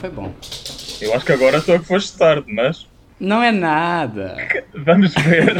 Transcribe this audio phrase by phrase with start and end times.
[0.00, 0.32] foi bom.
[1.00, 2.86] Eu acho que agora só que foste tarde, mas
[3.18, 4.36] Não é nada.
[4.74, 5.54] vamos ver.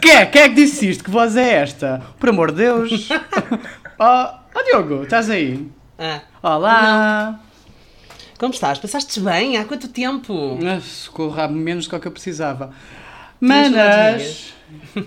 [0.00, 0.26] Quem é?
[0.26, 1.02] Quem é que disse isto?
[1.02, 2.02] Que voz é esta?
[2.20, 3.08] Por amor de Deus.
[3.98, 5.66] oh, oh, Diogo, estás aí?
[5.98, 7.40] Ah, Olá.
[8.38, 8.78] como estás?
[8.78, 9.56] Passaste bem?
[9.56, 10.58] Há quanto tempo?
[10.62, 12.72] Ah, Socorro, há menos do que eu precisava.
[13.40, 14.52] Manas,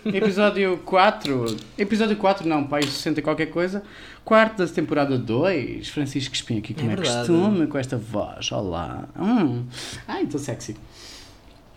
[0.06, 1.58] episódio 4.
[1.78, 3.84] Episódio 4, não, pai, 60 e qualquer coisa.
[4.30, 5.90] Quarto da temporada 2.
[5.90, 7.18] Francisco Espinho aqui, como é, verdade.
[7.28, 8.52] costume, com esta voz.
[8.52, 9.06] Olá.
[9.20, 9.66] Hum.
[10.08, 10.76] Ai, estou sexy.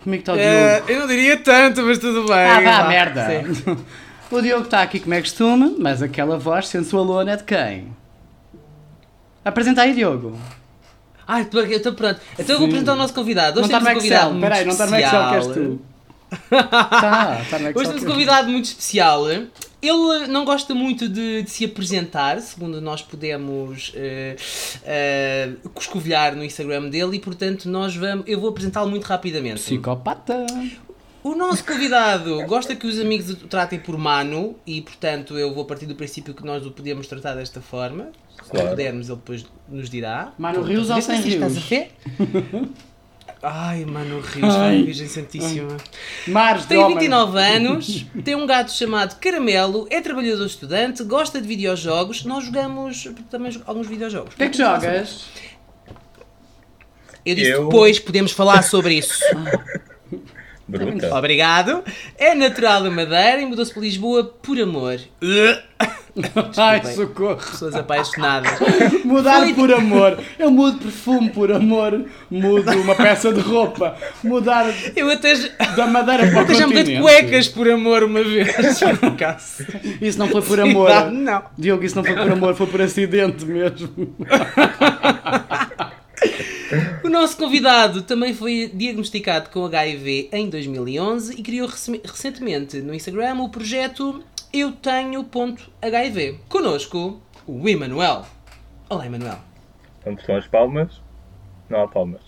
[0.02, 0.92] Como é que está o Eh, Diogo?
[0.92, 2.36] eu não diria tanto, mas tudo bem.
[2.36, 3.26] Ah, vá, merda.
[4.30, 7.88] O Diogo está aqui como é costume, mas aquela voz sensualona é de quem?
[9.44, 10.38] Apresenta aí, Diogo.
[11.26, 12.20] Ai, eu estou pronto.
[12.38, 13.60] Então eu vou apresentar o nosso convidado.
[13.60, 14.30] Não Hoje está no Excel.
[14.30, 15.80] muito Espera aí, não está no Excel que és tu.
[16.32, 17.80] Está, está no Excel.
[17.80, 18.10] Hoje temos um tu.
[18.10, 19.24] convidado muito especial.
[19.82, 24.36] Ele não gosta muito de, de se apresentar, segundo nós podemos eh,
[24.84, 29.60] eh, coscovilhar no Instagram dele, e portanto nós vamos, eu vou apresentá-lo muito rapidamente.
[29.60, 30.46] Psicopata.
[31.24, 35.64] O nosso convidado gosta que os amigos o tratem por mano e, portanto, eu vou
[35.64, 38.10] partir do princípio que nós o podemos tratar desta forma.
[38.42, 38.64] Se Claro.
[38.66, 40.32] não pudermos, ele depois nos dirá.
[40.36, 41.88] Mano Rios ou sem se Estás a rios?
[43.42, 45.76] Ai, mano, Rios, ai, Virgem Santíssima.
[46.28, 46.94] Mares Tem homem.
[46.98, 52.24] 29 anos, tem um gato chamado Caramelo, é trabalhador estudante, gosta de videojogos.
[52.24, 54.34] Nós jogamos também alguns videojogos.
[54.34, 55.24] O que é que jogas?
[57.26, 59.18] Eu disse Eu- depois podemos falar sobre isso.
[60.68, 61.12] Bruta.
[61.14, 61.82] Obrigado.
[62.16, 65.00] É natural da Madeira e mudou-se para Lisboa por amor.
[66.58, 67.36] Ai, socorro.
[67.36, 68.52] Pessoas apaixonadas.
[69.04, 70.18] Mudar Foi- por amor.
[70.38, 72.04] Eu mudo perfume por amor.
[72.30, 73.96] Mudo uma peça de roupa.
[74.22, 75.34] Mudar Eu até,
[75.74, 78.48] da madeira para o até já mudei de cuecas por amor uma vez.
[80.00, 80.90] Isso não foi por amor.
[80.90, 81.42] Não, não.
[81.56, 84.14] Diogo, isso não foi por amor, foi por acidente mesmo.
[87.04, 92.94] O nosso convidado também foi diagnosticado com HIV em 2011 e criou rece- recentemente no
[92.94, 96.40] Instagram o projeto Eu Tenho ponto HIV.
[96.48, 98.24] Conosco, o Emanuel.
[98.88, 99.38] Olá, Emanuel.
[100.04, 101.00] Onde estão as palmas?
[101.70, 102.20] Não há palmas.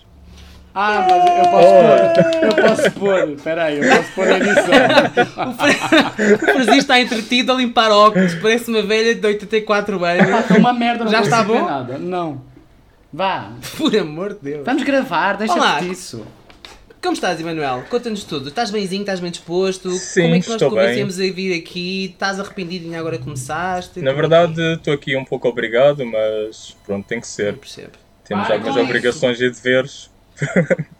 [0.73, 2.43] Ah, mas eu posso pôr.
[2.43, 3.29] Eu posso pôr.
[3.31, 4.65] Espera aí, eu posso pôr a edição.
[5.45, 10.49] O Fra- o Francisco está entretido a limpar óculos, parece uma velha de 84 anos.
[10.57, 11.63] Uma merda, não Já está bom?
[11.65, 11.97] nada.
[11.97, 12.41] Não.
[13.13, 13.51] Vá.
[13.77, 14.65] Por amor de Deus.
[14.65, 15.79] Vamos gravar, deixa-te Olá.
[15.79, 16.25] disso.
[17.05, 17.83] Como estás, Emanuel?
[17.87, 18.49] Conta-nos tudo.
[18.49, 19.01] Estás benzinho?
[19.01, 19.91] Estás bem disposto?
[19.91, 20.79] Sim, Como é que nós te estou bem.
[20.79, 22.05] convencemos a vir aqui?
[22.05, 24.01] Estás arrependido em agora começaste?
[24.01, 27.57] Na verdade, estou aqui um pouco obrigado, mas pronto, tem que Eu ser.
[27.57, 27.91] percebo.
[28.27, 30.09] Temos Para algumas com obrigações e deveres.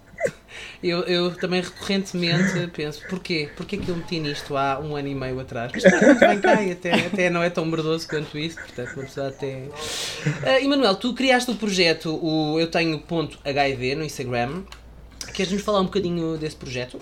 [0.84, 3.50] Eu, eu também recorrentemente penso, porquê?
[3.56, 5.72] Porquê que eu meti nisto há um ano e meio atrás?
[5.74, 9.04] Mas muito bem cá e até, até não é tão merdoso quanto isso, portanto uma
[9.06, 9.64] pessoa até...
[10.44, 14.62] Ah, Emanuel, tu criaste o projeto, o Eu Tenho ponto HIV no Instagram.
[15.36, 17.00] Queres-nos falar um bocadinho desse projeto?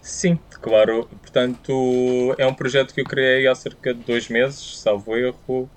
[0.00, 1.08] Sim, claro.
[1.20, 5.70] Portanto, é um projeto que eu criei há cerca de dois meses, salvo erro.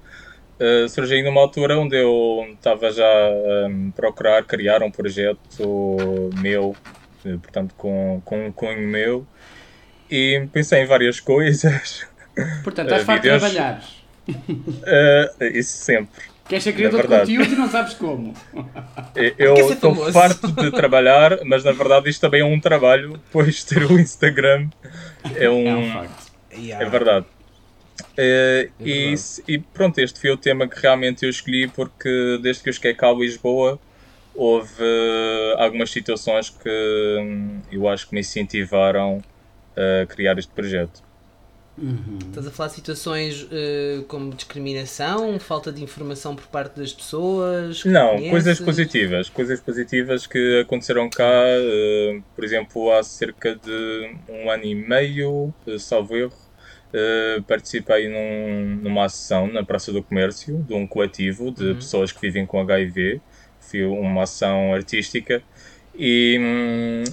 [0.59, 6.73] Uh, surgiu numa altura onde eu estava já a um, procurar criar um projeto meu,
[7.25, 9.27] eh, portanto, com, com um cunho meu.
[10.09, 12.05] E pensei em várias coisas.
[12.63, 13.83] Portanto, estás Eh, farto de trabalhar.
[14.29, 16.34] Uh, isso sempre.
[16.47, 17.35] Queres ser criador de verdade.
[17.35, 18.33] conteúdo e não sabes como.
[19.37, 23.83] Eu estou farto de trabalhar, mas na verdade isto também é um trabalho, pois ter
[23.89, 24.69] o Instagram
[25.35, 26.31] é um, É um facto.
[26.51, 27.25] É verdade.
[28.17, 29.17] Eh, É e, verdade.
[29.19, 32.73] se- e pronto, este foi o tema que realmente eu escolhi porque desde que eu
[32.73, 33.79] cheguei cá a Lisboa
[34.35, 36.69] houve eh, algumas situações que
[37.21, 39.23] hum, eu acho que me incentivaram
[39.77, 41.04] a criar este projeto.
[41.77, 47.83] Estás a falar de situações eh, como discriminação, falta de informação por parte das pessoas?
[47.83, 48.29] Não, conheces?
[48.31, 49.29] coisas positivas.
[49.29, 55.53] Coisas positivas que aconteceram cá, eh, por exemplo, há cerca de um ano e meio,
[55.67, 56.33] eh, salvo erro,
[56.93, 61.75] eh, participei num- numa ação na Praça do Comércio de um coletivo de Uhum.
[61.75, 63.21] pessoas que vivem com HIV.
[63.59, 65.43] Foi uma ação artística.
[65.93, 67.03] E, hum,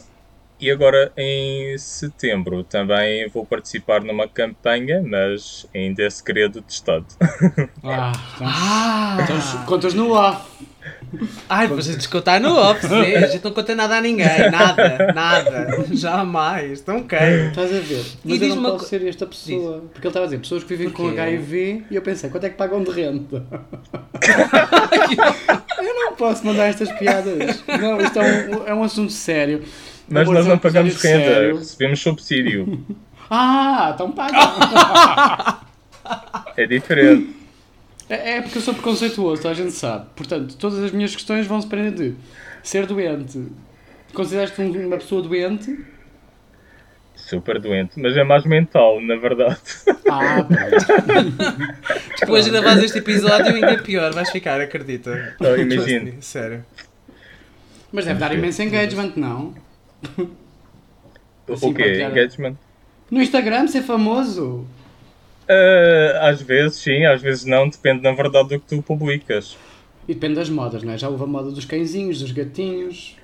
[0.62, 7.04] e agora em setembro também vou participar numa campanha, mas ainda é segredo de Estado.
[7.84, 9.18] Ah, então, Ah!
[9.24, 10.40] então contas no off.
[11.48, 13.16] Ai, depois a descontar no off, vê?
[13.16, 17.18] a gente não conta nada a ninguém, nada, nada, jamais, então ok.
[17.48, 18.00] Estás a ver?
[18.24, 19.80] E Mas eu diz-me não posso co- ser esta pessoa.
[19.92, 21.08] Porque ele estava a dizer pessoas que vivem com?
[21.08, 23.44] HIV e eu pensei, quanto é que pagam de renda?
[25.78, 27.62] eu não posso mandar estas piadas.
[27.66, 29.62] Não, isto é um, é um assunto sério.
[30.12, 31.56] Mas nós não pagamos renda, sério.
[31.58, 32.84] recebemos subsídio.
[33.34, 35.58] Ah, então paga.
[36.54, 37.34] É diferente.
[38.10, 40.04] É, é porque eu sou preconceituoso, a gente sabe.
[40.14, 42.14] Portanto, todas as minhas questões vão se prender de
[42.62, 43.42] Ser doente.
[44.12, 45.82] Consideras-te um- uma pessoa doente?
[47.16, 49.56] Super doente, mas é mais mental, na verdade.
[50.10, 50.44] Ah.
[52.20, 55.36] Depois de gravares este episódio, ainda pior, vais ficar, acredita.
[55.40, 56.12] Oh, imagino.
[56.20, 56.64] Sério.
[57.90, 59.54] Mas deve dar imenso engagement, não?
[61.52, 61.82] Assim, o quê?
[61.82, 62.56] partilhar- Engagement?
[63.10, 64.66] No Instagram, ser famoso.
[65.48, 69.56] Ah, às vezes sim, às vezes não, depende na verdade do que tu publicas.
[70.08, 70.98] E depende das modas, não é?
[70.98, 73.16] Já houve a moda dos cãezinhos, dos gatinhos.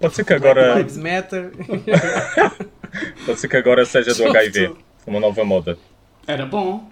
[0.00, 1.52] Pode ser que agora, Lives Matter.
[3.26, 4.74] pode ser que agora seja do HIV,
[5.06, 5.78] uma nova moda.
[6.26, 6.88] Era bom.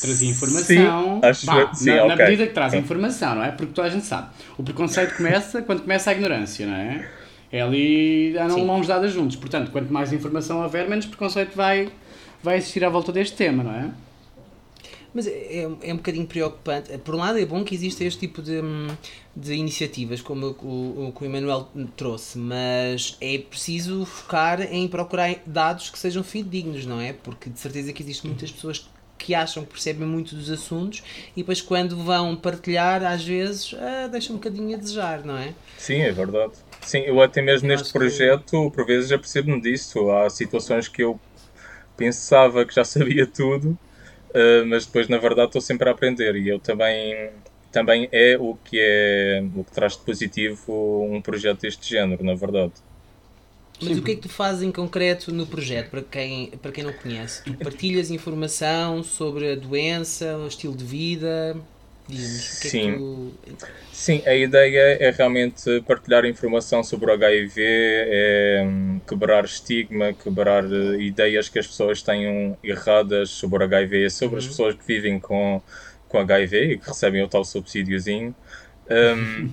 [0.00, 0.64] Trazia informação.
[1.20, 2.24] Sim, acho Bah, sim, na, na ok.
[2.24, 3.50] medida que traz informação, não é?
[3.50, 4.28] Porque toda a gente sabe.
[4.56, 7.08] O preconceito começa quando começa a ignorância, não é?
[7.50, 9.36] É ali, andam mãos dadas juntos.
[9.36, 11.88] Portanto, quanto mais informação houver, menos preconceito vai,
[12.42, 13.90] vai existir à volta deste tema, não é?
[15.14, 16.96] Mas é, é um bocadinho preocupante.
[16.98, 18.88] Por um lado, é bom que exista este tipo de, hum,
[19.34, 24.86] de iniciativas, como o, o, o que o Emanuel trouxe, mas é preciso focar em
[24.86, 27.14] procurar dados que sejam fidedignos, não é?
[27.14, 31.02] Porque de certeza que existem muitas pessoas que acham que percebem muito dos assuntos
[31.34, 35.54] e depois, quando vão partilhar, às vezes ah, deixam um bocadinho a desejar, não é?
[35.76, 36.52] Sim, é verdade.
[36.80, 40.10] Sim, eu até mesmo neste que- projeto, por vezes, já percebo-me disso.
[40.10, 41.20] Há situações que eu
[41.96, 43.78] pensava que já sabia tudo,
[44.34, 46.36] eh, mas depois, na verdade, estou sempre a aprender.
[46.36, 47.32] E eu também,
[47.72, 52.34] também é o que é o que traz de positivo um projeto deste género, na
[52.34, 52.74] verdade.
[53.80, 56.82] Mas o que é que tu fazes em concreto no projeto, para quem, para quem
[56.84, 57.44] não conhece?
[57.44, 61.56] Tu partilhas informação sobre a doença, o estilo de vida?
[62.08, 62.92] Diz-nos, o que é Sim.
[62.92, 63.32] que tu...
[63.92, 70.64] Sim, a ideia é realmente partilhar informação sobre o HIV, é hum, quebrar estigma, quebrar
[70.64, 75.18] eh, ideias que as pessoas tenham erradas sobre o HIV, sobre as pessoas que vivem
[75.18, 75.60] com,
[76.08, 78.34] com HIV e que recebem o tal subsídiozinho.
[78.88, 79.50] Hum,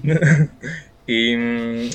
[1.07, 1.89] e,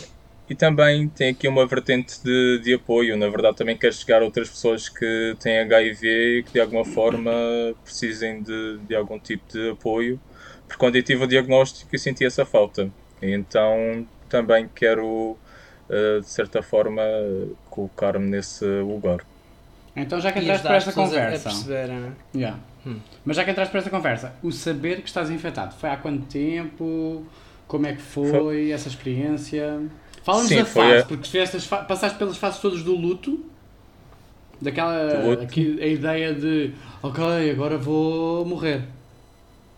[0.50, 3.16] e também tem aqui uma vertente de, de apoio.
[3.16, 6.84] Na verdade, também quero chegar a outras pessoas que têm HIV e que de alguma
[6.84, 7.32] forma
[7.84, 10.20] precisem de, de algum tipo de apoio
[10.70, 12.88] porque quando eu tive o diagnóstico eu senti essa falta.
[13.20, 15.36] Então também quero,
[15.88, 17.02] eh, de certa forma,
[17.68, 19.18] colocar-me nesse lugar.
[19.96, 21.48] Então já que entraste para esta pessoas a- conversa.
[21.50, 22.12] perceber, é?
[22.38, 22.58] Yeah.
[22.86, 23.00] Hum.
[23.24, 26.24] Mas já que entraste para esta conversa, o saber que estás infectado foi há quanto
[26.26, 27.26] tempo?
[27.66, 29.82] Como é que foi essa experiência?
[30.22, 33.44] Fala-nos da foi fase, a- porque fa- passaste pelas fases todas do luto,
[34.60, 35.42] daquela Do luto.
[35.42, 38.82] aqui, a ideia de ok, agora vou morrer.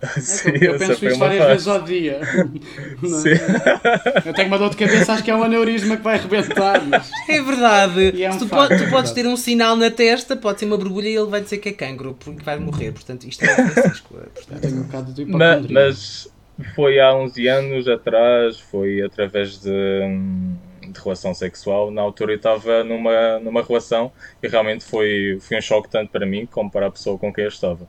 [0.03, 2.21] É Sim, eu, penso isto várias vezes ao dia.
[3.01, 4.23] Não é?
[4.25, 6.85] Eu tenho uma dor de cabeça, acho que é um aneurisma que vai arrebentar.
[6.85, 7.11] Mas...
[7.29, 8.23] É verdade.
[8.23, 10.67] É um Se tu, po- tu é podes ter um sinal na testa, pode ser
[10.67, 12.93] uma borbulha e ele vai dizer que é cancro, porque vai morrer.
[12.93, 14.15] Portanto, isto é Francisco.
[14.15, 15.69] Portanto, Tenho um bocado de Ma- hipocondria.
[15.87, 16.29] Mas
[16.75, 21.91] foi há 11 anos atrás, foi através de, de relação sexual.
[21.91, 24.13] Na altura eu estava numa, numa relação
[24.43, 27.45] e realmente foi, foi um choque tanto para mim como para a pessoa com quem
[27.45, 27.89] eu estava.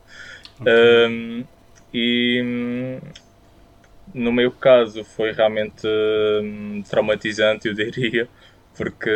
[0.65, 1.44] Hum,
[1.94, 3.00] e hum,
[4.13, 5.88] no meu caso foi realmente
[6.42, 8.28] hum, traumatizante, eu diria,
[8.75, 9.10] porque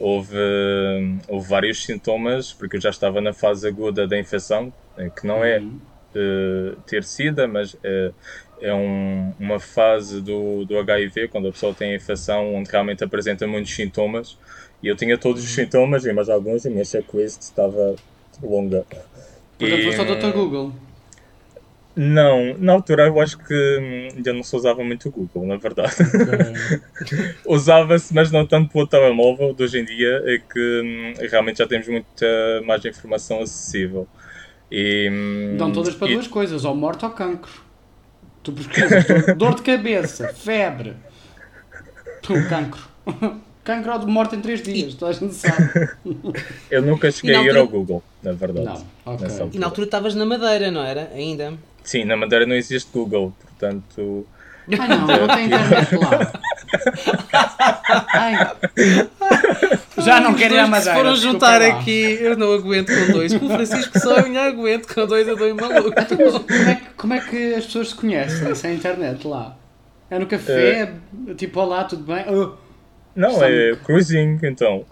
[0.00, 5.10] houve, hum, houve vários sintomas, porque eu já estava na fase aguda da infecção, eh,
[5.10, 5.80] que não é Uhum.
[6.14, 8.12] eh, ter SIDA, mas eh,
[8.60, 13.04] é um- uma fase do, do HIV, quando a pessoa tem a infecção, onde realmente
[13.04, 14.38] apresenta muitos sintomas.
[14.82, 17.94] E eu tinha todos os sintomas, e mais alguns, e a minha checklist estava
[18.42, 18.86] longa.
[19.58, 20.32] Portanto, E, foste ao Dr.
[20.32, 20.72] Google.
[22.00, 25.56] Não, na altura eu acho que hum, ainda não se usava muito o Google, na
[25.56, 25.96] verdade.
[27.44, 31.66] Usava-se, mas não tanto pelo telemóvel de hoje em dia, é que hum, realmente já
[31.66, 32.26] temos muita
[32.64, 34.06] mais informação acessível.
[34.70, 37.50] E, hum, Dão todas para e- duas coisas, ou morte ou cancro.
[38.44, 40.94] Tu pesquisas dor, dor de cabeça, febre.
[42.22, 42.80] Pum, cancro.
[43.64, 45.90] Cancro ou de morte em 3 dias, toda a gente sabe.
[46.70, 48.64] Eu nunca cheguei na a ir altura- ao Google, na verdade.
[48.64, 49.26] Não, ok.
[49.26, 49.56] Nessa altura.
[49.56, 51.10] e na altura estavas na Madeira, não era?
[51.12, 51.52] Ainda.
[51.88, 54.26] Sim, na Madeira não existe Google, portanto.
[54.78, 56.32] Ai não, não tem internet lá.
[58.12, 58.56] Ai.
[59.96, 60.94] Já não quero ir à que se Madeira.
[60.98, 61.68] foram juntar lá.
[61.68, 63.34] aqui, eu não aguento com dois.
[63.34, 65.92] Com o Francisco sonha, aguento com dois, eu dou maluco.
[65.94, 69.56] Como é, que, como é que as pessoas se conhecem sem internet lá?
[70.10, 70.92] É no café?
[71.38, 72.26] Tipo, olá, tudo bem?
[72.28, 72.50] Oh,
[73.16, 74.84] Não, é cruising, então.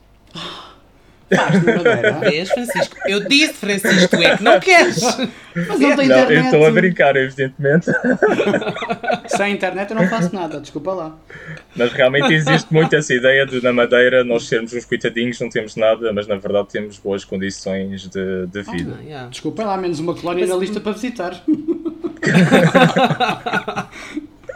[1.34, 2.12] Faz na Madeira.
[2.20, 2.96] Vês, Francisco?
[3.06, 5.00] Eu disse, Francisco, tu é que não queres.
[5.54, 6.44] Mas não tem Não, eu internet.
[6.44, 7.86] estou a brincar, evidentemente.
[9.28, 11.16] Sem internet eu não faço nada, desculpa lá.
[11.74, 15.76] Mas realmente existe muito essa ideia de na Madeira nós sermos uns coitadinhos, não temos
[15.76, 18.96] nada, mas na verdade temos boas condições de, de vida.
[18.98, 19.28] Ah, yeah.
[19.28, 21.42] Desculpa lá, menos uma colónia na lista para visitar.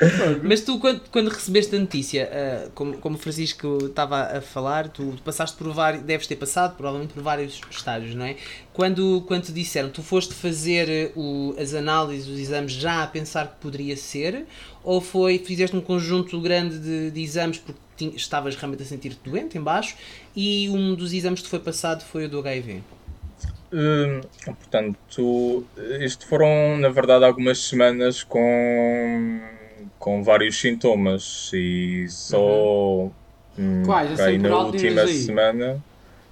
[0.42, 4.88] Mas tu, quando, quando recebeste a notícia, uh, como, como o Francisco estava a falar,
[4.88, 8.36] tu passaste por vários, deves ter passado provavelmente por vários estágios, não é?
[8.72, 13.48] Quando, quando te disseram, tu foste fazer o, as análises, os exames já a pensar
[13.48, 14.46] que poderia ser,
[14.82, 17.80] ou foi, fizeste um conjunto grande de, de exames porque
[18.16, 19.94] estavas realmente a sentir-te doente em baixo
[20.34, 22.82] e um dos exames que te foi passado foi o do HIV?
[23.72, 25.64] Hum, portanto,
[26.00, 29.40] isto foram na verdade algumas semanas com,
[30.00, 33.12] com vários sintomas e só uhum.
[33.56, 34.12] hum, Quais?
[34.14, 35.80] para aí na última semana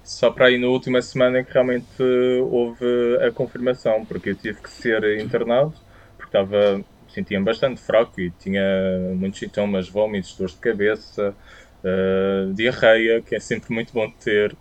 [0.03, 2.03] só para aí na última semana que realmente
[2.49, 2.85] houve
[3.21, 5.73] a confirmação, porque eu tive que ser internado
[6.17, 6.83] porque estava
[7.13, 8.63] sentia-me bastante fraco e tinha
[9.15, 11.33] muitos sintomas, vômitos, dores de cabeça,
[11.83, 14.55] uh, diarreia, que é sempre muito bom de ter.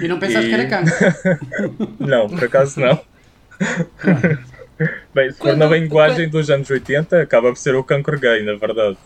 [0.00, 0.48] E não pensaste e...
[0.50, 1.96] que era cancro?
[2.00, 3.00] não, por acaso não.
[5.14, 8.54] Bem, se for na linguagem dos anos 80, acaba por ser o cancro gay, na
[8.54, 8.96] verdade.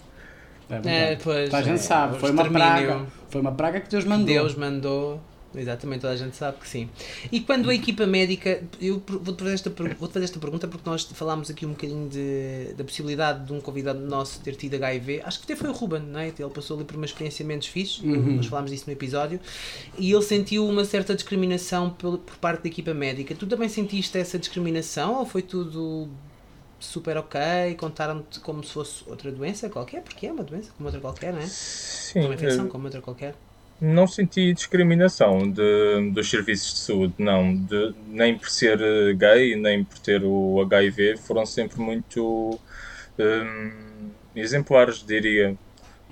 [0.85, 3.07] É, pois, a gente é, sabe, foi uma praga.
[3.29, 4.27] Foi uma praga que Deus mandou.
[4.27, 5.21] Deus mandou
[5.55, 6.89] Exatamente, toda a gente sabe que sim.
[7.31, 11.03] E quando a equipa médica, eu vou-te fazer esta, vou fazer esta pergunta porque nós
[11.03, 15.41] falámos aqui um bocadinho de, da possibilidade de um convidado nosso ter tido HIV, acho
[15.41, 16.29] que até foi o Ruben, não é?
[16.29, 18.37] Ele passou ali por uma experiência menos fixe, uhum.
[18.37, 19.41] nós falámos disso no episódio,
[19.99, 23.35] e ele sentiu uma certa discriminação por, por parte da equipa médica.
[23.35, 26.09] Tu também sentiste essa discriminação ou foi tudo
[26.79, 27.41] super ok,
[27.77, 31.41] contaram-te como se fosse outra doença qualquer, porque é uma doença como outra qualquer, não
[31.41, 31.47] é?
[31.47, 32.21] Sim.
[32.21, 33.35] Uma infecção como outra qualquer
[33.81, 37.55] não senti discriminação de, dos serviços de saúde, não.
[37.55, 42.59] De, nem por ser eh, gay, nem por ter o HIV, foram sempre muito
[43.19, 43.71] um,
[44.37, 45.57] exemplares, diria.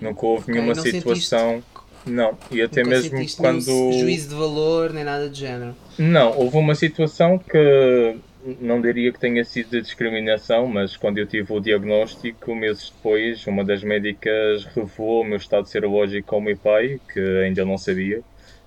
[0.01, 1.63] Nunca houve okay, nenhuma situação.
[1.63, 1.79] Sentiste...
[2.07, 3.93] Não, e até Nunca mesmo quando.
[3.93, 5.77] juízo de valor, nem nada do género.
[5.99, 8.17] Não, houve uma situação que
[8.61, 13.47] não diria que tenha sido de discriminação, mas quando eu tive o diagnóstico, meses depois,
[13.47, 18.23] uma das médicas revelou o meu estado serológico ao meu pai, que ainda não sabia,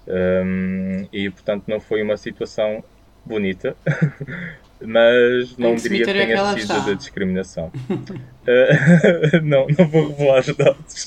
[0.07, 2.83] um, e portanto não foi uma situação
[3.25, 3.75] bonita,
[4.81, 6.79] mas não diria que é tenha sido está?
[6.79, 7.71] de discriminação.
[7.89, 11.05] uh, não, não vou revelar os dados.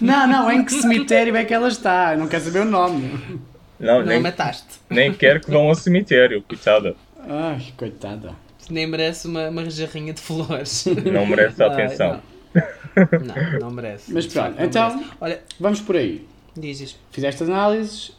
[0.00, 2.16] não, não, em que cemitério é que ela está?
[2.16, 3.40] não quero saber o nome.
[3.78, 4.80] Não, não nem, mataste.
[4.88, 6.96] Nem quero que vão ao cemitério, coitada.
[7.26, 8.34] Ai, coitada.
[8.70, 10.86] Nem merece uma, uma jarrinha de flores.
[11.12, 12.22] Não merece a atenção.
[12.54, 12.62] Não.
[12.96, 14.10] não, não merece.
[14.10, 16.26] Mas pronto, então, Olha, vamos por aí.
[16.56, 16.96] Dizes.
[17.10, 18.16] Fizeste análises,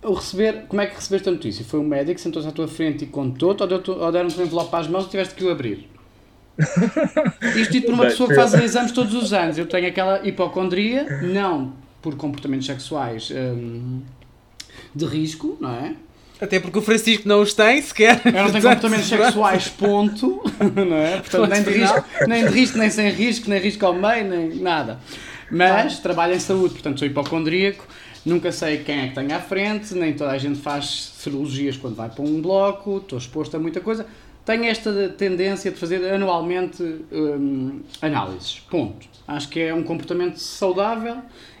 [0.00, 1.64] o receber, como é que recebeste a notícia?
[1.64, 4.74] Foi um médico que sentou-se à tua frente e contou-te ou, ou deram-te um envelope
[4.76, 5.88] às mãos e tiveste que o abrir?
[7.56, 9.58] Isto dito por uma pessoa que faz exames todos os anos.
[9.58, 14.00] Eu tenho aquela hipocondria, não por comportamentos sexuais hum,
[14.94, 15.96] de risco, não é?
[16.40, 18.20] Até porque o Francisco não os tem sequer.
[18.24, 20.42] Eu não tenho comportamentos sexuais, ponto.
[20.74, 21.18] Não é?
[21.18, 24.56] Portanto, nem de, risco, nem de risco, nem sem risco, nem risco ao meio, nem
[24.56, 25.00] nada.
[25.50, 27.86] Mas trabalho em saúde, portanto sou hipocondríaco,
[28.24, 31.94] nunca sei quem é que tenho à frente, nem toda a gente faz serologias quando
[31.94, 34.06] vai para um bloco, estou exposto a muita coisa.
[34.44, 39.06] Tenho esta tendência de fazer anualmente hum, análises, ponto.
[39.26, 41.16] Acho que é um comportamento saudável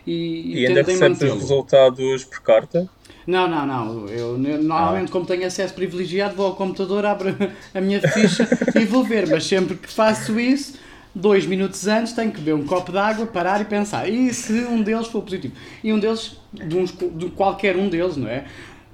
[0.06, 2.88] e, e, e ainda recebes os resultados por carta?
[3.26, 4.08] Não, não, não.
[4.08, 5.12] Eu normalmente, ah.
[5.12, 7.34] como tenho acesso privilegiado, vou ao computador, abro
[7.74, 9.28] a minha ficha e vou ver.
[9.28, 10.78] Mas sempre que faço isso,
[11.14, 14.08] dois minutos antes, tenho que beber um copo de água, parar e pensar.
[14.08, 15.54] E se um deles for positivo?
[15.82, 18.44] E um deles, de, uns, de qualquer um deles, não é?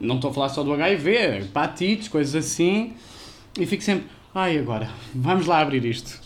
[0.00, 2.94] Não estou a falar só do HIV, hepatites, coisas assim.
[3.58, 6.20] E fico sempre, ai agora, vamos lá abrir isto.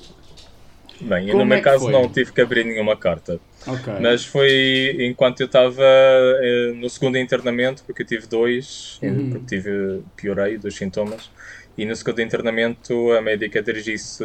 [1.01, 3.41] Bem, eu no meu é caso não tive que abrir nenhuma carta.
[3.67, 3.95] Okay.
[4.01, 9.31] Mas foi enquanto eu estava eh, no segundo internamento, porque eu tive dois, uhum.
[9.31, 11.31] porque tive, piorei dos sintomas,
[11.77, 14.25] e no segundo internamento a médica dirigiu-se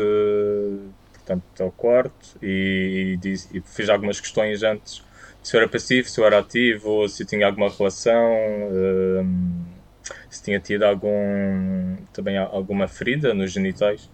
[1.14, 5.04] portanto, ao quarto e, e, e, fiz algumas questões antes
[5.44, 9.66] se eu era passivo, se eu era ativo, se eu tinha alguma relação, um,
[10.10, 14.10] eh, se tinha tido algum, também alguma ferida nos genitais.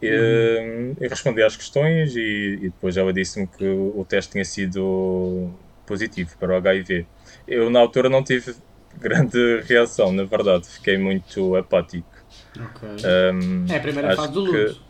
[0.00, 0.96] E, uhum.
[1.00, 5.50] Eu respondi às questões e, e depois ela disse-me que o teste tinha sido
[5.86, 7.06] positivo para o HIV.
[7.48, 8.54] Eu, na altura, não tive
[8.98, 12.06] grande reação, na verdade, fiquei muito apático.
[12.54, 13.06] Okay.
[13.32, 14.52] Um, é a primeira fase do luto.
[14.52, 14.80] Que,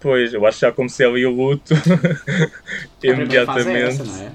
[0.00, 1.74] pois, eu acho que já comecei ali o luto
[3.02, 4.00] imediatamente.
[4.00, 4.32] É não é?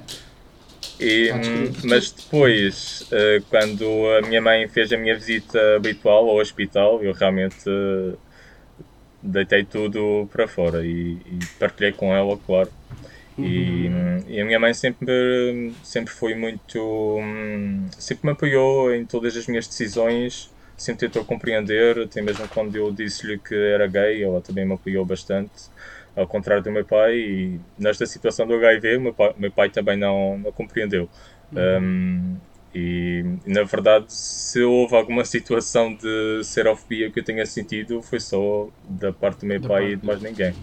[0.99, 1.31] E,
[1.85, 3.85] mas depois, uh, quando
[4.17, 7.69] a minha mãe fez a minha visita habitual ao hospital, eu realmente
[9.21, 12.69] deitei tudo para fora e, e partilhei com ela, claro.
[13.37, 13.45] Uhum.
[14.27, 17.17] E, e, a minha mãe sempre, sempre foi muito.
[17.97, 22.91] sempre me apoiou em todas as minhas decisões, sempre tentou compreender, até mesmo quando eu
[22.91, 25.69] disse-lhe que era gay, ela também me apoiou bastante.
[26.15, 29.97] ao contrário do meu pai, e nesta situação do HIV, meu pai, meu pai também
[29.97, 31.09] não, não compreendeu.
[31.51, 31.79] Uhum.
[31.81, 32.37] Um,
[32.73, 38.69] e na verdade, se houve alguma situação de serofobia que eu tenha sentido, foi só
[38.87, 39.93] da parte do meu da pai parte.
[39.93, 40.53] e de mais ninguém.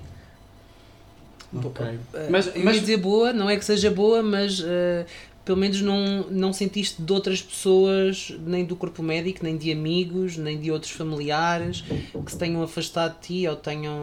[1.52, 1.98] Okay.
[2.28, 2.76] Mas, eu mas...
[2.76, 5.06] ia dizer boa, não é que seja boa, mas uh,
[5.46, 10.36] pelo menos não, não sentiste de outras pessoas, nem do corpo médico, nem de amigos,
[10.36, 11.84] nem de outros familiares
[12.24, 13.96] que se tenham afastado de ti ou tenham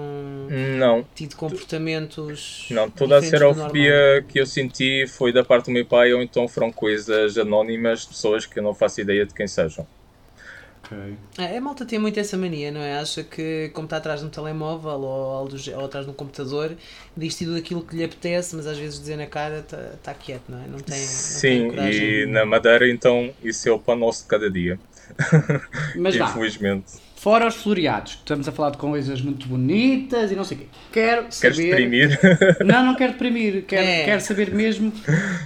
[0.79, 1.05] não.
[1.13, 2.65] tido comportamentos.
[2.71, 6.47] Não, toda a serofobia que eu senti foi da parte do meu pai, ou então
[6.47, 9.85] foram coisas anónimas de pessoas que eu não faço ideia de quem sejam.
[10.93, 11.45] Okay.
[11.45, 13.00] É, a malta tem muito essa mania, não é?
[13.00, 16.75] Acha que, como está atrás de um telemóvel ou, ou atrás de um computador,
[17.15, 20.43] diz tudo aquilo que lhe apetece, mas às vezes dizer na cara está tá quieto,
[20.50, 20.67] não é?
[20.67, 24.29] Não tem, Sim, não tem e na Madeira, então, isso é o pão nosso de
[24.29, 24.79] cada dia.
[25.95, 27.03] Mas Infelizmente.
[27.23, 30.67] Fora os floreados, estamos a falar de coisas muito bonitas e não sei o quê.
[30.91, 31.53] Quero saber.
[31.53, 32.19] Queres deprimir?
[32.65, 33.63] Não, não quero deprimir.
[33.63, 34.03] Quero, é.
[34.03, 34.91] quero saber mesmo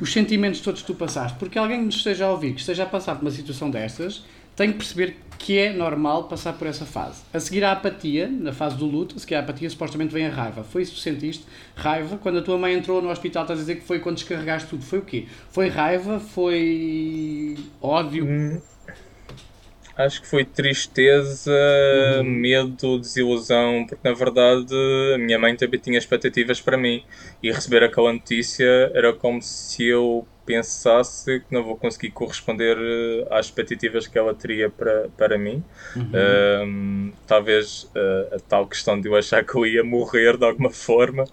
[0.01, 1.37] os sentimentos todos que tu passaste.
[1.37, 4.25] Porque alguém nos esteja a ouvir, que esteja a passar por uma situação destas,
[4.57, 7.21] tem que perceber que é normal passar por essa fase.
[7.31, 10.29] A seguir à apatia, na fase do luto, a seguir à apatia supostamente vem a
[10.29, 10.63] raiva.
[10.63, 11.45] Foi isso que sentiste?
[11.75, 12.17] Raiva?
[12.17, 14.83] Quando a tua mãe entrou no hospital, estás a dizer que foi quando descarregaste tudo.
[14.83, 15.27] Foi o quê?
[15.51, 16.19] Foi raiva?
[16.19, 18.25] Foi ódio?
[18.25, 18.59] Hum,
[19.95, 21.51] acho que foi tristeza,
[22.17, 22.23] uhum.
[22.23, 24.73] medo, desilusão, porque na verdade
[25.13, 27.03] a minha mãe também tinha expectativas para mim
[27.43, 33.27] e receber aquela notícia era como se eu pensasse que não vou conseguir corresponder eh,
[33.29, 35.61] às expectativas que ela teria para, para mim.
[35.93, 36.11] Uhum.
[36.63, 40.71] Um, talvez uh, a tal questão de eu achar que eu ia morrer de alguma
[40.71, 41.25] forma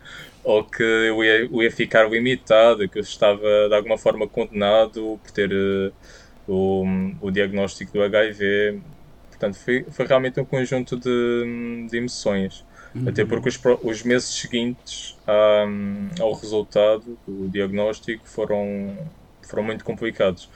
[0.42, 5.18] ou que eu ia, eu ia ficar limitado, que eu estava de alguma forma condenado
[5.22, 5.92] por ter uh,
[6.48, 6.84] o,
[7.20, 8.80] o diagnóstico do HIV.
[9.30, 12.64] Portanto, foi, foi realmente um conjunto de, de emoções.
[12.94, 13.08] Uhum.
[13.08, 18.96] Até porque os, os meses seguintes um, ao resultado do diagnóstico foram,
[19.42, 20.48] foram muito complicados.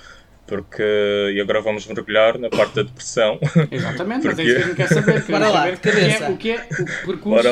[0.46, 0.82] Porque,
[1.34, 3.38] e agora vamos mergulhar na parte da depressão.
[3.70, 4.28] Exatamente, porque...
[4.28, 5.24] mas é isso que a gente quer saber.
[5.24, 6.30] Bora lá, saber cabeça.
[6.30, 7.48] O que, é, o que é o percurso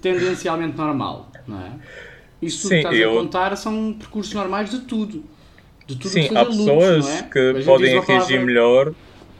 [0.00, 1.70] tendencialmente normal, não é?
[2.42, 3.12] Isso Sim, que estás eu...
[3.12, 5.24] a contar são percursos normais de tudo.
[5.86, 7.22] De tudo Sim, há pessoas é?
[7.22, 8.94] que podem reagir melhor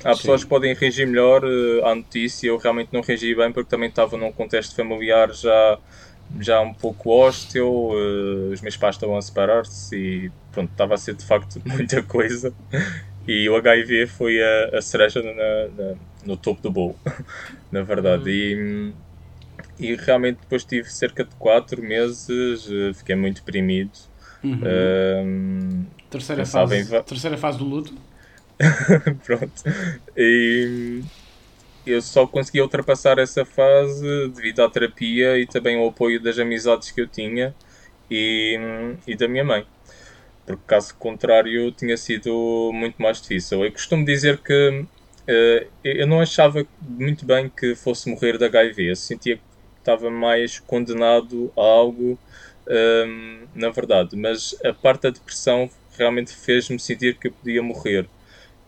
[0.04, 0.46] Há pessoas Sim.
[0.46, 4.16] que podem reagir melhor uh, à notícia, eu realmente não reagi bem porque também estava
[4.16, 5.78] num contexto familiar já,
[6.40, 10.96] já um pouco hostil, uh, os meus pais estavam a separar-se e pronto, estava a
[10.96, 12.54] ser de facto muita coisa
[13.28, 16.96] e o HIV foi a, a cereja na, na, no topo do bolo,
[17.70, 18.54] na verdade.
[18.54, 18.92] Uhum.
[19.78, 23.92] E, e realmente depois tive cerca de 4 meses, uh, fiquei muito deprimido.
[24.42, 25.84] Uhum.
[26.08, 27.02] terceira, fase, em...
[27.02, 27.92] terceira fase do luto?
[29.24, 29.62] Pronto.
[30.16, 31.00] E
[31.86, 36.90] eu só consegui ultrapassar essa fase devido à terapia e também ao apoio das amizades
[36.90, 37.54] que eu tinha
[38.10, 38.58] e,
[39.06, 39.66] e da minha mãe.
[40.46, 43.64] Porque caso contrário tinha sido muito mais difícil.
[43.64, 44.84] Eu costumo dizer que
[45.28, 48.90] uh, eu não achava muito bem que fosse morrer de HIV.
[48.90, 49.42] Eu sentia que
[49.78, 52.18] estava mais condenado a algo,
[52.68, 54.16] um, ehm, na verdade.
[54.16, 58.08] Mas a parte da depressão realmente fez-me sentir que eu podia morrer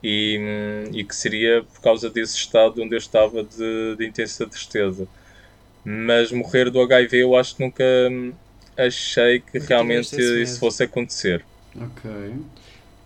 [0.02, 5.06] e, e que seria por causa desse estado onde eu estava de, de intensa tristeza.
[5.84, 7.84] Mas morrer do HIV eu acho que nunca
[8.76, 11.44] achei que realmente isso fosse acontecer.
[11.76, 12.10] Ok.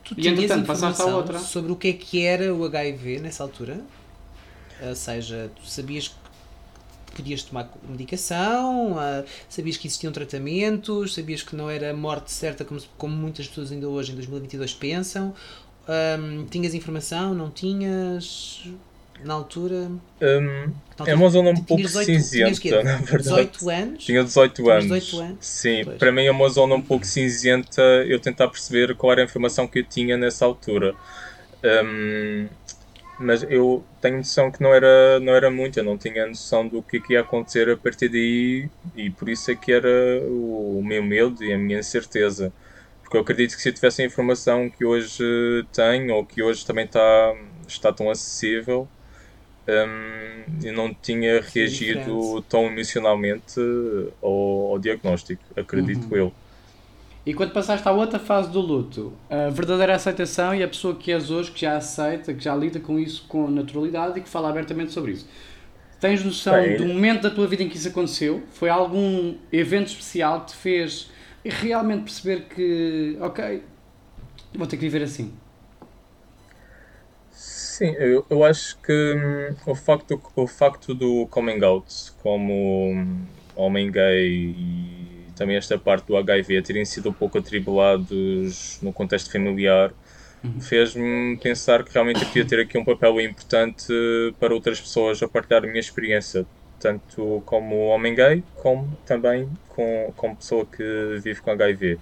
[0.05, 1.39] Tu e entretanto passaste a outra.
[1.39, 3.81] Sobre o que é que era o HIV nessa altura?
[4.81, 6.15] Ou seja, tu sabias que
[7.17, 12.81] podias tomar medicação, uh, sabias que existiam tratamentos, sabias que não era morte certa como,
[12.99, 15.35] como muitas pessoas ainda hoje em 2022 pensam,
[15.88, 17.35] um, tinhas informação?
[17.35, 18.64] Não tinhas?
[19.25, 19.90] Na altura?
[20.20, 20.72] Um,
[21.07, 23.49] é uma zona um pouco 18, cinzenta, na verdade.
[23.49, 24.05] 18 anos?
[24.05, 24.85] Tinha 18 anos.
[24.85, 25.38] 18 anos.
[25.40, 25.99] Sim, pois.
[25.99, 29.66] para mim é uma zona um pouco cinzenta eu tentar perceber qual era a informação
[29.66, 30.94] que eu tinha nessa altura.
[31.64, 32.46] Um,
[33.18, 36.83] mas eu tenho noção que não era, não era muito, eu não tinha noção do
[36.83, 39.88] que, que ia acontecer a partir daí e por isso é que era
[40.25, 42.53] o, o meu medo e a minha incerteza.
[43.07, 45.23] Porque eu acredito que se eu tivesse a informação que hoje
[45.73, 47.37] tenho, ou que hoje também está,
[47.69, 48.88] está tão acessível,
[49.69, 53.61] um, eu não tinha reagido tão emocionalmente
[54.21, 56.16] ao, ao diagnóstico, acredito uhum.
[56.16, 56.33] eu.
[57.25, 61.12] E quando passaste à outra fase do luto, a verdadeira aceitação e a pessoa que
[61.12, 64.49] és hoje, que já aceita, que já lida com isso com naturalidade e que fala
[64.49, 65.29] abertamente sobre isso.
[66.01, 68.42] Tens noção do momento da tua vida em que isso aconteceu?
[68.51, 71.14] Foi algum evento especial que te fez
[71.47, 73.63] e realmente perceber que, ok,
[74.53, 75.33] vou ter que viver assim.
[77.31, 81.87] Sim, eu, eu acho que hum, o, facto, o facto do coming out
[82.21, 88.93] como, homem gay e também esta parte do HIV terem sido um pouco atribulados no
[88.93, 89.93] contexto familiar
[90.43, 90.61] uhum.
[90.61, 93.87] fez-me pensar que realmente eu podia ter aqui um papel importante
[94.41, 96.45] para outras pessoas a partilhar a minha experiência,
[96.87, 101.99] tanto como homem gay, como também com, como pessoa que vive com HIV.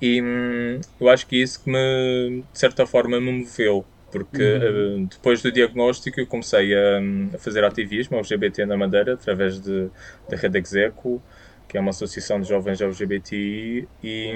[0.00, 5.04] E hum, eu acho que isso que me, de certa forma, me moveu porque uhum.
[5.04, 6.98] uh, depois do diagnóstico eu comecei a,
[7.32, 9.88] a, fazer ativismo LGBT na Madeira através de,
[10.28, 11.22] da Rede Execo,
[11.68, 14.32] que é uma associação de jovens LGBTI, e,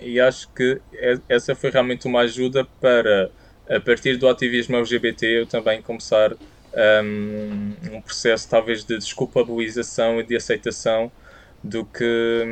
[0.00, 0.80] e acho que
[1.28, 3.30] essa foi realmente uma ajuda para,
[3.68, 6.34] a partir do ativismo LGBT, eu também começar
[6.74, 11.10] um, um processo talvez de desculpabilização e de aceitação
[11.62, 12.44] do que,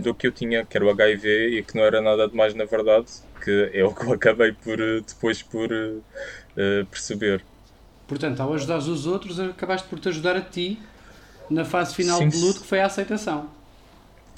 [0.00, 2.54] do que eu tinha, que era o HIV e que não era nada de mais
[2.54, 3.06] na verdade,
[3.42, 7.42] que é o que eu acabei por depois por uh, perceber.
[8.06, 10.78] Portanto, ao ajudar os outros, acabaste por te ajudar a ti
[11.50, 13.48] na fase final sim, do luto, que foi a aceitação.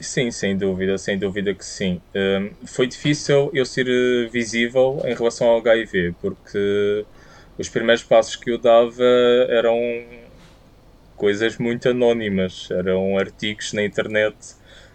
[0.00, 2.00] Sim, sem dúvida, sem dúvida que sim.
[2.14, 7.04] Um, foi difícil eu ser eh, visível em relação ao HIV, porque
[7.58, 9.04] os primeiros passos que eu dava
[9.48, 9.78] eram
[11.16, 12.68] coisas muito anónimas.
[12.70, 14.36] Eram artigos na internet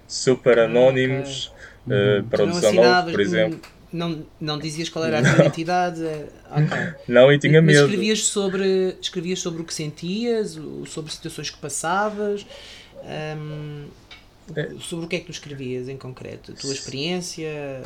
[0.07, 1.51] super ah, anónimos
[1.85, 2.19] okay.
[2.19, 3.59] uh, para o 19, por exemplo.
[3.91, 6.03] Não, não dizias qual era a tua identidade?
[6.03, 6.93] Eh, okay.
[7.13, 7.79] Não, e tinha medo.
[7.79, 12.43] Mas escrevias sobre, escrevias sobre o que sentias, sobre situações que passavas.
[13.37, 13.85] Um,
[14.55, 14.71] é.
[14.79, 16.53] sobre o que é que tu escrevias em concreto?
[16.53, 17.83] A tua experiência?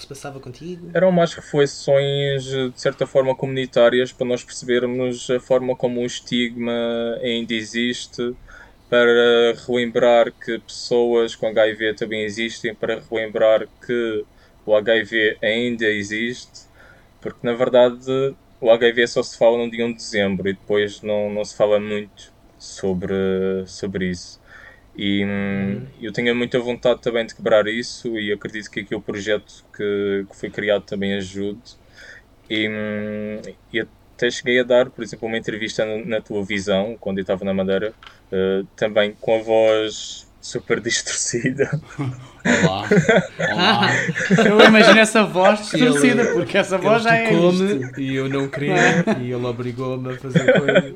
[0.00, 0.90] Que se passava contigo?
[0.94, 6.72] Eram mais reflexões, de certa forma, comunitárias para nós percebermos a forma como o estigma
[7.22, 8.34] ainda existe,
[8.88, 14.24] para relembrar que pessoas com HIV também existem, para relembrar que
[14.66, 16.62] o HIV ainda existe,
[17.20, 21.02] porque na verdade o HIV só se fala no dia 1 de dezembro e depois
[21.02, 23.14] não, não se fala muito sobre,
[23.66, 24.39] sobre isso.
[25.02, 29.00] E hum, eu tenho muita vontade também de quebrar isso e acredito que aqui o
[29.00, 31.58] projeto que, que foi criado também ajude.
[32.50, 33.40] E, hum,
[33.72, 37.22] e até cheguei a dar, por exemplo, uma entrevista na, na tua visão, quando eu
[37.22, 37.94] estava na Madeira,
[38.30, 41.80] uh, também com a voz super distorcida.
[42.62, 42.84] Olá,
[43.52, 43.90] olá.
[44.44, 47.32] Eu imagino essa voz distorcida, ele, porque essa voz já é.
[47.32, 47.98] Isto.
[47.98, 48.74] E eu não queria,
[49.18, 50.94] e ele obrigou-me a fazer coisa.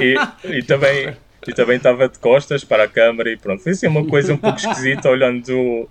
[0.00, 3.62] E, e também e também estava de costas para a câmara e pronto.
[3.62, 5.88] Foi assim uma coisa um pouco esquisita olhando.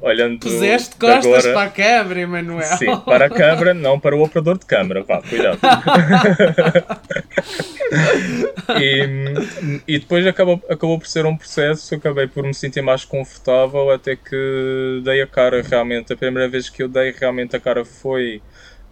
[0.00, 1.52] olhando Puseste costas agora.
[1.52, 2.62] para a câmara, Emanuel.
[2.62, 5.02] Sim, para a câmara, não para o operador de câmara.
[5.02, 5.58] Vá, cuidado.
[8.80, 13.90] e, e depois acabou, acabou por ser um processo, acabei por me sentir mais confortável
[13.90, 16.12] até que dei a cara realmente.
[16.12, 18.40] A primeira vez que eu dei realmente a cara foi.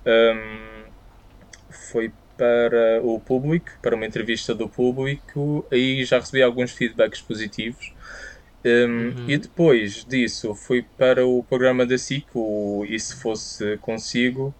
[0.07, 0.85] Um,
[1.71, 7.92] foi para o público, para uma entrevista do público, aí já recebi alguns feedbacks positivos.
[8.64, 9.25] Um, uhum.
[9.29, 14.55] E depois disso fui para o programa da SIC, o E Se Fosse Consigo.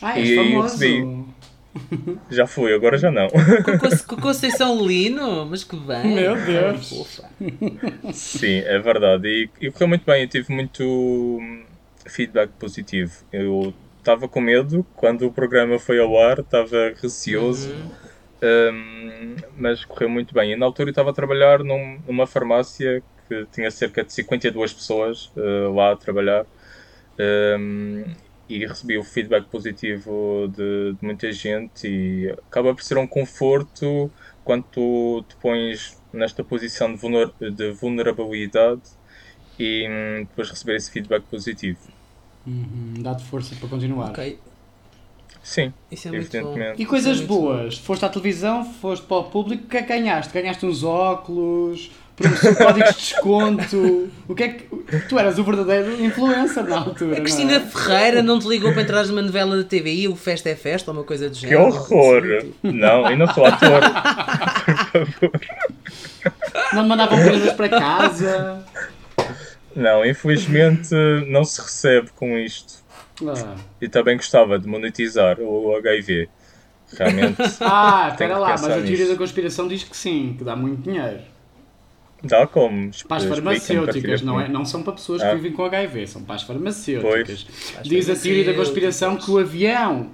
[0.00, 0.74] Ah, e famoso.
[0.74, 1.24] recebi.
[2.30, 3.28] Já fui, agora já não.
[4.08, 5.46] Com Conceição Lino?
[5.46, 6.16] Mas que bem!
[6.16, 7.22] Meu Deus!
[8.12, 9.28] Sim, é verdade.
[9.28, 11.38] E, e correu muito bem, eu tive muito
[12.06, 13.12] feedback positivo.
[13.32, 18.74] Eu estava com medo quando o programa foi ao ar, estava receoso, uhum.
[18.74, 20.52] um, mas correu muito bem.
[20.52, 24.72] E na altura eu estava a trabalhar num, numa farmácia que tinha cerca de 52
[24.72, 26.44] pessoas uh, lá a trabalhar
[27.58, 28.04] um,
[28.48, 34.10] e recebi o feedback positivo de, de, muita gente e acaba por ser um conforto
[34.42, 38.82] quando tu te pões nesta posição de, vulner de vulnerabilidade
[39.56, 41.99] e um, depois receber esse feedback positivo.
[42.46, 44.10] Uhum, Dá-te força para continuar.
[44.10, 44.38] Ok.
[45.42, 46.82] Sim, Isso é evidentemente.
[46.82, 47.76] E coisas é boas?
[47.76, 47.84] Bom.
[47.84, 50.32] Foste à televisão, foste para o público, o que é que ganhaste?
[50.34, 51.90] Ganhaste uns óculos,
[52.58, 54.10] códigos de desconto.
[54.28, 54.64] O que é que.
[55.08, 57.16] Tu eras o verdadeiro influencer na altura.
[57.16, 57.60] A Cristina é?
[57.60, 60.96] Ferreira não te ligou para entrar numa novela da TVI, o Festa é Festa, ou
[60.98, 61.70] uma coisa do género?
[61.70, 62.22] Que horror!
[62.62, 63.80] Não, eu não sou ator.
[64.92, 65.40] Por favor.
[66.74, 68.64] Não mandavam coisas para casa.
[69.74, 70.94] Não, infelizmente
[71.28, 72.82] não se recebe com isto.
[73.26, 73.56] Ah.
[73.80, 76.28] E também gostava de monetizar o HIV.
[76.92, 77.36] Realmente.
[77.60, 79.08] ah, espera lá, mas a teoria nisto.
[79.10, 81.20] da conspiração diz que sim, que dá muito dinheiro.
[82.22, 82.90] Dá como?
[83.08, 85.30] Para as farmacêuticas, não, é, não são para pessoas ah.
[85.30, 87.44] que vivem com HIV, são para as farmacêuticas.
[87.44, 87.82] Pois.
[87.82, 90.10] Diz a teoria da conspiração que o avião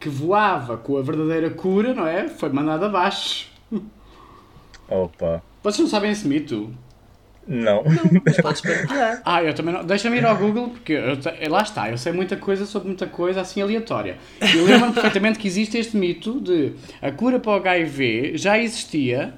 [0.00, 2.28] que voava com a verdadeira cura, não é?
[2.28, 3.48] Foi mandado abaixo.
[4.88, 5.42] Opa.
[5.62, 6.74] Vocês não sabem esse mito?
[7.46, 7.82] Não.
[7.84, 9.20] Não, mas podes partilhar.
[9.24, 9.84] ah, eu também não.
[9.84, 13.40] Deixa-me ir ao Google, porque eu, lá está, eu sei muita coisa sobre muita coisa
[13.42, 14.16] assim aleatória.
[14.40, 19.34] Eu lembro-me perfeitamente que existe este mito de a cura para o HIV já existia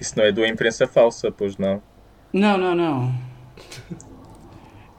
[0.00, 1.82] Isso não é do imprensa falsa, pois não?
[2.32, 3.12] Não, não, não.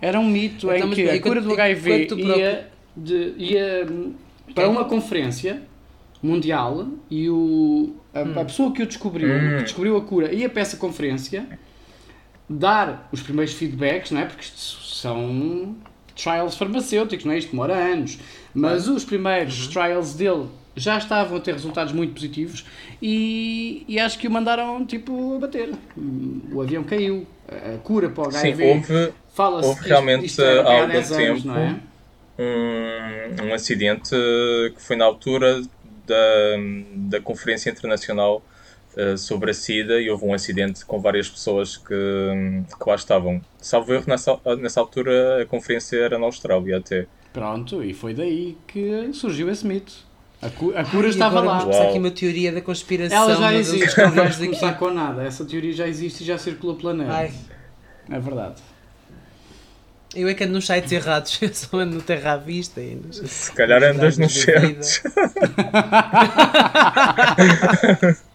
[0.01, 3.87] Era um mito Então, em que a cura do HIV ia, de- ia
[4.55, 5.61] para uma conferência
[6.21, 8.39] mundial e o, a, Hum.
[8.39, 9.57] a pessoa que o descobriu, Hum.
[9.57, 11.47] que descobriu a cura, ia para essa conferência
[12.51, 14.25] dar os primeiros feedbacks, não é?
[14.25, 15.75] Porque isto são
[16.15, 17.37] trials farmacêuticos, não é?
[17.37, 18.19] Isto demora anos.
[18.53, 19.71] Mas os primeiros Uhum.
[19.71, 22.65] trials dele já estavam a ter resultados muito positivos
[23.01, 25.69] e, e acho que o mandaram tipo a bater.
[26.51, 28.63] O avião caiu, a cura para o Sim, HIV.
[28.63, 31.79] houve Fala-se houve realmente, isto, isto há algum 10 anos, tempo, é?
[32.37, 34.09] um, um acidente
[34.75, 35.61] que foi na altura
[36.05, 36.15] da,
[36.95, 38.43] da Conferência Internacional
[38.97, 43.41] eh, sobre a SIDA e houve um acidente com várias pessoas que, que lá estavam.
[43.59, 47.05] Salvo erro, nessa, nessa altura a conferência era na Austrália até.
[47.33, 49.93] Pronto, e foi daí que surgiu esse mito.
[50.41, 51.65] A, cu- a cura E estava agora lá.
[51.67, 51.89] Uau.
[51.89, 53.17] aqui uma teoria da conspiração.
[53.29, 54.37] Ela já existe, não daqui.
[54.45, 55.23] começar com nada.
[55.23, 57.11] Essa teoria já existe e já circula o planeta.
[57.13, 57.31] Ai,
[58.09, 58.55] É verdade.
[60.15, 62.95] eu é que ando nos sites errados, eu só ando no Terra à Vista e
[62.95, 65.03] nos, Se calhar andas nos certos.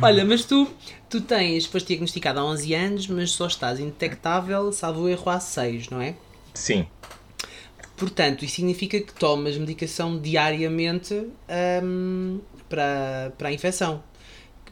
[0.00, 0.68] Olha, mas tu,
[1.08, 5.88] tu tens, foste diagnosticado há 11 anos, mas só estás indetectável, salvo erro, há 6,
[5.90, 6.14] não é?
[6.54, 6.86] Sim,
[7.96, 11.14] Portanto, isso significa que tomas medicação diariamente
[11.84, 14.02] hum, para, para a infecção.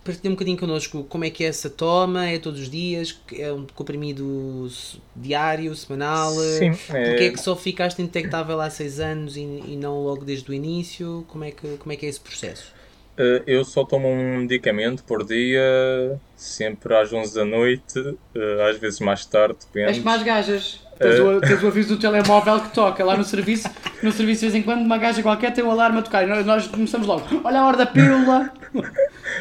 [0.03, 3.53] Partilha um bocadinho connosco como é que é essa toma, é todos os dias, é
[3.53, 4.66] um comprimido
[5.14, 6.33] diário, semanal?
[6.33, 6.70] sim.
[7.05, 10.50] Porquê é é- que só ficaste indetectável há 6 anos e, e não logo desde
[10.50, 11.24] o início?
[11.29, 12.72] Como é que, como é, que é esse processo?
[13.20, 18.78] Eh, Eu só tomo um medicamento por dia, sempre às 11 da noite, eh, às
[18.78, 20.00] vezes mais tarde, És depende.
[20.00, 20.80] como as gajas.
[20.98, 23.68] Tens, o, tens o aviso do telemóvel que toca lá no serviço.
[24.02, 26.24] No serviço, de vez em quando, uma gaja qualquer tem um alarme a tocar.
[26.24, 27.26] E nós, nós começamos logo.
[27.42, 28.52] Olha a hora da pílula.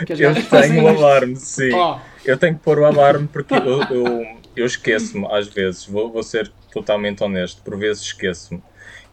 [0.05, 1.03] Que as Eu tenho o isto.
[1.03, 1.73] alarme, sim.
[1.73, 6.09] Ó, Eu tenho que pôr o alarme porque eu, eu, eu esqueço-me às vezes, vou,
[6.09, 8.61] vou ser totalmente honesto, por vezes esqueço-me.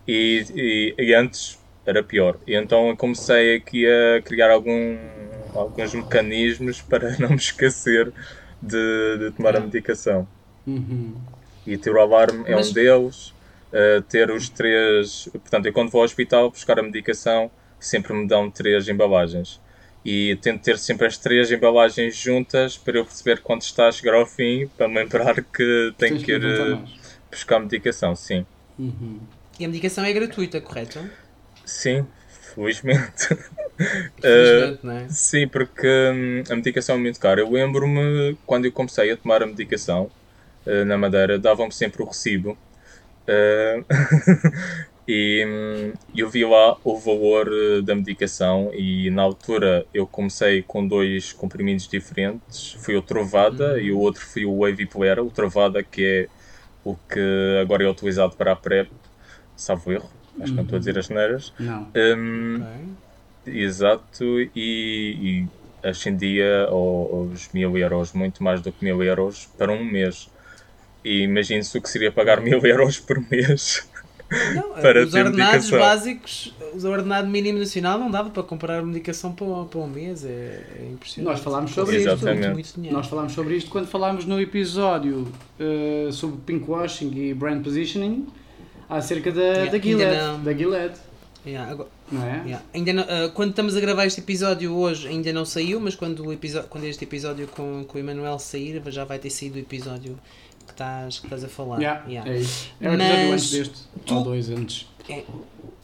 [0.06, 2.36] E, e, e antes era pior.
[2.46, 4.98] E então eu comecei aqui a criar algum,
[5.54, 8.12] alguns mecanismos para não me esquecer
[8.60, 10.26] de, de tomar a medicação.
[10.66, 11.14] Uhum.
[11.66, 13.34] E ter o alarme é Mas- um deles.
[13.72, 15.28] Uh, ter os três.
[15.32, 19.60] Portanto, eu quando vou ao hospital buscar a medicação, sempre me dão três embalagens.
[20.04, 24.14] E tento ter sempre as três embalagens juntas para eu perceber quando está a chegar
[24.14, 26.90] ao fim, para me lembrar que tenho Tens que ir mais.
[27.28, 28.14] buscar medicação.
[28.14, 28.46] Sim.
[28.78, 29.18] Uhum.
[29.58, 31.00] E a medicação é gratuita, correto?
[31.66, 32.06] Sim,
[32.54, 33.34] felizmente.
[33.34, 35.08] Uh, Felizmente, não é?
[35.08, 37.40] Sim, porque hum, a medicação é muito cara.
[37.40, 40.10] Eu lembro-me quando eu comecei a tomar a medicação
[40.64, 42.56] eh, na Madeira, davam-me sempre o recibo.
[43.26, 43.84] Eh,
[45.08, 47.50] e hum, eu vi lá o valor
[47.82, 52.72] da medicação e na altura eu comecei com dois comprimidos diferentes.
[52.80, 55.22] Foi o Trovada e o outro foi o Wavy Plera.
[55.24, 56.28] O Trovada que é
[56.84, 57.20] o que
[57.60, 58.90] agora é utilizado para a PrEP,
[59.56, 60.15] salvo erro.
[60.40, 61.52] Acho que não estou a dizer as neiras.
[61.58, 61.88] Não.
[62.16, 63.54] Hum, Ok.
[63.54, 65.46] Exato, e, e
[65.88, 70.28] ascendia ao- aos mil euros, muito mais do que mil euros para um mês.
[71.04, 73.88] E imagine-se o que seria pagar mil euros por mês.
[74.52, 75.78] Não, Para os ter ordenados medicação.
[75.78, 80.28] básicos, o ordenado mínimo nacional não dava para comprar medicação para, para um mês, é,
[80.28, 81.32] é impressionante.
[81.32, 82.24] Nós falámos sobre Custa isto.
[82.26, 82.74] muito, Exatamente.
[82.76, 82.92] muito.
[82.92, 85.28] Nós falámos sobre isto quando falámos no episódio
[85.60, 88.26] eh, sobre pinkwashing e brand positioning
[88.88, 90.16] acerca da, Yeah, da ainda Gilead.
[90.16, 90.42] não.
[90.42, 90.94] Da Gilead,
[91.46, 92.42] Yeah, agora- não é?
[92.44, 92.62] yeah.
[92.74, 96.26] Ainda não- ah, quando estamos a gravar este episódio hoje ainda não saiu, mas quando,
[96.26, 99.58] o episódio, quando este episódio com, com o Emanuel sair já vai ter saído o
[99.60, 100.18] episódio
[100.66, 101.80] que estás, que estás a falar.
[101.80, 102.28] Yeah.
[102.30, 102.68] É isso.
[102.80, 103.74] É o episódio antes deste.
[104.04, 104.86] tu- Ou dois antes.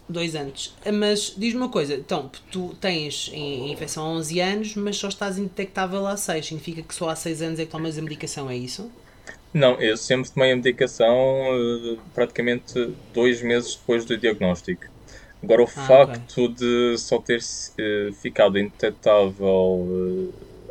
[0.08, 0.74] Dois anos.
[0.84, 5.08] Ah, Mas diz-me uma coisa, então, tu tens em infecção há 11 anos, mas só
[5.08, 6.44] estás indetectável há 6.
[6.46, 8.90] Significa que só há 6 anos é que tomas a medicação, é isso?
[9.54, 12.72] Não, eu sempre tomei a medicação eh, praticamente
[13.12, 14.86] dois meses depois do diagnóstico.
[15.42, 17.40] Agora, o Ah, facto de só ter
[17.78, 19.88] eh, ficado indetetável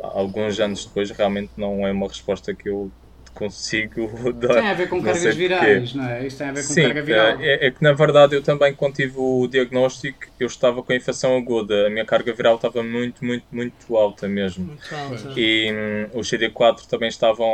[0.02, 2.92] alguns anos depois realmente não é uma resposta que eu
[3.34, 4.54] consigo dar.
[4.54, 6.26] Tem a ver com Não cargas virais, não é?
[6.26, 7.40] Isto tem a ver com Sim, carga viral.
[7.40, 10.96] é, é que na verdade eu também, quando tive o diagnóstico, eu estava com a
[10.96, 11.86] infecção aguda.
[11.86, 14.66] A minha carga viral estava muito, muito, muito alta mesmo.
[14.66, 15.32] Muito alta.
[15.36, 17.48] E hum, os CD4 também estavam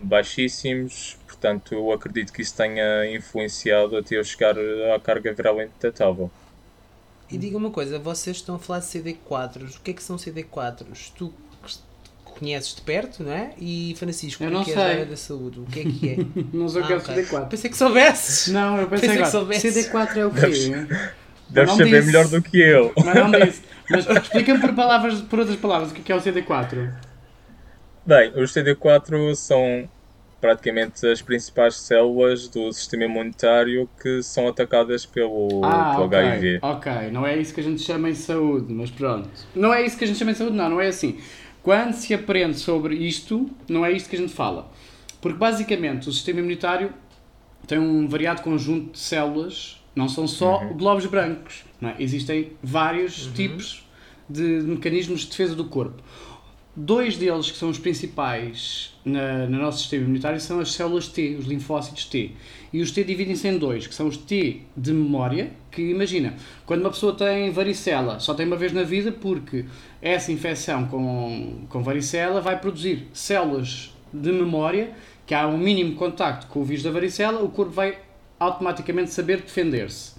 [0.00, 4.56] baixíssimos, portanto eu acredito que isso tenha influenciado até eu chegar
[4.94, 6.30] à carga viral indetetável.
[7.28, 9.76] E diga uma coisa, vocês estão a falar de CD4s.
[9.76, 11.12] O que é que são CD4s?
[11.16, 11.32] Tu
[12.38, 13.50] conheces de perto, não é?
[13.58, 14.92] E Francisco, Eu tu não que és da sei.
[14.92, 16.16] área da saúde, o que é que é?
[16.56, 17.14] Não sei o que é o Ah, ok.
[17.24, 17.48] CD4.
[17.48, 18.48] Pensei que soubesses.
[18.52, 19.30] Não, eu pensei, Pensei que agora.
[19.30, 19.86] soubesses.
[19.90, 20.40] CD4 é o quê?
[21.48, 22.06] Deves não saber disse.
[22.06, 22.92] melhor do que eu.
[23.04, 23.62] Mas não disse.
[23.88, 26.92] Mas explica-me por, palavras, por outras palavras o que é que é o CD4.
[28.04, 29.88] Bem, os CD4 são
[30.40, 36.58] praticamente as principais células do sistema imunitário que são atacadas pelo, Ah, pelo ok, HIV.
[36.62, 36.92] ok.
[37.10, 39.28] Não é isso que a gente chama em saúde, mas pronto.
[39.54, 41.18] Não é isso que a gente chama em saúde, não, não é assim.
[41.66, 44.70] Quando se aprende sobre isto, não é isto que a gente fala.
[45.20, 46.92] Porque basicamente o sistema imunitário
[47.66, 51.64] tem um variado conjunto de células, não são só glóbulos brancos.
[51.80, 51.96] Não é?
[51.98, 53.84] Existem vários tipos
[54.30, 56.00] de mecanismos de defesa do corpo.
[56.78, 61.36] Dois deles que são os principais na, no nosso sistema imunitário são as células T,
[61.40, 62.32] os linfócitos T.
[62.70, 66.34] E os T dividem-se em dois, que são os T de memória, que imagina,
[66.66, 69.64] quando uma pessoa tem varicela, só tem uma vez na vida porque
[70.02, 74.92] essa infecção com, com varicela vai produzir células de memória,
[75.26, 77.98] que há um mínimo contacto com o vírus da varicela, o corpo vai
[78.38, 80.12] automaticamente saber defender-se.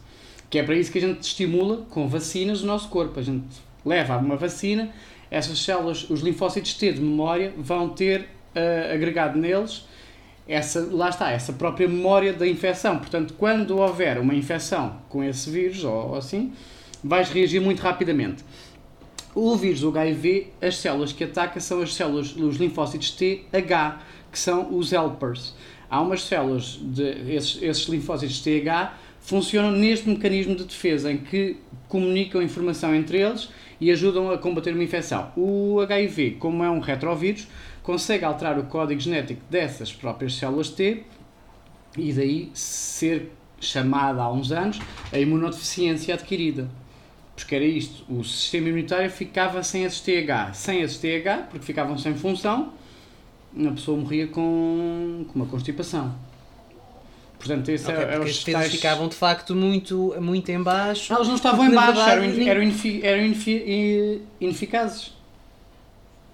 [0.49, 3.19] Que é para isso que a gente estimula com vacinas o nosso corpo.
[3.19, 3.45] A gente
[3.85, 4.91] leva uma vacina,
[5.29, 9.85] essas células, os linfócitos T de memória, vão ter eh, agregado neles
[10.47, 12.97] essa, lá está, essa própria memória da infecção.
[12.97, 16.53] Portanto, quando houver uma infecção com esse vírus ou assim,
[17.03, 18.43] vais reagir muito rapidamente.
[19.35, 24.39] O vírus do HIV, as células que ataca são as células, os linfócitos TH, que
[24.39, 25.53] são os helpers.
[25.89, 31.57] Há umas células, de, esses, esses linfócitos TH funcionam neste mecanismo de defesa em que
[31.87, 35.31] comunicam informação entre eles e ajudam a combater uma infecção.
[35.35, 37.47] O HIV, como é um retrovírus,
[37.83, 41.03] consegue alterar o código genético dessas próprias células T
[41.97, 44.79] e daí ser chamada há uns anos
[45.11, 46.69] a imunodeficiência adquirida.
[47.35, 50.53] Porque era isto, o sistema imunitário ficava sem esses TH.
[50.53, 52.73] Sem esses TH, porque ficavam sem função,
[53.55, 56.15] a pessoa morria com, com uma constipação.
[57.47, 60.49] Portanto, esse Ok, é, é porque os as defesas tais- ficavam de facto muito, muito
[60.51, 61.11] em baixo.
[61.13, 62.61] Elas não estavam Porque, em baixo, eram, in- eram,
[63.03, 65.13] eram ineficazes.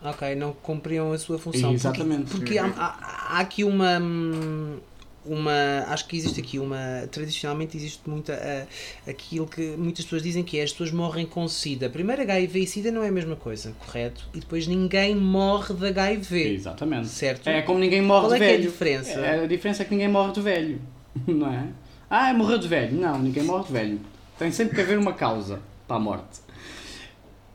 [0.04, 1.62] Ok, não cumpriam a sua função.
[1.62, 2.32] Porque- Exatamente.
[2.32, 4.00] Porque, há, há- há aqui uma.
[4.00, 4.78] hum,
[5.26, 10.44] uma acho que existe aqui uma tradicionalmente existe muita ah, aquilo que muitas pessoas dizem
[10.44, 13.38] que é as pessoas morrem com SIDA primeiro HIV e SIDA não é a mesma
[13.38, 17.08] coisa correto e depois ninguém morre de HIV Exatamente.
[17.08, 18.70] certo É como ninguém morre Qual é de que é a velho.
[18.70, 19.12] diferença?
[19.22, 20.82] É, a diferença é que ninguém morre de velho.
[21.28, 21.68] Não é?
[22.10, 22.96] Ah, morreu de velho.
[23.00, 24.00] Não, ninguém morre de velho.
[24.38, 26.42] Tem sempre que haver uma causa para a morte.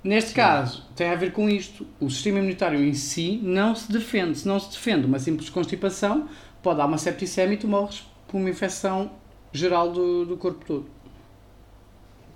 [0.03, 1.87] Neste caso, tem a ver com isto.
[2.01, 4.39] O sistema imunitário em si não se defende.
[4.39, 6.29] Se não se defende uma simples constipação,
[6.63, 9.11] pode dar uma septicemia e tu morres por uma infecção
[9.53, 10.87] geral do, do corpo todo.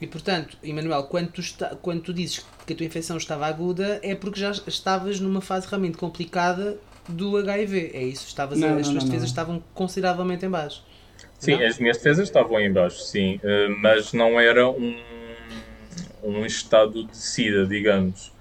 [0.00, 4.00] e portanto Emanuel quando tu, está, quando tu dizes que a tua infecção estava aguda
[4.02, 8.76] é porque já estavas numa fase realmente complicada do HIV é isso estavas Não, a-
[8.80, 10.82] as tuas defesas estavam consideravelmente em baixo
[11.42, 11.66] Sim, Não?
[11.66, 14.94] as minhas defesas estavam em baixo, sim, eh, mas não era um,
[16.22, 18.32] um estado de SIDA, digamos.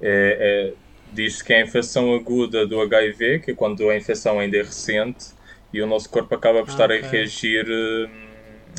[0.00, 0.76] É, é,
[1.12, 4.62] Diz-se que é a infecção aguda do HIV, que é quando a infecção ainda é
[4.62, 5.26] recente
[5.72, 6.92] e o nosso corpo acaba por Ah, estar ok.
[6.92, 8.10] a reagir eh,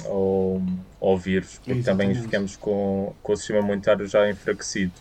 [0.05, 0.61] ao,
[1.01, 2.21] ao vírus, porque também Exatamente.
[2.21, 4.93] ficamos com, com o sistema imunitário já enfraquecido.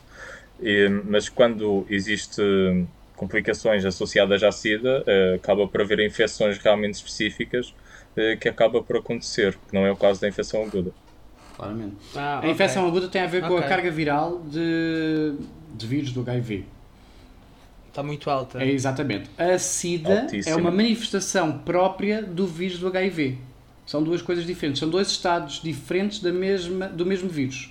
[0.60, 2.42] E, mas quando existe
[3.16, 7.74] complicações associadas à SIDA, eh, acaba por haver infecções realmente específicas
[8.40, 10.92] que acaba por acontecer, que não é o caso da infecção aguda.
[11.56, 11.96] Claramente.
[12.14, 13.68] Ah, A infecção aguda tem a ver com a Ok.
[13.68, 15.34] carga viral de,
[15.74, 16.64] de vírus do HIV.
[17.88, 19.28] está muito alta É exatamente.
[19.38, 20.54] A SIDA Altíssimo.
[20.54, 23.38] é uma manifestação própria do vírus do HIV.
[23.86, 24.80] São duas coisas diferentes.
[24.80, 27.70] São dois estados diferentes da mesma, do mesmo vírus.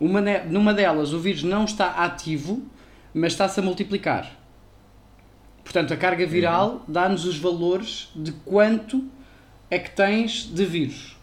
[0.00, 2.62] Uma, numa delas, o vírus não está ativo,
[3.14, 4.30] mas está-se a multiplicar.
[5.62, 9.02] Portanto, a carga viral dá-nos os valores de quanto
[9.70, 11.16] é que tens de vírus.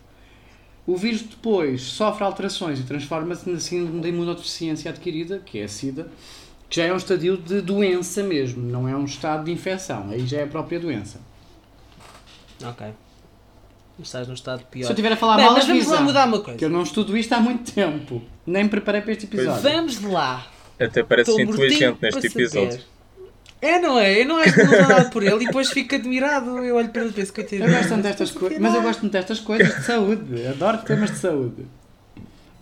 [0.86, 5.68] O vírus depois sofre alterações e transforma-se na síndrome da imunodeficiência adquirida, que é a
[5.68, 6.12] SIDA,
[6.70, 10.26] que já é um estadio de doença mesmo, não é um estado de infecção, aí
[10.26, 11.20] já é a própria doença.
[12.64, 12.94] ok
[14.04, 16.28] estás num estado pior Se eu estiver a falar Bem, mal, mas vamos lá mudar
[16.28, 19.26] uma coisa que eu não estudo isto há muito tempo, nem me preparei para este
[19.26, 19.62] episódio.
[19.62, 20.48] vamos de lá
[20.80, 22.72] Até parece Estou inteligente neste episódio.
[22.72, 22.86] saber.
[23.62, 24.22] É, não é?
[24.22, 26.58] Eu não acho que não dá nada por ele e depois fico admirado.
[26.60, 29.14] Eu olho para ele e penso que Eu gosto destas coisas, mas eu gosto muito
[29.14, 31.66] destas coisas de saúde, adoro temas de saúde.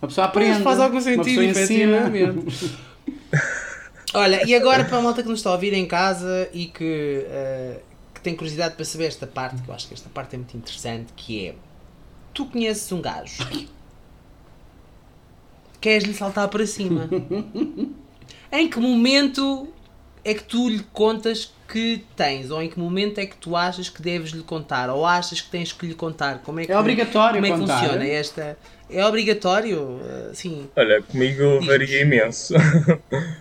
[0.01, 2.77] Uma pessoa aprende, faz algum sentido, efetivamente.
[4.13, 7.25] Olha, e agora para a malta que nos está a ouvir em casa e que,
[7.29, 7.79] eh,
[8.13, 10.57] que tem curiosidade para saber esta parte, que eu acho que esta parte é muito
[10.57, 11.55] interessante, que é
[12.33, 13.45] tu conheces um gajo
[15.79, 17.09] queres-lhe saltar para cima.
[18.51, 19.67] em que momento
[20.23, 22.49] é que tu lhe contas que tens?
[22.51, 24.89] Ou em que momento é que tu achas que deves lhe contar?
[24.89, 26.39] Ou achas que tens que lhe contar?
[26.43, 27.79] Como é, que, É obrigatório como é que contar.
[27.79, 28.57] funciona esta...
[28.91, 29.77] É obrigatório?
[29.81, 30.67] Uh, Sim.
[30.75, 32.55] Olha, comigo varia imenso.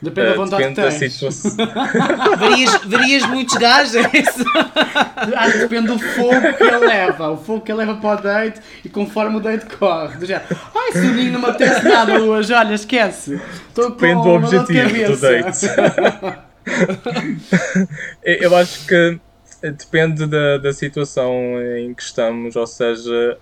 [0.03, 1.13] Depende da Eh, vontade depende que da tens.
[1.15, 1.67] situação.
[2.37, 4.45] Varias, varias muitos gajos, é isso?
[4.45, 7.31] Que depende do fogo que ele leva.
[7.31, 10.19] O fogo que ele leva para o date e conforme o date corre.
[10.19, 13.41] Do género, ai, Soninho, não me apetece nada hoje, olha, esquece.
[13.69, 16.45] Estou com Depende do objetivo do cabeça."
[18.23, 19.21] Eu acho que
[19.63, 21.33] depende da, da situação
[21.79, 23.39] em que estamos, ou seja,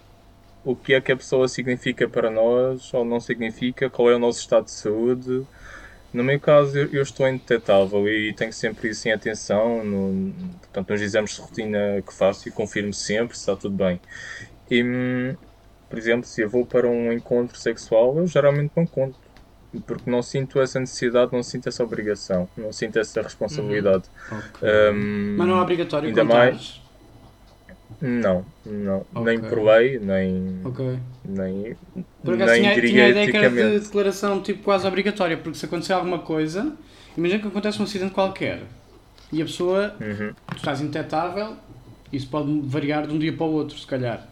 [0.64, 4.18] o que é que a pessoa significa para nós ou não significa, qual é o
[4.18, 5.46] nosso estado de saúde.
[6.12, 10.90] No meu caso, eu, eu estou indetetável e tenho sempre isso em atenção, no, portanto,
[10.90, 14.00] nos exames de rotina que faço e confirmo sempre se está tudo bem.
[14.70, 15.36] E, hum,
[15.88, 19.18] por exemplo, se eu vou para um encontro sexual, eu geralmente não conto.
[19.86, 24.04] Porque não sinto essa necessidade, não sinto essa obrigação, não sinto essa responsabilidade.
[24.62, 26.80] Hum, Mas não é obrigatório Ainda contares.
[28.00, 29.06] não, não.
[29.14, 29.48] Nem Ok.
[29.48, 30.98] provei, nem, Ok.
[31.24, 31.76] nem,
[32.24, 35.36] Por acaso nem tinha, diria tinha a ideia que era de declaração tipo quase obrigatória,
[35.36, 36.72] porque se acontecer alguma coisa,
[37.16, 38.62] imagina que acontece um acidente qualquer
[39.32, 40.32] e a pessoa, Uhum.
[40.48, 41.56] tu estás indetetável,
[42.12, 44.26] isso pode variar de um dia para o outro, se calhar,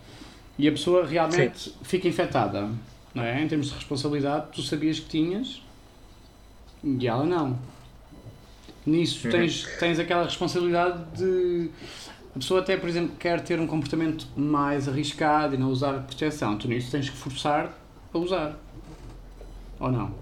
[0.59, 2.69] e a pessoa realmente fica infectada,
[3.15, 3.43] não é?
[3.43, 5.63] Em termos de responsabilidade, tu sabias que tinhas
[6.83, 7.59] e ela não.
[8.87, 9.33] Nisso Uhum.
[9.33, 11.71] tens, tens aquela responsabilidade de.
[12.35, 16.59] A pessoa até, por exemplo, quer ter um comportamento mais arriscado e não usar proteção.
[16.59, 17.73] Tu nisso tens que forçar
[18.13, 18.57] a usar.
[19.81, 20.13] Ou não?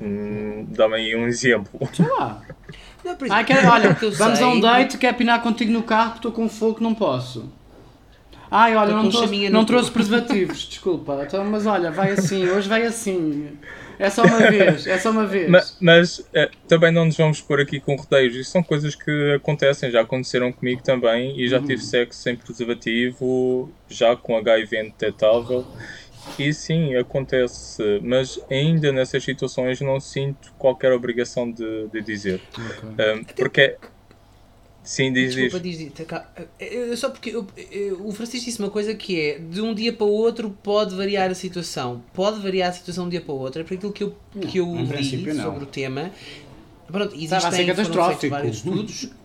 [0.00, 1.78] Hum, Dá-me aí um exemplo.
[1.94, 2.42] Sei lá.
[3.04, 5.82] Não, por Ah, exemplo, quer, olha, vamos sei- a um date, quer pinar contigo no
[5.82, 7.48] carro porque estou com fogo, não posso.
[8.54, 11.22] Ai, olha, não trouxe, não trouxe preservativos, desculpa.
[11.26, 13.48] Então, mas olha, vai assim, hoje vai assim.
[13.98, 15.48] É só uma vez, é só uma vez.
[15.48, 18.34] Ma- Mas, eh, também não nos vamos pôr aqui com rodeios.
[18.36, 21.38] Isso são coisas que acontecem, já aconteceram comigo também.
[21.40, 21.64] E já Uhum.
[21.66, 25.64] tive sexo sem preservativo, já com HIV indetetável.
[26.38, 27.82] E sim, acontece.
[28.02, 32.40] Mas ainda nessas situações não sinto qualquer obrigação de, de dizer.
[32.58, 33.76] Um, porque.
[34.84, 35.44] Sim, diz, diz.
[35.44, 36.26] Desculpa, diz, diz, tá
[36.96, 40.06] Só porque eu- eu- o Francisco disse uma coisa que é de um dia para
[40.06, 42.02] o outro pode variar a situação.
[42.12, 43.60] Pode variar a situação de um dia para o outro.
[43.60, 44.14] É por aquilo que eu,
[44.50, 45.44] que eu li não.
[45.44, 46.10] sobre o tema.
[46.88, 48.30] Pronto, ser existem foram feitos catastrófico.
[48.30, 49.08] vários estudos.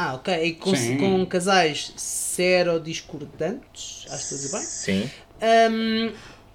[0.00, 0.32] Ah, ok.
[0.44, 0.70] E com,
[1.00, 4.66] com casais serodiscordantes, acho que estou a dizer bem.
[4.66, 5.10] Sim.
[5.42, 6.12] Um,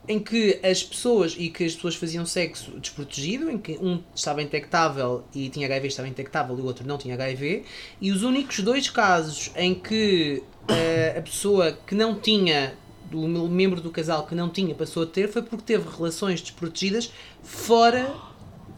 [0.07, 4.41] em que as pessoas e que as pessoas faziam sexo desprotegido, em que um estava
[4.41, 7.63] infectável e tinha HIV, estava infectável e o outro não tinha HIV,
[8.01, 12.73] e os únicos dois casos em que eh, a pessoa que não tinha,
[13.13, 17.11] o membro do casal que não tinha, passou a ter, foi porque teve relações desprotegidas
[17.41, 18.13] fora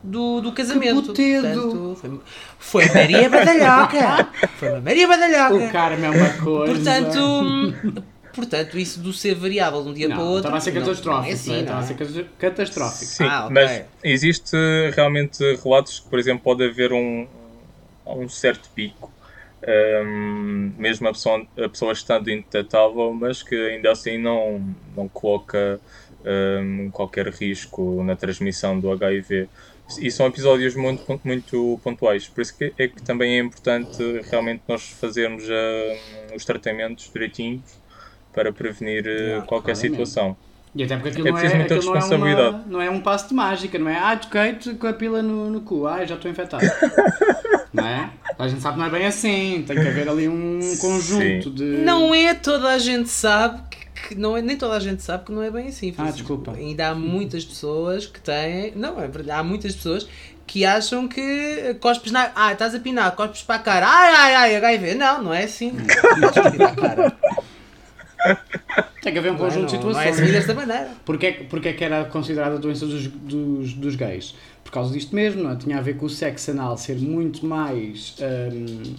[0.04, 1.04] do, do casamento.
[1.04, 1.96] putedo!
[1.98, 2.22] Portanto,
[2.60, 4.30] foi, foi Maria Badalhoca!
[4.58, 5.56] Foi uma Maria Badalhoca!
[5.56, 6.74] O karma é uma coisa.
[6.74, 8.04] Portanto,
[8.36, 10.40] portanto, isso do ser variável de um dia para o Não, outro.
[10.40, 11.24] estava a ser não- catastrófico.
[11.24, 11.58] Não é assim, não é?
[11.58, 11.88] não Estava a é?
[11.88, 13.06] ser cata- catastrófico.
[13.06, 13.54] Sim, Ah, ok.
[13.54, 14.56] mas existe
[14.96, 17.28] realmente relatos que, por exemplo, pode haver um,
[18.06, 19.12] um certo pico,
[19.68, 24.62] um, mesmo a pessoa, a pessoa estando indetetável, mas que ainda assim não,
[24.96, 25.80] não coloca
[26.26, 29.48] um, qualquer risco na transmissão do HIV.
[30.00, 34.64] E são episódios muito, muito pontuais, por isso que é que também é importante realmente
[34.68, 37.62] nós fazermos um, os tratamentos direitinhos
[38.36, 39.92] para prevenir Ah, qualquer claramente.
[39.92, 40.38] situação.
[40.76, 42.58] E até porque aquilo É não, é, muita aquilo não, é uma, responsabilidade.
[42.68, 43.98] não é um passo de mágica, não é?
[43.98, 46.64] Ah, toquei-te com a pila no, no cu, ah, já estou infectado.
[47.74, 48.10] não é?
[48.38, 51.64] A gente sabe que não é bem assim, tem que haver ali um conjunto de.
[51.64, 55.24] Não é toda a gente sabe que, que não é, nem toda a gente sabe
[55.26, 55.94] que não é bem assim.
[55.94, 56.18] Francisco.
[56.18, 56.52] desculpa.
[56.52, 58.74] Ainda há muitas pessoas que têm.
[58.76, 60.06] Não, é verdade, há muitas pessoas
[60.46, 62.32] que acham que cospes na.
[62.36, 63.88] Ah, estás a pinar, cospes para a cara.
[63.88, 64.96] Ai, ai, ai, HIV.
[64.96, 65.72] Não, não é assim.
[66.20, 67.18] Não podes a cara.
[69.02, 70.20] Tem que haver um Não é, conjunto de não, não é situações.
[70.24, 70.90] assim desta maneira.
[71.06, 74.36] Porquê, porquê é que era considerada a doença dos, dos, dos gays?
[74.64, 75.56] Por causa disto mesmo, não é?
[75.56, 78.16] Tinha a ver com o sexo anal ser muito mais.
[78.52, 78.96] hum,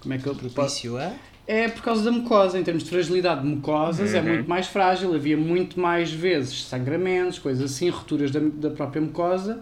[0.00, 0.34] como é que eu.
[0.34, 1.12] Propício a.
[1.48, 4.26] É por causa da mucosa, em termos de fragilidade de mucosas, é Uhum.
[4.28, 9.60] muito mais frágil, havia muito mais vezes sangramentos, coisas assim, rupturas da, da própria mucosa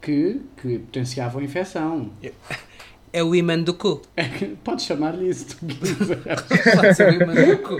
[0.00, 2.10] que, que potenciavam a infecção.
[3.16, 4.02] É o imã do cu.
[4.14, 6.18] É que, podes chamar-lhe isso se tu quiser.
[6.76, 7.76] Pode ser o imã do cu.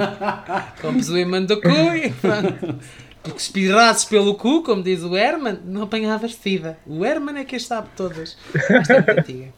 [0.81, 2.79] Compres o imã do cu e pronto.
[3.23, 6.79] Porque se pelo cu, como diz o Herman, não apanhavas sida.
[6.87, 8.39] O Herman é que as sabe todas.
[8.55, 9.53] Esta é antiga.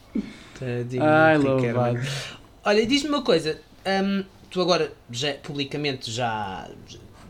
[0.58, 1.36] Tadinho, Ai.
[1.36, 2.02] Herman.
[2.64, 3.60] Olha, diz-me uma coisa.
[3.86, 6.68] hum, tu agora, já, publicamente, já,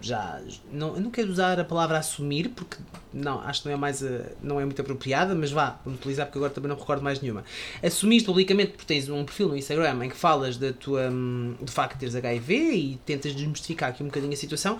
[0.00, 0.40] já.
[0.72, 2.76] Não, eu não quero usar a palavra assumir, porque
[3.12, 4.02] não, acho que não é, mais,
[4.42, 7.44] não é muito apropriada, mas vá, vamos utilizar porque agora também não recordo mais nenhuma.
[7.82, 11.70] Assumiste publicamente porque tens um perfil no Instagram em que falas da tua, hum, do
[11.70, 14.78] facto de teres HIV e tentas desmistificar aqui um bocadinho a situação.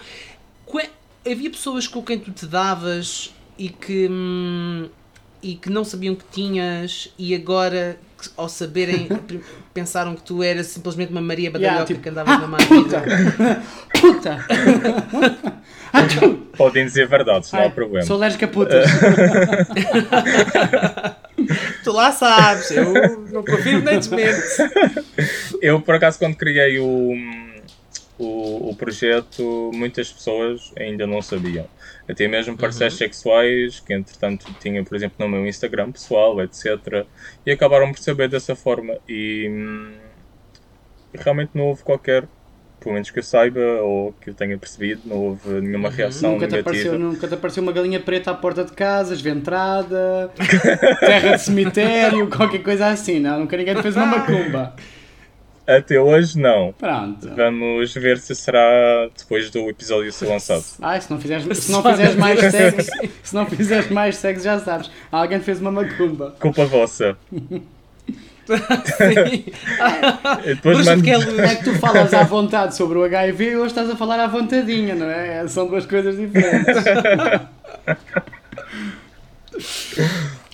[1.26, 4.08] Havia pessoas com quem tu te davas e que.
[4.10, 4.88] Hum,
[5.42, 7.98] e que não sabiam que tinhas e agora
[8.36, 9.08] ao saberem
[9.72, 12.58] pensaram que tu eras simplesmente uma Maria Badalhoca yeah, tipo, que andavas ah, na mão
[12.58, 13.02] puta.
[14.00, 14.46] Puta.
[16.56, 18.04] Podem dizer verdades não há problema.
[18.04, 18.90] sou alérgica a putas.
[21.84, 22.92] Tu lá sabes eu
[23.30, 24.42] não confio nem desmento
[25.62, 27.14] eu por acaso quando criei o
[28.18, 31.66] o, o projeto muitas pessoas ainda não sabiam
[32.08, 32.98] até mesmo parceiros uhum.
[32.98, 37.06] sexuais que entretanto tinha, por exemplo, no meu Instagram pessoal, etc.
[37.44, 38.96] E acabaram por saber dessa forma.
[39.06, 39.92] E hum,
[41.14, 42.26] realmente não houve qualquer,
[42.80, 45.94] pelo menos que eu saiba ou que eu tenha percebido, não houve nenhuma uhum.
[45.94, 46.72] reação nunca negativa.
[46.72, 50.30] Te apareceu, nunca te apareceu uma galinha preta à porta de casa, esventrada,
[51.00, 53.40] terra de cemitério, qualquer coisa assim, não?
[53.40, 54.74] Nunca ninguém te fez uma macumba.
[55.68, 56.72] Até hoje não.
[56.72, 57.28] Pronto.
[57.36, 60.64] Vamos ver se será depois do episódio ser lançado.
[60.80, 62.90] Ai, se não fizeres, se não fizeres mais sexo,
[63.22, 64.90] se não fizeres mais sexo, já sabes.
[65.12, 66.34] Alguém fez uma macumba.
[66.40, 67.18] Culpa vossa.
[68.48, 69.44] Sim.
[70.46, 71.02] Depois mando...
[71.02, 73.96] que é, é que tu falas à vontade sobre o HIV e hoje estás a
[73.96, 75.46] falar à vontadinha, não é?
[75.48, 76.82] São duas coisas diferentes.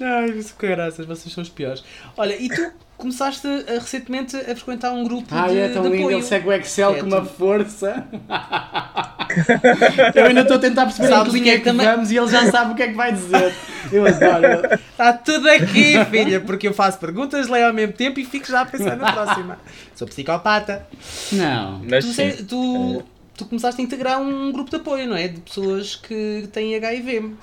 [0.00, 1.84] Ai, isso que graças, vocês são os piores.
[2.16, 5.96] Olha, e tu começaste a, recentemente a frequentar um grupo ah, de, é tão lindo,
[5.96, 6.16] apoio.
[6.16, 8.06] ele segue o Excel é, com uma força.
[10.14, 11.86] eu ainda estou a tentar perceber Sabes que linha é que também...
[11.86, 13.54] vamos e ele já sabe o que é que vai dizer.
[13.92, 14.78] Eu adoro.
[14.90, 18.62] Está tudo aqui, filha, porque eu faço perguntas, leio ao mesmo tempo e fico já
[18.62, 19.58] a pensar na próxima.
[19.94, 20.86] Sou psicopata.
[21.32, 21.82] Não.
[21.88, 23.02] Mas tu, sei, tu,
[23.36, 25.28] tu começaste a integrar um grupo de apoio, não é?
[25.28, 27.34] De pessoas que têm HIV.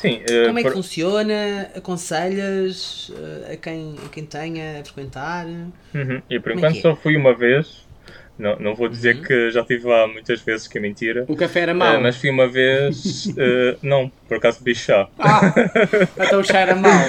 [0.00, 0.76] Sim, uh, Como é que por...
[0.76, 1.70] funciona?
[1.76, 5.46] Aconselhas uh, a, quem, a quem tenha a frequentar?
[5.46, 6.22] Uhum.
[6.30, 7.86] E por Como é enquanto é só fui uma vez.
[8.38, 9.22] Não, não vou dizer uhum.
[9.22, 11.26] que já estive lá muitas vezes, que é mentira.
[11.28, 11.98] O café era mau?
[11.98, 13.26] Uh, mas fui uma vez.
[13.82, 15.06] não, por acaso bebi chá.
[15.18, 15.40] Ah,
[16.18, 17.04] então o chá era mau.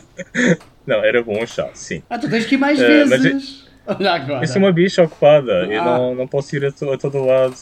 [0.86, 2.02] não, era bom o chá, sim.
[2.10, 3.66] Ah, tu tens que ir mais vezes.
[3.86, 4.44] Olha agora.
[4.44, 5.62] Eu sou uma bicha ocupada.
[5.62, 5.72] Ah.
[5.72, 7.56] Eu não, não posso ir a, to a todo lado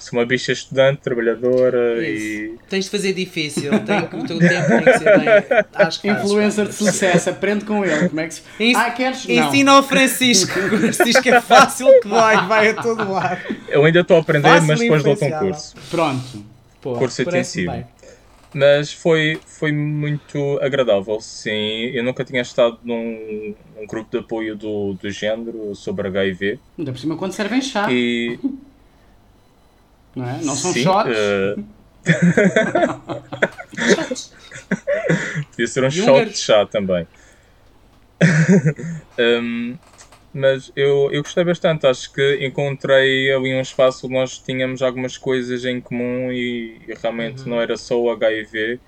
[0.00, 2.24] sou uma bicha estudante, trabalhadora Isso.
[2.24, 2.58] e.
[2.68, 5.28] Tens de fazer difícil, tem, o teu tempo tem que ser bem.
[5.74, 8.08] Acho que Influencer de sucesso, aprende com ele.
[8.08, 8.42] Como é que se.
[8.58, 8.76] Ens...
[8.76, 9.28] Ah, queres?
[9.28, 10.58] Ensina ao Francisco.
[10.70, 13.40] O Francisco é fácil que vai, vai a todo lado.
[13.68, 15.74] Eu ainda estou a aprender, fácil mas depois dou-te um curso.
[15.90, 16.44] Pronto.
[16.80, 17.84] Pô, curso intensivo.
[18.52, 21.90] Mas foi, foi muito agradável, sim.
[21.92, 26.58] Eu nunca tinha estado num, num grupo de apoio do, do género sobre HIV.
[26.78, 27.86] Ainda por cima quando servem chá.
[27.90, 28.38] E
[30.14, 30.42] não, é?
[30.42, 31.16] não são Sim, shots.
[31.16, 31.64] Uh...
[35.50, 37.06] Podia ser um shot de chá também.
[39.18, 39.76] um,
[40.32, 41.86] mas eu, eu gostei bastante.
[41.86, 46.94] Acho que encontrei ali um espaço onde nós tínhamos algumas coisas em comum e, e
[47.00, 47.50] realmente uhum.
[47.50, 48.80] não era só o HIV.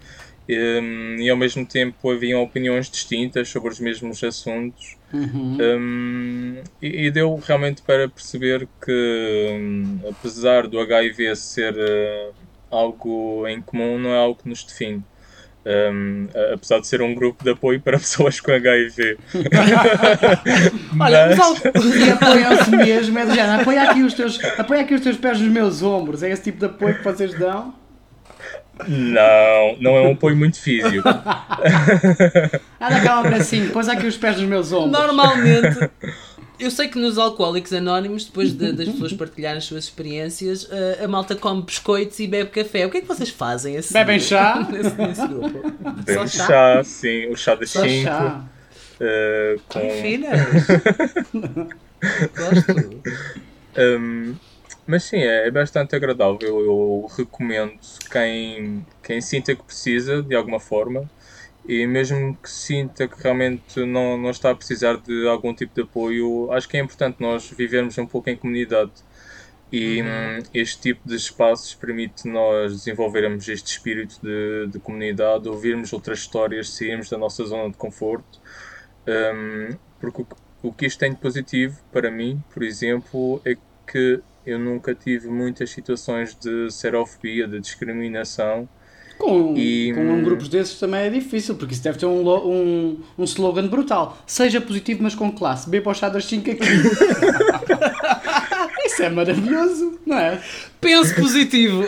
[0.48, 4.96] Um, e ao mesmo tempo haviam opiniões distintas sobre os mesmos assuntos.
[5.12, 5.58] Uhum.
[5.60, 12.34] Um, e, e, deu realmente para perceber que, um, apesar do HIV ser uh,
[12.70, 15.04] algo em comum, não é algo que nos define.
[15.64, 19.18] Um, apesar de ser um grupo de apoio para pessoas com HIV.
[20.98, 21.62] Olha, mas...
[22.04, 25.40] e apoiam-se mesmo, é do género, apoia aqui, os teus, apoia aqui os teus pés
[25.40, 27.80] nos meus ombros, é esse tipo de apoio que vocês dão?
[28.88, 31.02] Não, não é um apoio muito físico.
[31.04, 34.92] dá cá um bracinho, põe aqui os pés nos meus ombros.
[34.92, 35.90] Normalmente,
[36.58, 40.68] eu sei que nos Alcoólicos Anónimos, depois de, das pessoas partilharem as suas experiências,
[41.00, 42.86] a, a malta come biscoitos e bebe café.
[42.86, 43.94] O que é que vocês fazem assim?
[43.94, 44.66] Bebem chá?
[44.72, 45.72] Nesse, nesse grupo?
[46.04, 46.46] Bebem chá?
[46.46, 46.84] chá?
[46.84, 48.10] sim, o chá das 5.
[49.00, 49.78] Uh, com...
[49.78, 50.66] Ai, filhas!
[52.36, 53.02] Gosto.
[53.76, 54.34] Um,
[54.86, 56.38] mas sim, é, é bastante agradável.
[56.42, 57.78] Eu, eu, recomendo
[58.10, 61.08] quem, quem sinta que precisa de alguma forma
[61.66, 65.82] e mesmo que sinta que realmente não, não está a precisar de algum tipo de
[65.82, 68.92] apoio, acho que é importante nós vivermos um pouco em comunidade.
[69.70, 70.06] E uhum.
[70.06, 76.18] Hum, este tipo de espaços permite nós desenvolvermos este espírito de, de comunidade, ouvirmos outras
[76.18, 78.40] histórias, sairmos da nossa zona de conforto.
[79.06, 80.26] Um, porque o,
[80.68, 83.56] o que isto tem de positivo para mim, por exemplo, é
[83.86, 88.68] que eu nunca tive muitas situações de serofobia, de discriminação.
[89.18, 92.98] Com, e, com um grupos desses também é difícil, porque isso deve ter um, um,
[93.16, 94.18] um slogan brutal.
[94.26, 95.70] Seja positivo, mas com classe.
[95.70, 96.60] Beba ao chá das 5 aqui.
[98.84, 100.42] isso é maravilhoso, não é?
[100.80, 101.84] Pense positivo.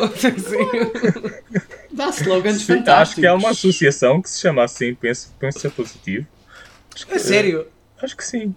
[1.90, 2.90] Dá slogans Sim, fantásticos.
[2.90, 6.26] Acho que há uma associação que se chama assim, Pensa, pensa Positivo.
[7.11, 7.66] É sério?
[8.05, 8.55] Acho que sim.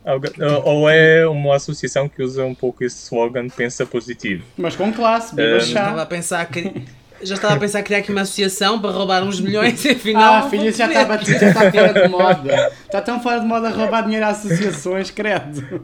[0.64, 4.44] Ou é uma associação que usa um pouco esse slogan Pensa Positivo.
[4.58, 5.68] Mas com classe, beba um, chá.
[5.68, 6.84] Estava a pensar que...
[7.20, 10.36] Já estava a pensar em criar aqui uma associação para roubar uns milhões e afinal.
[10.36, 12.72] Ah, filha, já está batido, já está fora de moda.
[12.86, 15.82] Está tão fora de moda roubar dinheiro a associações, credo.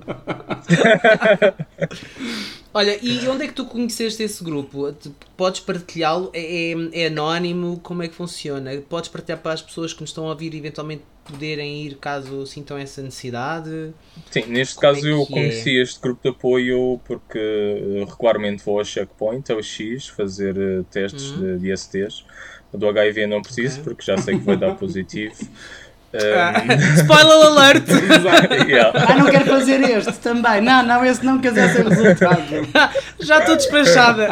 [2.74, 4.94] Olha, e onde é que tu conheceste esse grupo?
[5.38, 6.32] Podes partilhá-lo?
[6.34, 7.80] É, é, é, anónimo?
[7.84, 8.72] Como é que funciona?
[8.90, 12.78] Podes partilhar para as pessoas que nos estão a ouvir eventualmente poderem ir caso sintam
[12.78, 13.94] essa necessidade?
[14.32, 18.80] Sim, neste Como caso é eu conheci este grupo de apoio porque eh, regularmente vou
[18.80, 21.58] ao checkpoint, ao X, fazer uh, testes uhum.
[21.58, 22.26] de, de ISTs.
[22.74, 23.84] Do HIV não preciso okay.
[23.84, 25.36] porque já sei que vai dar positivo.
[26.14, 26.96] Um...
[27.02, 27.88] Spoiler alert!
[28.70, 28.94] yeah.
[28.96, 30.62] Ah, não quero fazer este também.
[30.62, 32.44] Não, não, esse não quer ser resultado.
[33.20, 34.30] Já estou despachada.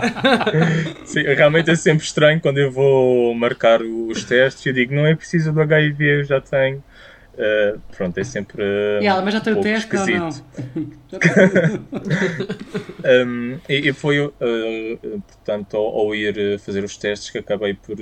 [1.05, 4.63] Sim, realmente é sempre estranho quando eu vou marcar os testes.
[4.65, 6.83] Eu digo, não é preciso do HIV, eu já tenho.
[7.33, 8.61] Uh, pronto, é sempre.
[8.61, 10.43] Uh, yeah, mas já tem um o teste, esquisito.
[13.03, 14.31] não, um, e, e, foi, uh,
[15.01, 17.95] portanto, ao, ao, ir fazer os testes que acabei por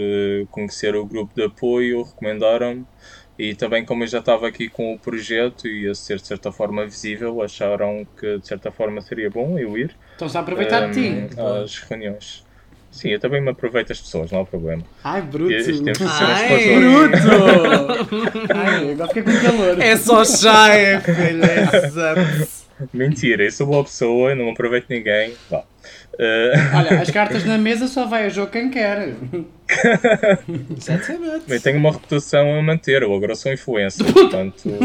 [0.49, 2.85] conhecer o grupo de apoio, recomendaram-me
[3.39, 6.51] e também, como eu já estava aqui com o projeto e ia ser de certa
[6.51, 9.95] forma visível, acharam que de certa forma seria bom eu ir.
[10.11, 11.39] Estão-se a aproveitar um, de ti.
[11.39, 12.43] Às reuniões.
[12.91, 14.83] Sim, eu também me aproveito das pessoas, não há problema.
[15.05, 15.53] Ai, bruto!
[15.53, 17.17] Ai, bruto!
[18.53, 19.79] Ai, agora fiquei com calor.
[19.79, 21.45] É só chá, é, filha.
[21.45, 22.59] É
[22.93, 25.33] Mentira, eu sou boa pessoa, não aproveito ninguém.
[25.49, 25.63] Vá.
[26.13, 26.75] Uh...
[26.75, 29.13] Olha, as cartas na mesa só vai a jogo quem quer.
[30.77, 31.45] Exatamente.
[31.47, 34.69] Bem, tenho uma reputação a manter, eu agora sou influencer, portanto.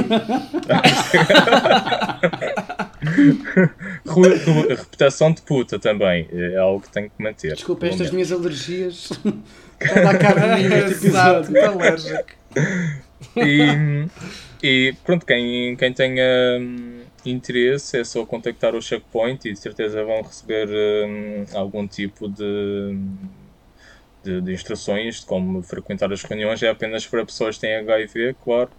[4.69, 7.55] reputação de puta também, é algo que tenho que manter.
[7.55, 9.11] Desculpa, estas minhas alergias
[9.81, 11.65] estão a cabo de mim episódio.
[11.65, 12.31] alérgico.
[13.37, 14.07] E,
[14.63, 17.01] e pronto, quem, quem tenha hum,
[17.31, 22.97] interesse é só contactar o checkpoint e de certeza vão receber hum, algum tipo de,
[24.23, 26.63] de, de, instruções de como frequentar as reuniões.
[26.63, 28.71] É apenas para pessoas que têm HIV, claro.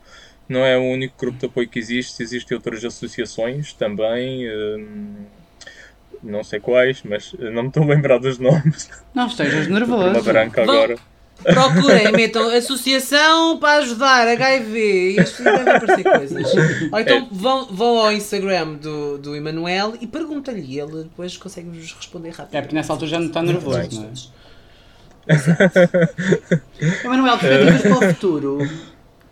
[0.48, 4.48] Não é o único grupo de apoio que existe, existem outras associações também.
[4.50, 5.26] Hum,
[6.22, 8.90] não sei quais, mas não me estou a lembrar dos nomes.
[9.14, 10.10] Não estejas nervoso.
[10.10, 10.96] Uma branca agora.
[11.44, 16.54] Procurem, metam Associação para ajudar HIV e isto devem aparecer coisas.
[16.92, 17.28] Ou então é.
[17.32, 22.56] vão, vão ao Instagram do, do Emanuel e perguntem-lhe, ele depois consegue-vos responder rápido.
[22.56, 24.36] É porque nessa altura já não está nervoso, não é?
[27.04, 28.70] Emanuel, perspectivas para o futuro.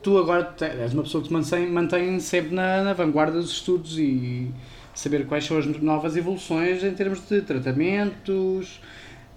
[0.01, 3.97] Tu agora és uma pessoa que se mantém, mantém sempre na, na vanguarda dos estudos
[3.97, 4.51] e
[4.93, 8.81] saber quais são as novas evoluções em termos de tratamentos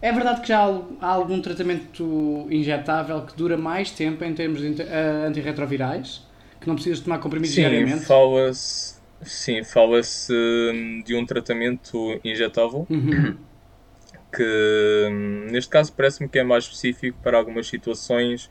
[0.00, 0.60] é verdade que já
[1.00, 6.26] há algum tratamento injetável que dura mais tempo em termos de uh, antirretrovirais?
[6.60, 8.04] Que não precisas tomar comprimidos sim, diariamente?
[8.04, 13.36] Fala-se, sim, fala-se hum, de um tratamento injetável uhum.
[14.34, 18.50] que, hum, neste caso, parece-me que é mais específico para algumas situações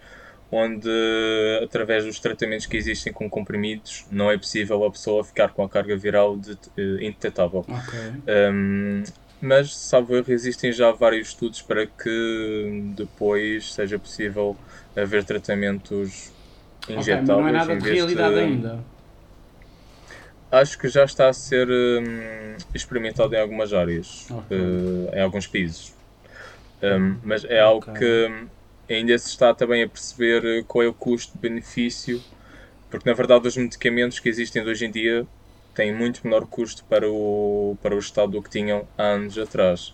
[0.52, 0.90] onde,
[1.64, 5.70] através dos tratamentos que existem com comprimidos, não é possível a pessoa ficar com a
[5.70, 7.60] carga viral de, uh, indetetável.
[7.60, 8.52] Okay.
[8.52, 9.04] Um,
[9.42, 14.58] mas, salvo erro, existem já vários estudos para que depois seja possível
[14.96, 16.32] haver tratamentos
[16.90, 17.30] injetáveis.
[17.30, 18.40] Okay, não é nada de realidade de...
[18.42, 18.84] ainda.
[20.52, 24.58] Acho que já está a ser hum, experimentado em algumas áreas, okay.
[24.58, 25.94] uh, em alguns países.
[26.82, 27.94] Um, mas é algo okay.
[28.88, 32.22] que ainda se está também a perceber qual é o custo-benefício,
[32.90, 35.26] porque na verdade os medicamentos que existem hoje em dia
[35.76, 39.94] têm muito menor custo para o, para o Estado do que tinham há anos atrás.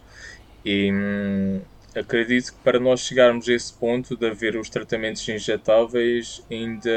[0.63, 1.61] E hum,
[1.95, 6.91] acredito que para nós chegarmos a esse ponto de haver os tratamentos injetáveis, ainda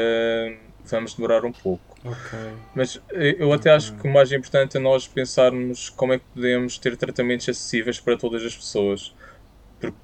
[0.85, 1.95] vamos demorar um pouco.
[2.03, 2.53] Okay.
[2.75, 3.71] Mas eh, eu até okay.
[3.71, 7.99] acho que o mais importante é nós pensarmos como é que podemos ter tratamentos acessíveis
[7.99, 9.13] para todas as pessoas.
[9.79, 9.97] Porque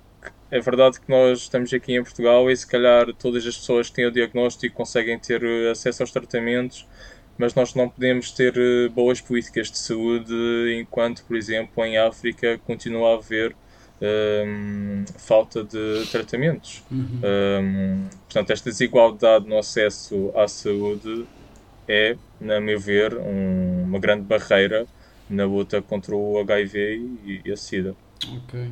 [0.50, 3.96] é verdade que nós estamos aqui em Portugal e se calhar todas as pessoas que
[3.96, 6.88] têm o diagnóstico conseguem ter eh, acesso aos tratamentos,
[7.42, 10.34] mas nós não podemos ter eh, boas políticas de saúde
[10.80, 13.56] enquanto, por exemplo, em África continua a haver
[14.02, 16.84] um, ehm, falta de tratamentos.
[16.92, 17.00] Uhum.
[17.00, 21.26] Um, ehm, portanto, esta desigualdade no acesso à saúde
[21.88, 24.86] é, na meu ver, um, uma grande barreira
[25.30, 26.80] na luta contra o HIV
[27.26, 27.96] e, e a SIDA.
[28.38, 28.68] Ok.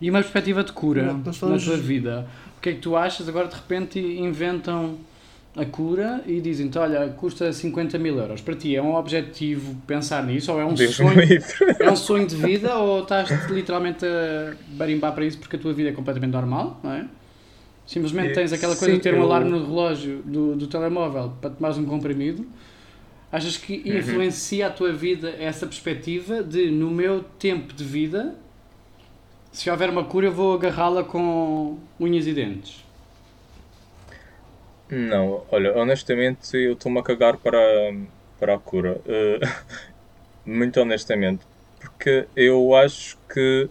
[0.00, 2.28] E uma perspectiva de cura na tua vida?
[2.62, 3.28] que é que tu achas?
[3.28, 4.96] Agora de repente inventam
[5.56, 8.40] a cura e dizem-te, olha, custa 50 mil euros.
[8.40, 11.20] Para ti é um objetivo pensar nisso ou é um Deus sonho?
[11.78, 15.72] É um sonho de vida ou estás literalmente a barimbar para isso porque a tua
[15.72, 17.06] vida é completamente normal, não é?
[17.86, 20.66] Simplesmente É, tens aquela coisa sim, de ter um eu- alarme no relógio do, do
[20.68, 22.46] telemóvel para tomares um comprimido.
[23.32, 23.98] Achas que Uhum.
[23.98, 28.34] influencia a tua vida essa perspectiva de no meu tempo de vida,
[29.50, 32.84] se houver uma cura, eu vou agarrá-la com unhas e dentes?
[34.94, 37.58] Não, olha, honestamente eu estou-me a cagar para,
[38.38, 39.00] para a cura.
[39.06, 39.40] Eh,
[40.44, 41.46] muito honestamente.
[41.80, 43.70] Porque eu acho que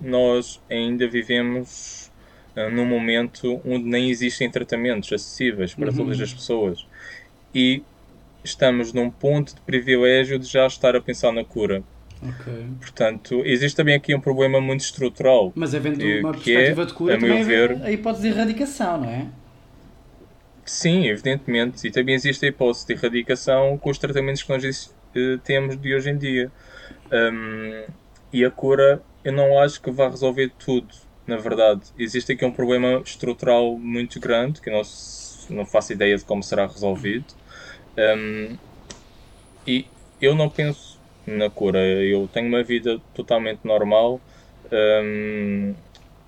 [0.00, 2.12] nós ainda vivemos
[2.54, 5.96] eh, num momento onde nem existem tratamentos acessíveis para Uhum.
[5.96, 6.86] todas as pessoas.
[7.54, 7.82] E
[8.44, 11.82] estamos num ponto de privilégio de já estar a pensar na cura.
[12.22, 12.46] Ok.
[12.80, 15.52] Portanto, existe também aqui um problema muito estrutural.
[15.56, 18.28] Mas havendo E uma que é, perspectiva de cura, a também ver- a hipótese de
[18.28, 19.26] erradicação, não é?
[20.68, 21.86] Sim, evidentemente.
[21.86, 25.94] E também existe a hipótese de erradicação com os tratamentos que nós eh, temos de
[25.94, 26.52] hoje em dia.
[27.12, 27.86] Hum,
[28.32, 30.94] e a cura, eu não acho que vá resolver tudo,
[31.26, 31.82] na verdade.
[31.98, 34.82] Existe aqui um problema estrutural muito grande que eu não,
[35.50, 37.34] não faço ideia de como será resolvido.
[37.98, 38.58] Hum,
[39.66, 39.86] e
[40.20, 41.78] eu não penso na cura.
[41.80, 44.20] Eu tenho uma vida totalmente normal.
[44.72, 45.74] hum,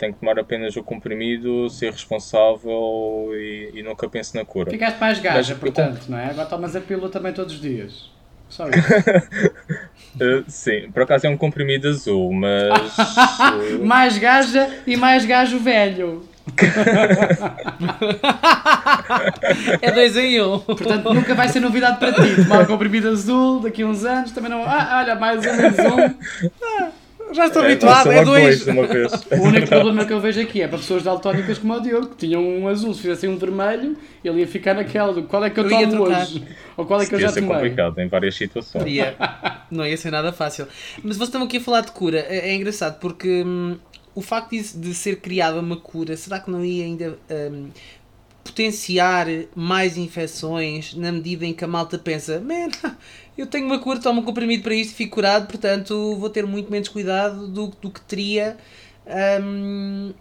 [0.00, 4.70] tenho que tomar apenas o comprimido, ser responsável e, e nunca penso na cura.
[4.70, 6.30] Ficaste mais gaja, Mas eu portanto, não é?
[6.30, 8.10] Agora tomas a pílula também todos os dias.
[8.48, 8.78] Só isso.
[10.16, 12.96] Uh, sim, por acaso é um comprimido azul, mas.
[13.84, 16.28] mais gaja e mais gajo velho.
[19.82, 20.58] É dois em um.
[20.58, 22.36] Portanto, nunca vai ser novidade para ti.
[22.36, 24.64] Tomar o comprimido azul daqui a uns anos também não.
[24.64, 26.90] Ah, olha, mais um, menos um.
[27.32, 28.66] Já estou é, habituado, é dois.
[29.30, 32.26] O único problema que eu vejo aqui é para pessoas daltónicas como o Diogo, que
[32.26, 35.60] tinham um azul, se fizessem um vermelho, ele ia ficar naquela do qual é que
[35.60, 36.22] eu Eu ia tomo trocar.
[36.22, 36.44] hoje?
[36.76, 37.54] Ou qual é que eu Ia já ser tomei?
[37.56, 38.84] complicado em várias situações.
[38.86, 39.16] Ia.
[39.70, 40.66] Não ia ser nada fácil.
[41.02, 42.18] Mas vocês estão aqui a falar de cura.
[42.28, 43.76] É, é engraçado porque hum,
[44.14, 47.68] o facto de, de ser criada uma cura, será que não ia ainda hum,
[48.50, 52.68] potenciar mais infecções na medida em que a malta pensa, man,
[53.38, 56.44] eu tenho uma cura, tomo um comprimido para isto e fico curado, portanto vou ter
[56.46, 58.56] muito menos cuidado do, do que teria
[59.42, 60.12] hum,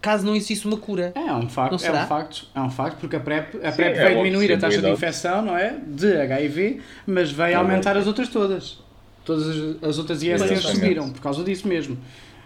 [0.00, 1.12] caso não existisse uma cura.
[1.14, 2.04] É, é um facto, Não é será?
[2.04, 4.58] um facto, é um facto, porque a PrEP, a Sim, PrEP é vai diminuir a
[4.58, 5.76] taxa de infecção, não é?
[5.86, 7.98] De HIV, mas vai É aumentar verdade.
[8.00, 8.78] as outras todas.
[9.24, 11.98] Todas as, as outras ISTs subiram por causa disso mesmo.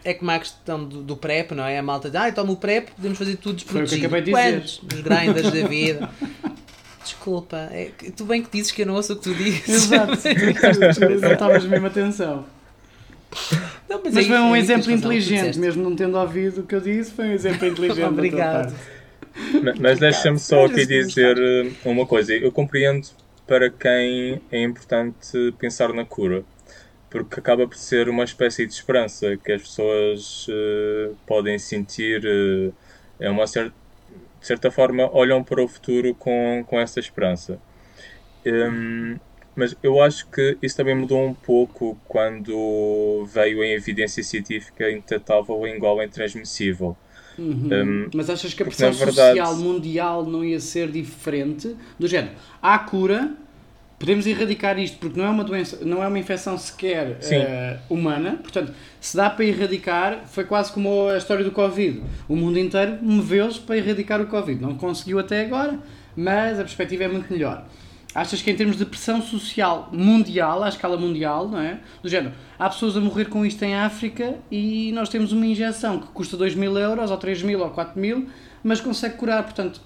[0.04, 1.78] É como a questão do, do PrEP, não é?
[1.78, 4.06] A malta diz, ah, toma o PrEP, podemos fazer tudo Foi o que desprotegido.
[4.06, 5.42] acabei de dizer.
[5.42, 6.10] Nos da vida.
[7.02, 9.68] Desculpa, é, tu bem que dizes que eu não ouço o que tu dizes.
[9.68, 10.12] Exato,
[11.20, 12.44] não estavas mesmo atenção.
[13.88, 16.74] Não, Mas é foi um é exemplo tu inteligente, mesmo não tendo ouvido o que
[16.74, 18.04] eu disse, foi um exemplo inteligente.
[18.04, 18.72] Obrigado.
[18.72, 19.64] parte.
[19.64, 22.34] Ma- Mas deixa-me só aqui dizer uh, uma coisa.
[22.34, 23.08] Eu compreendo
[23.46, 26.44] para quem é importante pensar na cura,
[27.12, 32.24] porque acaba por ser uma espécie de esperança que as pessoas uh, podem sentir.
[32.24, 32.72] uh,
[33.20, 33.74] é uma certa,
[34.40, 37.60] de certa forma, olham para o futuro com, com essa esperança.
[38.44, 39.16] Um,
[39.54, 45.66] mas eu acho que isso também mudou um pouco quando veio em evidência científica indetetável,
[45.66, 46.96] igual e intransmissível.
[47.38, 47.68] Uhum.
[47.72, 51.76] Um, Mas achas que a pressão verdade- social mundial não ia ser diferente?
[51.98, 53.34] Do género, há cura,
[54.02, 58.32] podemos erradicar isto porque não é uma doença, não é uma infecção sequer eh, humana,
[58.32, 62.02] portanto, se dá para erradicar, foi quase como a história do Covid.
[62.28, 64.60] O mundo inteiro moveu-se para erradicar o Covid.
[64.60, 65.78] Não conseguiu até agora,
[66.16, 67.64] mas a perspectiva é muito melhor.
[68.12, 71.78] Achas que em termos de pressão social mundial, à escala mundial, não é?
[72.02, 76.00] Do género, há pessoas a morrer com isto em África e nós temos uma injeção
[76.00, 78.26] que custa 2 mil euros, ou 3 mil, ou 4 mil,
[78.64, 79.80] mas consegue curar, portanto,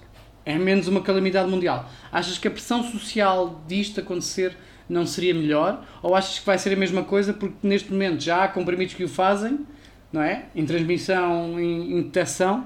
[0.47, 1.89] é menos uma calamidade mundial.
[2.11, 4.55] Achas que a pressão social disto acontecer
[4.89, 5.85] não seria melhor?
[6.01, 9.03] Ou achas que vai ser a mesma coisa porque neste momento já há comprimidos que
[9.03, 9.59] o fazem,
[10.11, 10.45] não é?
[10.55, 12.65] Em transmissão, em, em detecção,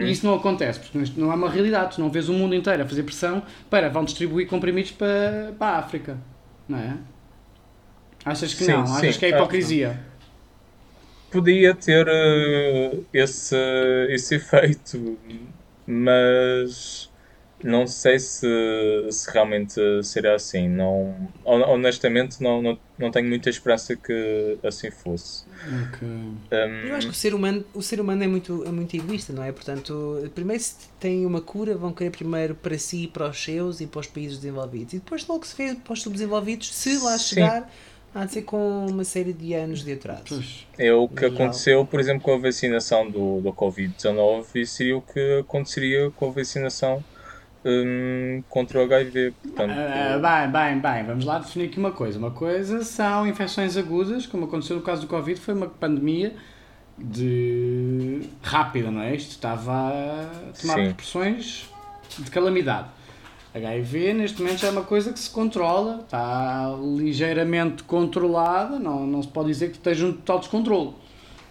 [0.00, 1.94] e isso não acontece, porque isto não é uma realidade.
[1.96, 5.76] Tu não vês o mundo inteiro a fazer pressão para vão distribuir comprimidos para, para
[5.76, 6.18] a África,
[6.68, 6.98] não é?
[8.24, 8.86] Achas que Sim, não?
[8.86, 10.00] sim, Achas que é que hipocrisia?
[11.30, 13.56] podia ter eh, esse,
[14.10, 15.18] esse efeito,
[15.86, 17.09] mas
[17.62, 18.46] não sei se,
[19.10, 20.68] se realmente será assim.
[20.68, 25.44] Não, hon- honestamente, não, não, não tenho muita esperança que assim fosse.
[25.62, 26.08] Ok.
[26.52, 29.32] Um, Eu acho que o ser humano, o ser humano é, muito, é muito egoísta,
[29.32, 29.52] não é?
[29.52, 33.86] Portanto, primeiro se têm uma cura, vão querer primeiro para si, para os seus e
[33.86, 34.94] para os países desenvolvidos.
[34.94, 37.18] E depois logo se vê para os subdesenvolvidos, se lá Sim.
[37.18, 37.70] chegar,
[38.12, 40.42] Há de ser com uma série de anos de atraso.
[40.78, 41.26] É o que Legal.
[41.26, 46.28] aconteceu, por exemplo, com a vacinação do, do Covid-19 e seria o que aconteceria com
[46.28, 47.04] a vacinação
[47.64, 49.32] hum, contra o HIV.
[49.42, 52.18] Portanto, Ah, bem, bem, bem, vamos lá definir aqui uma coisa.
[52.18, 56.34] Uma coisa são infecções agudas, como aconteceu no caso do Covid, foi uma pandemia
[56.98, 59.14] de rápida, não é?
[59.14, 60.84] Isto estava a tomar Sim.
[60.86, 61.70] proporções
[62.18, 62.88] de calamidade.
[63.54, 69.20] HIV neste momento já é uma coisa que se controla, está ligeiramente controlada, não, não
[69.22, 70.92] se pode dizer que esteja um total descontrole.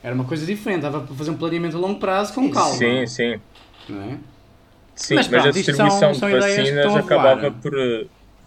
[0.02, 2.74] Era uma coisa diferente, dava para fazer um planeamento a longo prazo com calma.
[2.74, 3.42] sim, sim.
[3.90, 4.18] Não é?
[5.00, 7.52] Sim, Mas mas, pronto, a distribuição são- de vacinas acabava voar.
[7.62, 7.72] por,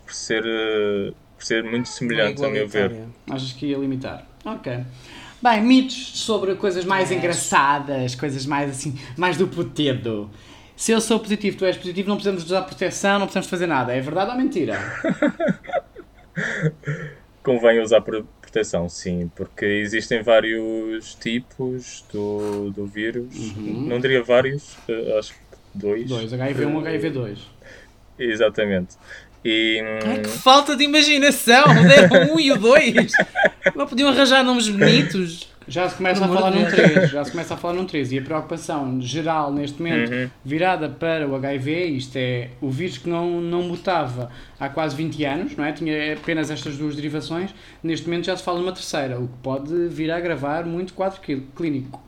[0.05, 2.92] por, ser, eh, por ser muito semelhante, a meu ver.
[3.30, 4.26] Achas que ia limitar?
[4.44, 4.80] Ok.
[5.42, 10.30] Bem, mitos sobre coisas mais engraçadas, coisas mais assim, mais do putedo.
[10.76, 13.92] Se eu sou positivo, tu és positivo, não precisamos usar proteção, não precisamos fazer nada.
[13.94, 14.78] É verdade ou mentira?
[17.42, 23.53] Convém usar pro- proteção, sim, porque existem vários tipos do, do vírus.
[23.57, 25.40] Não diria vários, eh, acho que
[25.74, 26.06] dois.
[26.08, 27.38] Dois, HIV1, HIV2.
[28.18, 28.96] Exatamente.
[29.44, 31.64] E Ai, hum, que falta de imaginação!
[31.86, 33.10] Deram um e o dois!
[33.74, 35.50] Não podiam arranjar nomes bonitos?
[35.66, 36.74] Já se começa a Pelo amor falar num Deus.
[36.92, 40.28] 3, já se começa a falar num 3 e a preocupação geral neste momento Uhum.
[40.44, 45.24] virada para o HIV, isto é o vírus que não, não mutava há quase 20
[45.24, 45.72] anos, não é?
[45.72, 47.50] Tinha apenas estas duas derivações,
[47.82, 50.94] neste momento já se fala numa terceira, o que pode vir a agravar muito o
[50.94, 52.02] quadro clí- clínico.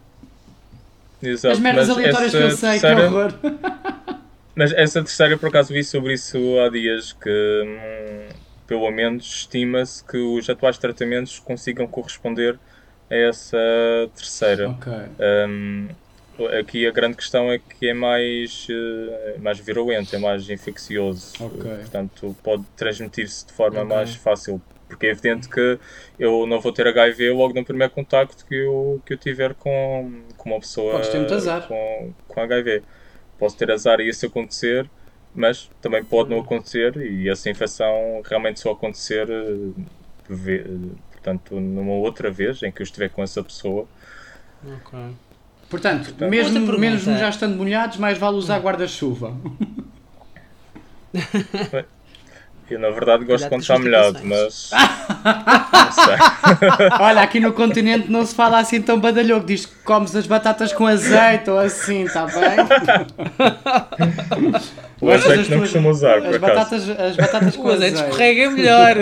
[1.28, 3.32] Exato, As merdas mas aleatórias que eu sei, terceira- que horror!
[4.56, 8.28] Mas essa terceira, por acaso, vi sobre isso há dias, que hum,
[8.68, 12.60] pelo menos estima-se que os atuais tratamentos consigam corresponder
[13.10, 13.58] a essa
[14.14, 14.70] terceira.
[14.70, 14.92] Ok.
[15.48, 15.88] Hum,
[16.60, 21.32] aqui a grande questão é que é mais, eh, mais virulento, é mais infeccioso.
[21.40, 21.70] Ok.
[21.80, 23.88] Portanto, pode transmitir-se de forma Ok.
[23.96, 24.62] mais fácil.
[24.88, 25.78] Porque é evidente que
[26.18, 30.22] eu não vou ter HIV logo no primeiro contacto que eu, que eu tiver com,
[30.36, 31.66] com uma pessoa Podes ter muito azar.
[31.66, 32.82] com, com HIV.
[33.38, 34.88] Posso ter azar e isso acontecer,
[35.34, 40.64] mas também pode não acontecer e essa infecção realmente só acontecer eh,
[41.12, 43.88] portanto, numa outra vez em que eu estiver com essa pessoa.
[44.64, 44.98] Ok.
[45.68, 49.34] Portanto, Outra mesmo, mesmo já estando molhados, mais vale usar guarda-chuva.
[52.70, 54.70] Eu, na verdade, gosto quando está molhado, mas.
[55.72, 56.88] não sei.
[56.98, 60.72] Olha, aqui no continente não se fala assim tão badalhoco, diz que comes as batatas
[60.72, 62.56] com azeite ou assim, está bem?
[65.00, 66.54] O azeite das não tuas- costumo usar, por As acaso.
[66.54, 68.10] batatas, as batatas com O azeite azeite.
[68.10, 68.96] escorrega melhor.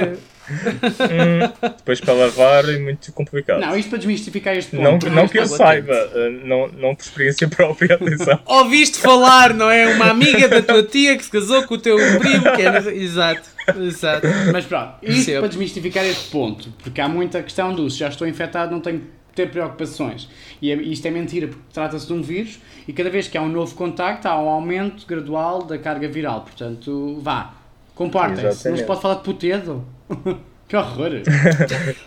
[0.51, 3.61] Hum, depois para lavar é muito complicado.
[3.61, 5.07] Não, isto para desmistificar este ponto.
[5.07, 8.41] Não, não que eu saiba, eh, não, não por experiência própria, atenção.
[8.45, 9.87] Ouviste falar, não é?
[9.95, 12.93] Uma amiga da tua tia que se casou com o teu primo, que é.
[13.03, 13.43] Exato,
[13.81, 14.27] exato.
[14.53, 15.39] Mas pronto, isto Percebo.
[15.41, 19.01] para desmistificar este ponto, porque há muita questão do se já estou infectado não tenho
[19.01, 20.29] que ter preocupações.
[20.61, 23.43] E é- isto é mentira, porque trata-se de um vírus e cada vez que há
[23.43, 26.43] um novo contacto há um aumento gradual da carga viral.
[26.43, 27.55] Portanto, vá,
[27.95, 28.69] comportem-se.
[28.69, 29.85] Não se pode falar de putedo.
[30.69, 31.11] que horror!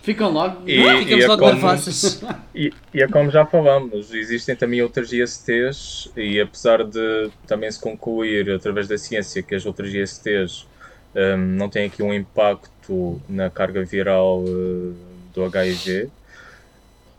[0.04, 0.68] Ficam logo.
[0.68, 2.22] E- Não, ficamos é logo como- nervosos.
[2.54, 7.80] E, e é como já falamos, existem também outras ISTs e apesar de também se
[7.80, 10.68] concluir através da ciência que as outras ISTs
[11.16, 14.94] hum, não têm aqui um impacto na carga viral eh,
[15.32, 16.12] do HIV,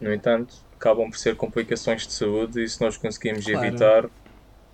[0.00, 3.48] no entanto, acabam por ser complicações de saúde e se nós conseguimos Claro.
[3.48, 4.10] evitar,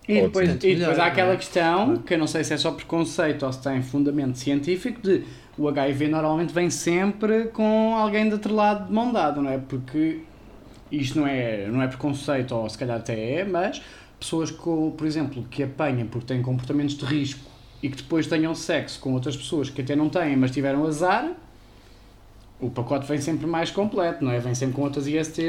[0.09, 3.45] E depois, e depois há aquela questão, que eu não sei se é só preconceito
[3.47, 5.25] ou se tem fundamento científico, de
[5.57, 9.59] o HIV normalmente vem sempre com alguém de outro lado de mão dada, não é?
[9.59, 10.27] Porque
[10.91, 13.83] isto não é, não é preconceito, ou se calhar até é, mas
[14.20, 17.51] pessoas, com, por exemplo, que apanham porque têm comportamentos de risco
[17.83, 21.33] e que depois tenham sexo com outras pessoas que até não têm, mas tiveram azar,
[22.61, 24.39] o pacote vem sempre mais completo, não é?
[24.39, 25.41] Vem sempre com outras ISTs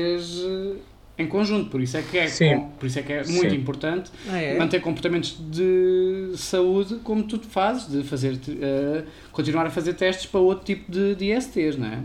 [0.43, 0.75] eh,
[1.19, 3.55] em conjunto, por isso é que é, com- por isso é, que é muito Sim.
[3.57, 4.57] importante Ah, é?
[4.57, 10.39] manter comportamentos de saúde como tu fazes, de fazer, eh, continuar a fazer testes para
[10.39, 11.99] outro tipo de, de ISTs, não é?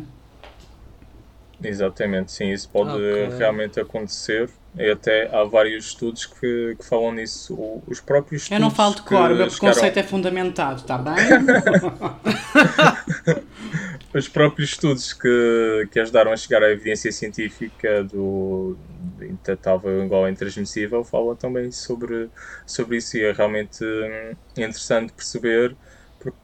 [1.62, 3.28] Exatamente, sim, isso pode Ok.
[3.38, 4.48] realmente acontecer.
[4.76, 7.82] E até há vários estudos que, que falam nisso.
[7.86, 10.98] Os próprios Eu não estudos falo de cor, o meu chegaram- preconceito é fundamentado, está
[10.98, 11.14] bem?
[14.14, 18.76] os próprios estudos que, que ajudaram a chegar à evidência científica do
[19.20, 22.30] intratável igual intransmissível falam também sobre,
[22.66, 25.76] sobre isso e é realmente hum, interessante perceber
[26.20, 26.38] porque,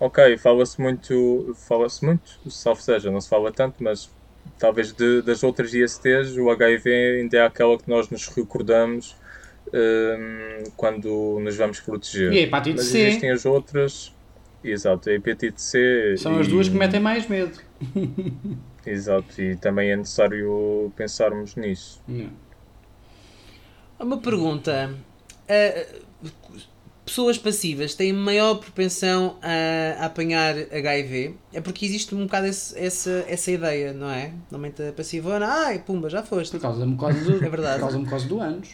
[0.00, 4.10] ok, fala-se muito fala-se muito, salvo seja, não se fala tanto, mas
[4.58, 9.16] talvez de- das outras ISTs o HIV ainda é aquela que nós nos recordamos
[9.72, 12.32] hum, quando nos vamos proteger.
[12.32, 13.00] E a hepatite Mas C?
[13.00, 14.14] existem as outras
[14.64, 17.58] Exato, a hepatite C São as e- duas que metem mais medo.
[18.86, 22.00] Exato, e também é necessário pensarmos nisso.
[22.06, 22.30] Não.
[23.98, 24.94] Uma pergunta.
[25.48, 26.30] Uh,
[27.06, 31.36] pessoas passivas têm maior propensão a, a, apanhar HIV?
[31.52, 34.32] É porque existe um bocado esse, essa, essa ideia, não é?
[34.50, 36.50] Normalmente a passivona, ai, pumba, já foste.
[36.50, 37.74] Por causa da mucosa do, é verdade.
[37.74, 38.68] Por causa da mucosa do anos.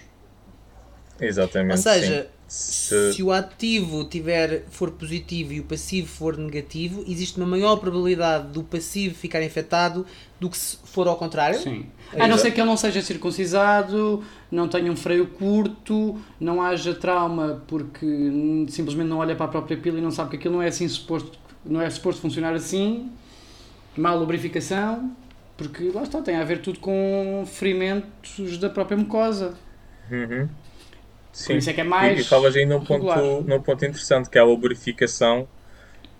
[1.23, 1.77] Exatamente.
[1.77, 3.15] Ou seja, se...
[3.15, 3.23] se...
[3.23, 8.63] o ativo tiver, for positivo e o passivo for negativo, existe uma maior probabilidade do
[8.63, 10.05] passivo ficar infectado
[10.39, 11.59] do que se for ao contrário?
[11.59, 11.87] Sim.
[12.13, 16.61] É a não ser que ele não seja circuncisado, não tenha um freio curto, não
[16.61, 18.07] haja trauma porque
[18.69, 20.87] simplesmente não olha para a própria pila e não sabe que aquilo não é assim
[20.89, 23.11] suposto, não é suposto funcionar assim,
[23.97, 25.11] má lubrificação,
[25.57, 29.55] porque lá está, tem a ver tudo com ferimentos da própria mucosa.
[30.11, 30.49] Uhum.
[31.33, 31.47] Sim.
[31.47, 32.19] Por isso é que é mais.
[32.19, 35.49] E, e falas aí num ponto, num ponto interessante que é a lubrificação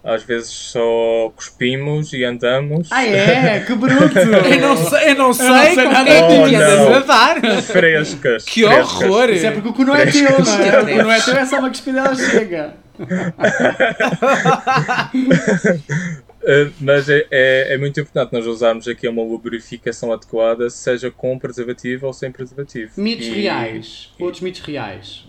[0.05, 2.89] às vezes só cuspimos e andamos.
[2.91, 3.61] Ah, é?
[3.65, 4.19] Que bruto!
[4.19, 7.41] eu não sei, eu não sei, eu não sei como é que tu andas nadar.
[7.63, 8.45] Frescas.
[8.45, 9.03] Que frescas.
[9.03, 9.31] horror!
[9.31, 10.81] Isso é porque o cu não é teu, não é?
[10.81, 12.75] O cu não é teu, é só uma cuspida ela chega.
[16.43, 21.39] Uh, mas é, é, é, muito importante nós usarmos aqui uma lubrificação adequada, seja com
[21.39, 23.01] preservativo ou sem preservativo.
[23.01, 24.13] Mitos e, reais.
[24.19, 24.23] E...
[24.23, 25.25] Outros mitos reais.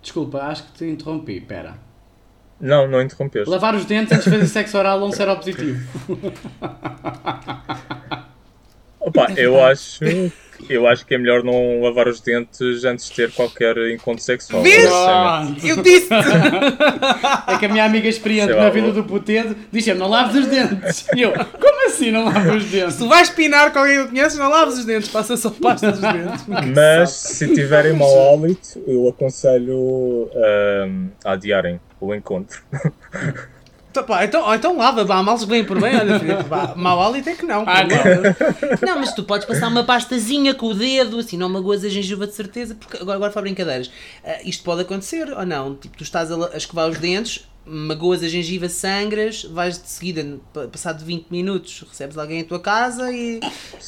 [0.00, 1.38] Desculpa, acho que te interrompi.
[1.40, 1.76] Pera.
[2.58, 3.48] Não, não interrompeste.
[3.48, 5.86] Lavar os dentes antes de fazer sexo oral ou um seropositivo.
[9.08, 10.04] Opa, eu acho,
[10.68, 14.62] eu acho que é melhor não lavar os dentes antes de ter qualquer encontro sexual.
[14.62, 14.90] Vês?
[15.64, 16.08] Eu disse!
[17.46, 21.06] É que a minha amiga experiente na vida do putedo disse não laves os dentes.
[21.14, 22.94] E eu, como assim não laves os dentes?
[22.94, 25.92] Se tu vais pinar com alguém que conheces, não laves os dentes, passa só pasta
[25.92, 26.44] dos dentes.
[26.74, 32.60] Mas se tiverem mau hálito, eu aconselho um, a adiarem o encontro.
[33.98, 37.02] Então, pá, então, então lava, pá, mal se vem por bem, olha, filho, pá, mau
[37.02, 37.64] hálito é que não.
[37.66, 38.86] Ah, não.
[38.86, 42.26] não, mas tu podes passar uma pastazinha com o dedo, assim, não magoas a gengiva
[42.26, 43.92] de certeza, porque agora, agora para brincadeiras, uh,
[44.44, 45.74] isto pode acontecer ou não?
[45.74, 50.38] Tipo, tu estás a, a escovar os dentes, magoas a gengiva, sangras, vais de seguida,
[50.70, 53.40] passado 20 minutos, recebes alguém em tua casa e,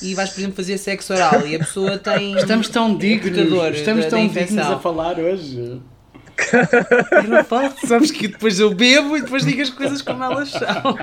[0.02, 2.36] e vais, por exemplo, fazer sexo oral e a pessoa tem.
[2.36, 5.80] Estamos tão dignos, estamos tão dignos a falar hoje.
[7.12, 10.50] Eu não faço, sabes que depois eu bebo e depois digo as coisas como elas
[10.50, 10.96] são.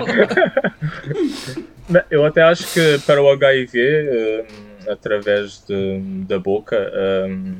[2.10, 4.46] Eu até acho que para o HIV,
[4.86, 6.76] um, através de, da boca,
[7.26, 7.56] um,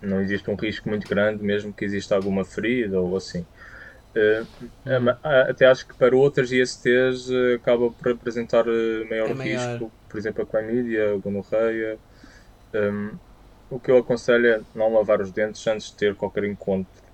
[0.00, 3.44] não existe um risco muito grande, mesmo que exista alguma ferida ou assim.
[4.14, 4.46] Uh,
[5.22, 9.92] até acho que para outras ISTs uh, acaba por apresentar uh, maior, é maior risco,
[10.08, 11.98] por exemplo a clamídia, a gonorreia.
[12.72, 13.10] Um,
[13.68, 17.05] o que eu aconselho é não lavar os dentes antes de ter qualquer encontro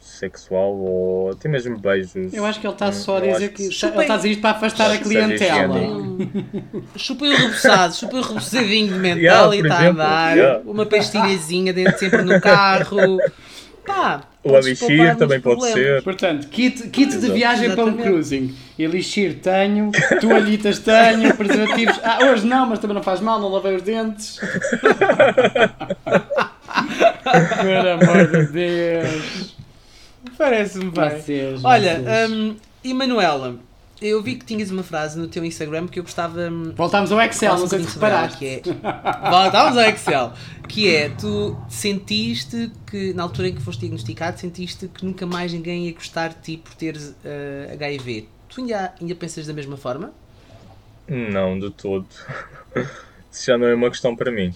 [0.00, 2.32] sexual ou até mesmo beijos.
[2.32, 4.40] Eu acho que ele está só a dizer que, que ele está a dizer isto
[4.40, 5.78] para afastar a clientela.
[6.96, 10.36] Chupem o rebuçado, chupem o rebuçadinho de mental yeah, e está a dar.
[10.36, 10.62] Yeah.
[10.64, 13.18] Uma pastilhazinha dentro sempre no carro.
[13.84, 16.02] Pá, o elixir também pode ser.
[16.02, 18.54] Portanto, kit, kit de viagem para um cruising.
[18.78, 19.90] Elixir tenho,
[20.20, 21.98] toalhitas tenho, preservativos.
[22.02, 24.38] Ah, hoje não, mas também não faz mal, não lavei os dentes.
[27.26, 29.55] Por amor de Deus.
[30.36, 31.60] Parece-me bem.
[31.64, 33.58] Olha, um, e Manuela,
[34.00, 36.50] eu vi que tinhas uma frase no teu Instagram que eu gostava.
[36.50, 38.38] Hum, Voltámos ao Excel, não sei se reparaste.
[38.38, 38.62] Que é,
[39.30, 40.32] voltámos ao Excel.
[40.68, 45.52] Que é, tu sentiste que, na altura em que foste diagnosticado, sentiste que nunca mais
[45.52, 48.28] ninguém ia gostar de ti por teres uh, HIV.
[48.48, 50.12] Tu ainda, ainda pensas da mesma forma?
[51.08, 52.06] Não, de todo.
[53.32, 54.54] Isso já não é uma questão para mim.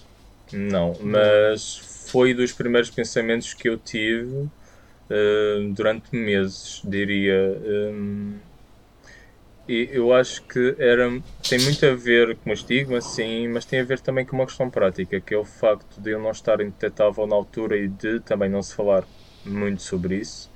[0.51, 1.77] Não, mas
[2.07, 4.49] foi dos primeiros pensamentos que eu tive
[5.73, 7.57] durante meses, diria.
[7.65, 8.35] Um,
[9.67, 11.07] e eu acho que era,
[11.47, 14.45] tem muito a ver com o estigma, sim, mas tem a ver também com uma
[14.45, 18.19] questão prática, que é o facto de eu não estar indetetável na altura e de
[18.21, 19.05] também não se falar
[19.45, 20.49] muito sobre isso.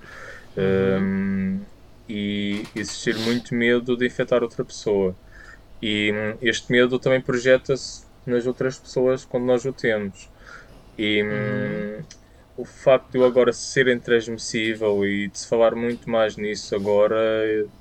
[0.57, 1.59] Uhum.
[1.59, 1.61] Um,
[2.07, 5.15] e existir muito medo de infectar outra pessoa.
[5.81, 10.29] E hum, este medo também projeta-se nas outras pessoas quando nós o temos.
[10.97, 12.24] E hum, uhum
[12.57, 17.17] o facto de eu agora ser intransmissível e de se falar muito mais nisso agora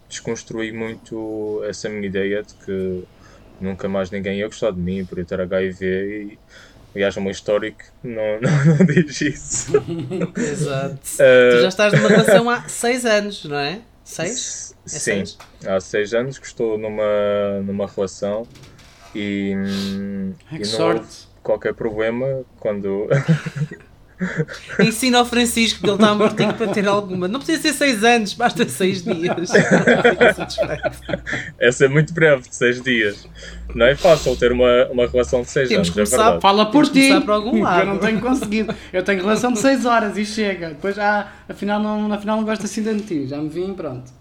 [0.09, 3.05] desconstruí muito essa minha ideia de que
[3.61, 6.39] nunca mais ninguém ia gostar de mim por eu ter HIV e
[6.95, 9.73] aliás o meu histórico não, não, não diz isso
[10.37, 13.81] Exato uh, tu já estás numa relação há 6 anos, não é?
[14.05, 14.77] 6?
[14.85, 15.39] É sim, seis?
[15.67, 18.47] há 6 anos que estou numa, numa relação
[19.15, 19.55] e,
[20.53, 20.99] é e não sorte.
[20.99, 23.09] houve qualquer problema quando
[24.81, 27.29] Ensina ao Francisco que ele está mortinho para ter alguma.
[27.29, 29.51] Não precisa ser 6 anos, basta 6 dias.
[31.59, 33.29] Essa é muito breve, de 6 dias.
[33.75, 36.43] Não é fácil ter uma, uma relação de 6 anos, começar, é verdade.
[36.43, 37.81] Fala por ti, por algum lado.
[37.81, 38.75] eu não tenho conseguido.
[38.93, 40.69] Eu tenho relação de 6 horas e chega.
[40.69, 43.27] Depois, ah, afinal não, afinal não gosto assim de ti.
[43.27, 44.13] Já me vim pronto.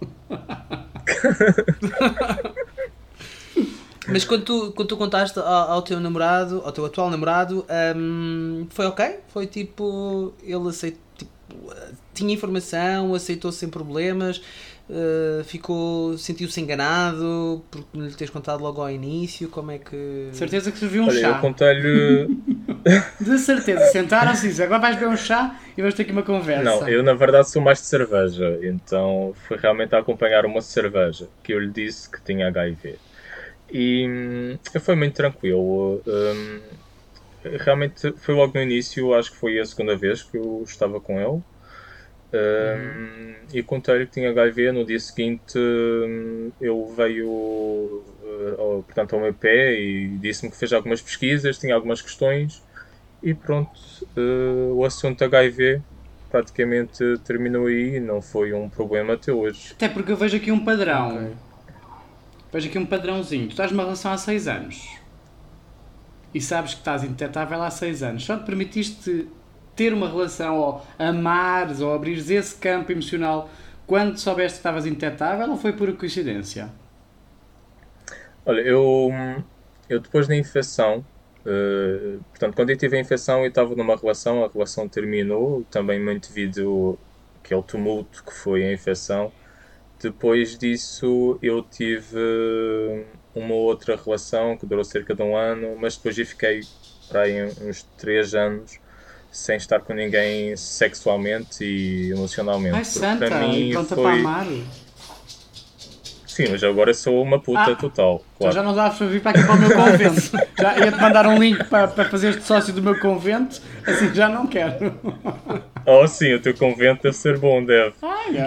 [4.08, 8.68] Mas quando tu, quando tu contaste ao, ao, teu namorado, ao teu atual namorado, um,
[8.70, 9.20] foi ok?
[9.30, 11.32] Foi tipo, ele aceitou, tipo,
[12.14, 14.42] tinha informação, aceitou sem problemas,
[14.90, 20.30] uh, ficou, sentiu-se enganado por lhe teres contado logo ao início, como é que...
[20.34, 21.28] Certeza que serviu um Olha, chá.
[21.30, 22.28] eu contei-lhe...
[23.22, 26.24] de certeza, sentaram-se e disse, agora vais beber um chá e vamos ter aqui uma
[26.24, 26.64] conversa.
[26.64, 31.30] Não, eu na verdade sou mais de cerveja, então foi realmente a acompanhar uma cerveja
[31.42, 32.98] que eu lhe disse que tinha HIV.
[33.74, 36.00] E hum, foi muito tranquilo.
[36.06, 36.60] Um,
[37.44, 41.20] realmente foi logo no início, acho que foi a segunda vez que eu estava com
[41.20, 41.42] ele.
[42.32, 43.36] Um, uhum.
[43.52, 44.72] E contei-lhe que tinha HIV.
[44.72, 50.58] No dia seguinte, um, ele veio uh, ao, portanto, ao meu pé e disse-me que
[50.58, 52.62] fez algumas pesquisas, tinha algumas questões.
[53.24, 53.72] E pronto,
[54.16, 55.82] uh, o assunto HIV
[56.30, 58.00] praticamente terminou aí.
[58.00, 59.72] Não foi um problema até hoje.
[59.72, 61.16] Até porque eu vejo aqui um padrão.
[61.16, 61.53] Okay
[62.54, 63.48] vejo aqui um padrãozinho.
[63.48, 65.04] Tu estás numa relação há 6 anos
[66.34, 68.24] e sabes que estás indetetável há 6 anos.
[68.24, 69.28] Só te permitiste
[69.76, 73.50] ter uma relação ou amares ou abrires esse campo emocional
[73.86, 76.70] quando soubeste que estavas indetetável ou foi por coincidência?
[78.46, 79.12] Olha, eu,
[79.90, 81.04] eu depois da infecção,
[81.46, 86.00] uh, portanto, quando eu tive a infecção, eu estava numa relação, a relação terminou, também
[86.00, 86.98] muito devido
[87.44, 89.32] aquele tumulto que foi a infecção.
[90.04, 92.20] Depois disso, eu tive
[93.34, 96.60] uma outra relação que durou cerca de um ano, mas depois eu fiquei
[97.08, 98.80] para aí uns 3 anos
[99.32, 102.76] sem estar com ninguém sexualmente e emocionalmente.
[102.76, 103.86] Ai, santa, para mim foi...
[103.86, 104.48] para amar.
[106.34, 108.18] Sim, mas agora sou uma puta ah, total.
[108.18, 108.26] Claro.
[108.40, 110.32] Então já não dá para vir para aqui para o meu convento.
[110.60, 114.28] já ia-te mandar um link para, para fazer este sócio do meu convento, assim já
[114.28, 115.00] não quero.
[115.86, 117.94] Oh sim, o teu convento deve ser bom, deve.
[118.02, 118.46] Ai, é.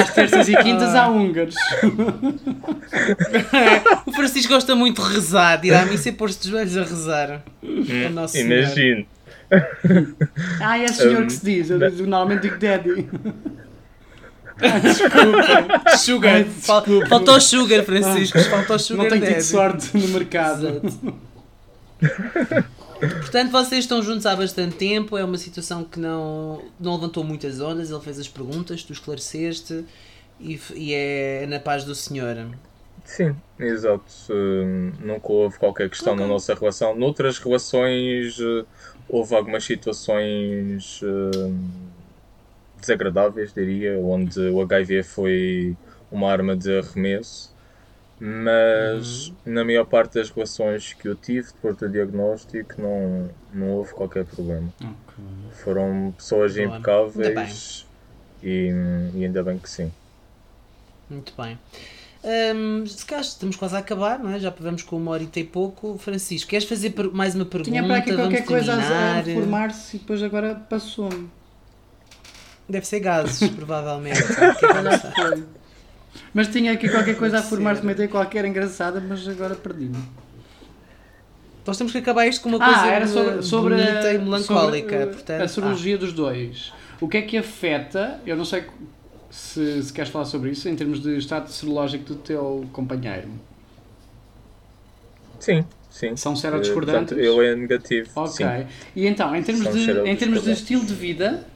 [0.00, 1.54] Às terças e quintas há húngaros.
[4.06, 6.82] o Francisco gosta muito de rezar, de ir à missa e pôr-se de joelhos a
[6.82, 7.42] rezar.
[7.62, 7.84] Hum,
[8.34, 9.04] Imagino.
[10.62, 11.68] Ah, é o senhor um, que se diz.
[11.68, 13.06] Eu normalmente digo daddy.
[14.80, 15.96] Desculpa.
[15.96, 16.44] Sugar.
[16.44, 17.06] Desculpa.
[17.08, 18.38] Faltou sugar, Francisco.
[18.44, 19.02] Faltou sugar.
[19.04, 20.80] Não tenho tido sorte no mercado.
[23.00, 27.60] Portanto, vocês estão juntos há bastante tempo, é uma situação que não, não levantou muitas
[27.60, 29.84] ondas, ele fez as perguntas, tu esclareceste
[30.38, 32.36] e, e é na paz do Senhor.
[33.04, 34.04] Sim, exato.
[34.30, 36.24] Uh, nunca houve qualquer questão okay.
[36.24, 36.94] na nossa relação.
[36.94, 38.64] Noutras relações uh,
[39.08, 41.54] houve algumas situações uh,
[42.82, 45.76] desagradáveis, diria, onde o HIV foi
[46.10, 47.52] uma arma de arremesso
[48.24, 49.34] mas uhum.
[49.46, 54.24] na maior parte das relações que eu tive depois do diagnóstico não, não houve qualquer
[54.24, 54.72] problema.
[54.78, 55.24] Okay.
[55.64, 56.66] Foram pessoas Boa.
[56.68, 57.84] impecáveis
[58.40, 58.70] e,
[59.12, 59.90] e, ainda bem que sim.
[61.10, 61.58] Muito bem.
[62.54, 64.38] Um, se calhar estamos quase a acabar, não é?
[64.38, 65.98] Já vamos com uma hora e pouco.
[65.98, 67.72] Francisco, queres fazer mais uma pergunta?
[67.72, 71.28] Tinha para aqui qualquer coisa a formar-se e depois agora passou-me.
[72.68, 74.22] Deve ser gases, provavelmente.
[74.22, 75.42] que é
[76.34, 80.02] mas tinha aqui qualquer coisa a formar-se, meter qualquer engraçada, mas agora perdi-me.
[81.66, 84.98] Nós temos que acabar isto com uma coisa ah, era sobre, sobre bonita e melancólica.
[84.98, 85.98] Sobre, portanto, a sorologia ah.
[85.98, 86.72] dos dois.
[87.00, 88.64] O que é que afeta, eu não sei
[89.30, 93.28] se, se queres falar sobre isso, em termos de estado serológico do teu companheiro.
[95.38, 96.16] Sim, sim.
[96.16, 97.14] São serodiscordantes?
[97.14, 98.10] Portanto, eu é negativo.
[98.14, 98.46] Ok.
[98.46, 98.66] Sim.
[98.94, 101.46] E então, em termos, de, em termos de estilo de vida,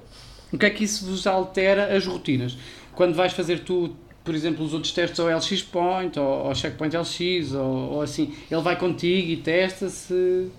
[0.52, 2.56] o que é que isso vos altera as rotinas?
[2.94, 3.94] Quando vais fazer tu
[4.26, 8.34] por exemplo, os outros testes ao LX Point ou ao Checkpoint LX ou, ou assim,
[8.50, 10.50] ele vai contigo e testa se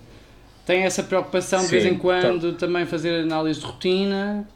[0.64, 2.60] tem essa preocupação Sim, de vez em quando tá.
[2.60, 4.48] também fazer análise de rotina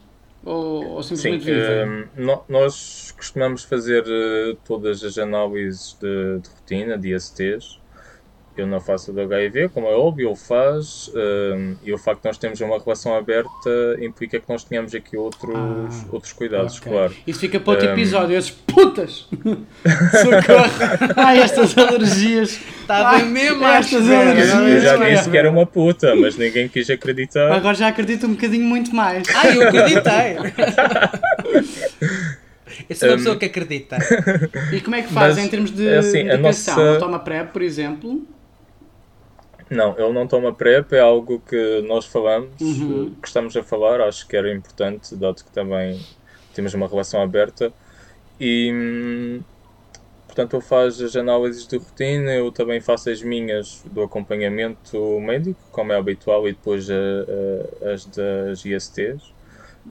[0.43, 2.27] ou, ou simplesmente Sim, vive?
[2.27, 7.79] Uh, nós costumamos fazer uh, todas as análises de, de rotina, de ISTs,
[8.61, 12.27] eu não faço do HIV, como é óbvio, ele faz, um, e o facto de
[12.27, 13.49] nós termos uma relação aberta
[14.01, 16.91] implica que nós tenhamos aqui outros, ah, outros cuidados, okay.
[16.91, 17.13] claro.
[17.25, 19.27] Isso fica para outro um, episódio, esses putas!
[19.31, 21.13] Socorro!
[21.17, 22.59] Ai, estas alergias!
[22.81, 24.53] Está bem mesmo estas alergias!
[24.53, 27.51] Eu já disse que era uma puta, mas ninguém quis acreditar.
[27.51, 29.27] Agora já acredito um bocadinho muito mais.
[29.35, 30.37] Ai, eu acreditei!
[32.89, 33.97] Eu sou uma um, pessoa que acredita.
[34.71, 36.75] E como é que faz em termos de é assim, medicação?
[36.75, 36.99] Nossa...
[36.99, 38.27] Toma PrEP, por exemplo?
[39.73, 43.15] Não, ele não toma PrEP, é algo que nós falamos, Uhum.
[43.21, 45.99] que estamos a falar, acho que era importante, dado que também
[46.53, 47.73] temos uma relação aberta.
[48.39, 49.41] E, hum,
[50.27, 55.59] portanto, ele faz as análises de rotina, eu também faço as minhas do acompanhamento médico,
[55.71, 56.95] como é habitual, e depois a-
[57.83, 59.33] a- as das ISTs.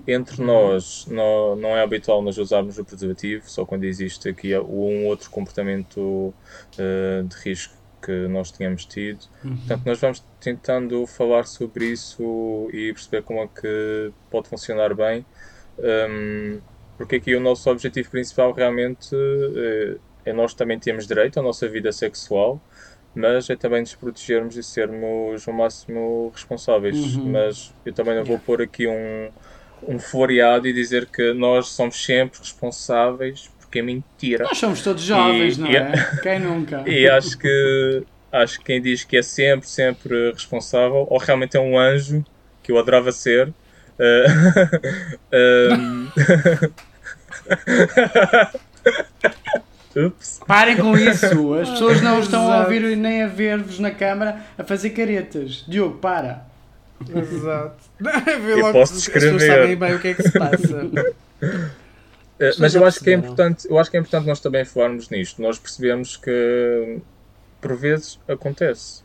[0.07, 5.07] Entre nós, não, não é habitual nós usarmos o preservativo, só quando existe aqui um
[5.07, 6.35] outro comportamento
[6.79, 9.27] eh, de risco que nós tínhamos tido.
[9.43, 15.25] Portanto, nós vamos tentando falar sobre isso e perceber como é que pode funcionar bem.
[15.79, 16.61] Um,
[16.97, 21.69] porque aqui o nosso objetivo principal realmente eh, é nós também temos direito à nossa
[21.69, 22.61] vida sexual,
[23.15, 27.17] mas é também nos protegermos e sermos o máximo responsáveis.
[27.17, 27.31] Uhum.
[27.31, 29.31] Mas eu também não vou pôr aqui um,
[29.87, 34.45] um floreado e dizer que nós somos sempre responsáveis, porque é mentira.
[34.45, 35.93] Nós somos todos jovens, E- não e- é?
[36.23, 36.83] Quem nunca?
[36.87, 41.61] E acho que acho que quem diz que é sempre, sempre responsável, ou realmente é
[41.61, 42.23] um anjo,
[42.63, 43.51] que eu adorava ser.
[43.99, 44.27] eh,
[45.33, 46.09] ehm,
[50.07, 50.41] Ups.
[50.47, 52.63] Parem com isso, as pessoas não estão a Exato.
[52.73, 55.65] ouvir nem a ver-vos na câmara a fazer caretas.
[55.69, 56.47] Diogo, para.
[57.15, 57.77] Exato.
[58.01, 59.47] Eu posso As pessoas descrever.
[59.63, 61.15] sabem bem o que é que se passa.
[62.39, 64.65] Eh, As mas eu acho que é importante, eu acho que é importante nós também
[64.65, 65.41] falarmos nisto.
[65.43, 67.03] Nós percebemos que
[67.61, 69.05] por vezes acontece.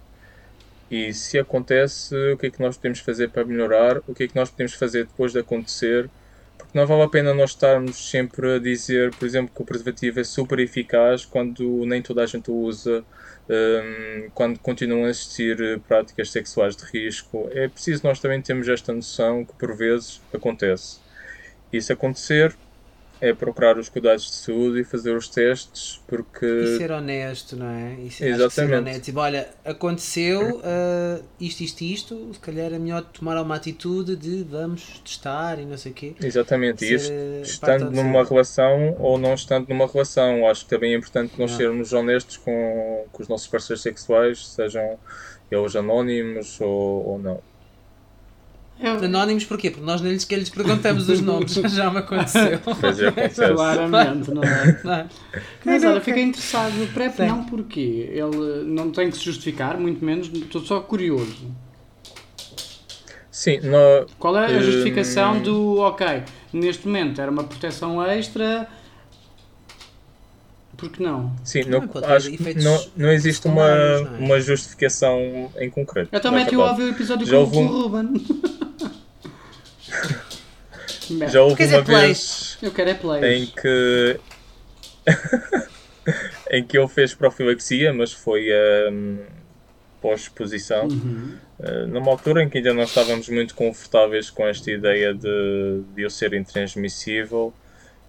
[0.90, 4.00] E se acontece, o que é que nós podemos fazer para melhorar?
[4.08, 6.12] O que é que nós podemos fazer depois de acontecer?
[6.58, 10.20] Porque não vale a pena nós estarmos sempre a dizer, por exemplo, que o preservativo
[10.20, 13.06] é super eficaz quando nem toda a gente o usa,
[13.50, 17.50] hum, quando continuam a existir práticas sexuais de risco.
[17.52, 21.02] É preciso nós também termos esta noção que por vezes acontece.
[21.72, 22.58] E se acontecer,
[23.20, 26.46] é procurar os cuidados de saúde e fazer os testes, porque.
[26.46, 27.94] E ser honesto, não é?
[27.96, 28.76] E ser, que ser Exatamente.
[28.76, 29.02] honesto.
[29.04, 34.44] Tipo, olha, aconteceu ah, isto, isto, isto, se calhar é melhor tomar uma atitude de
[34.44, 36.14] vamos testar e não sei o quê.
[36.22, 40.70] Exatamente, Ser, isto, eh, estando numa de- relação ou não estando numa relação, acho que
[40.70, 41.58] também é importante nós Não.
[41.58, 44.98] sermos honestos com, com os nossos parceiros sexuais, sejam
[45.50, 47.42] eles anónimos ou, ou não.
[48.80, 49.72] Eu, Anónimos porquê?
[49.72, 52.60] Porque nós nem lhes, que lhes perguntamos os nomes, já me aconteceu.
[52.80, 54.80] Pois é, claramente, não é?
[54.84, 55.08] Não é?
[55.66, 57.28] Mas olha, fiquei interessado no PrEP, Sim.
[57.28, 58.10] não porquê.
[58.12, 61.52] Ele não tem que se justificar, muito menos, estou só curioso.
[63.32, 64.62] Sim, nó- Qual é a Hum.
[64.62, 66.24] justificação do, ok,
[66.54, 68.68] neste momento era uma proteção extra,
[70.76, 71.36] porque não?
[71.44, 74.18] sim Não, não, ter acho que não, não existe uma, não é?
[74.20, 76.10] uma justificação em concreto.
[76.12, 78.57] Eu também a ouvir o episódio Já com, o Ruben.
[81.30, 82.58] Já houve uma plays.
[82.58, 83.24] vez Eu quero é plays.
[83.24, 84.20] em que
[86.52, 88.48] em que ele fez profilaxia, mas foi
[88.92, 89.20] hum,
[90.02, 90.88] pós-exposição.
[90.88, 91.38] Uhum.
[91.60, 96.02] Uh, numa altura em que ainda não estávamos muito confortáveis com esta ideia de, de
[96.04, 97.54] eu ser intransmissível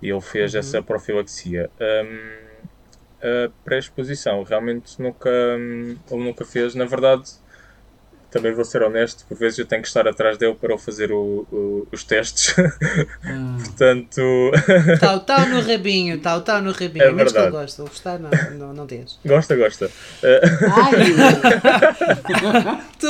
[0.02, 1.70] e ele fez essa profilaxia.
[1.80, 2.48] Um,
[3.20, 6.74] a pré-exposição realmente nunca, hum, ele nunca fez.
[6.74, 7.28] Na verdade,
[8.30, 11.10] também vou ser honesto, por vezes eu tenho que estar atrás dele para ele fazer
[11.12, 12.54] o- o- os testes.
[13.24, 13.56] Ah.
[13.64, 14.20] Portanto,
[15.00, 17.04] Tal, tal no rabinho, tal, tal no rabinho.
[17.04, 17.62] É menos que eu verdade.
[17.64, 17.82] gosto.
[17.84, 19.18] Gostar, não, não, não tens.
[19.24, 19.90] gosta, gosta.
[20.22, 20.92] Ai,
[22.98, 23.06] Tu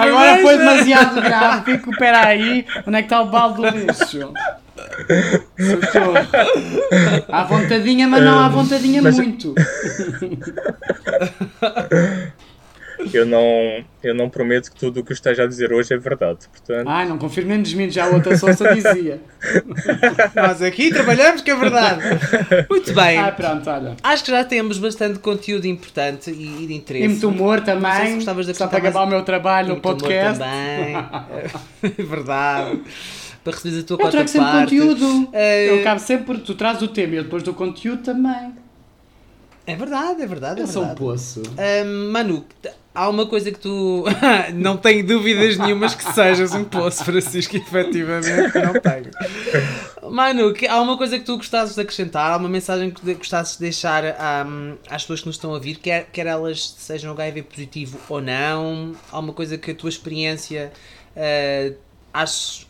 [0.00, 4.32] agora foi demasiado gráfico, espera aí, onde é que está o balde do lixo?
[7.28, 9.54] À vontadinha, mas não à vontadinha Mas- muito.
[13.16, 15.96] Eu, não, eu não prometo que tudo o que eu esteja a dizer hoje é
[15.96, 16.48] verdade.
[16.50, 19.20] Portanto, Ai, não confirmo nem desminto, já a outra Sousa dizia.
[20.34, 22.00] Nós aqui trabalhamos que é verdade.
[22.68, 23.18] Muito bem.
[23.18, 23.96] Ah, pronto, olha.
[24.02, 27.04] Acho que já temos bastante conteúdo importante e, e de interesse.
[27.04, 29.86] E muito humor se também, gostavas de só para acabar o meu trabalho no Muito
[29.86, 30.38] humor podcast.
[30.38, 30.96] também.
[31.98, 32.80] É verdade.
[33.44, 34.78] Para receberes a tua Eu trago quarta sempre parte.
[34.78, 35.28] conteúdo.
[35.32, 38.52] Eh, Eu acabo sempre por tu trazes o tema e eu depois do conteúdo também.
[39.68, 40.60] É verdade, é verdade.
[40.60, 41.42] É Eu sou um poço.
[41.58, 42.42] Ahm, Manu,
[42.94, 44.02] há uma coisa que tu.
[44.54, 50.10] não tenho dúvidas nenhumas que sejas um poço, Francisco, efetivamente, não tenho.
[50.10, 53.58] Manu, que há uma coisa que tu gostasses de acrescentar, há uma mensagem que gostasses
[53.58, 57.42] de deixar ahm, às pessoas que nos estão a ouvir, quer, quer elas sejam HIV
[57.42, 60.72] positivo ou não, há uma coisa que a tua experiência
[61.14, 61.76] uh,
[62.10, 62.67] achas que,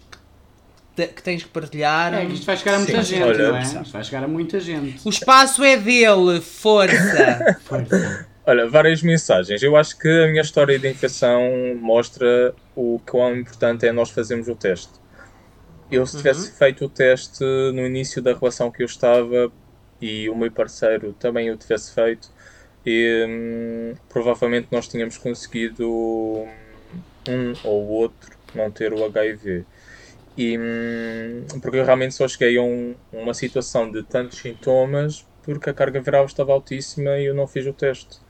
[0.98, 2.12] te- que tens que partilhar.
[2.12, 3.62] É isto vai chegar a muita Sim, gente, olha- não é?
[3.62, 5.06] Isto vai chegar a muita gente.
[5.06, 7.56] O espaço é dele, força!
[7.64, 8.26] Força.
[8.44, 9.62] Olha, várias mensagens.
[9.62, 11.40] Eu acho que a minha história de infecção
[11.78, 14.92] mostra o quão importante é nós fazermos o teste.
[15.90, 19.52] Eu, se tivesse feito o teste no início da relação que eu estava
[20.00, 22.30] e o meu parceiro também o tivesse feito,
[22.86, 25.86] e hum, provavelmente nós tínhamos conseguido
[27.28, 29.64] um ou outro não ter o HIV.
[30.38, 35.68] E, hum, porque eu realmente só cheguei a um, uma situação de tantos sintomas porque
[35.68, 38.20] a carga viral estava altíssima e eu não fiz o teste.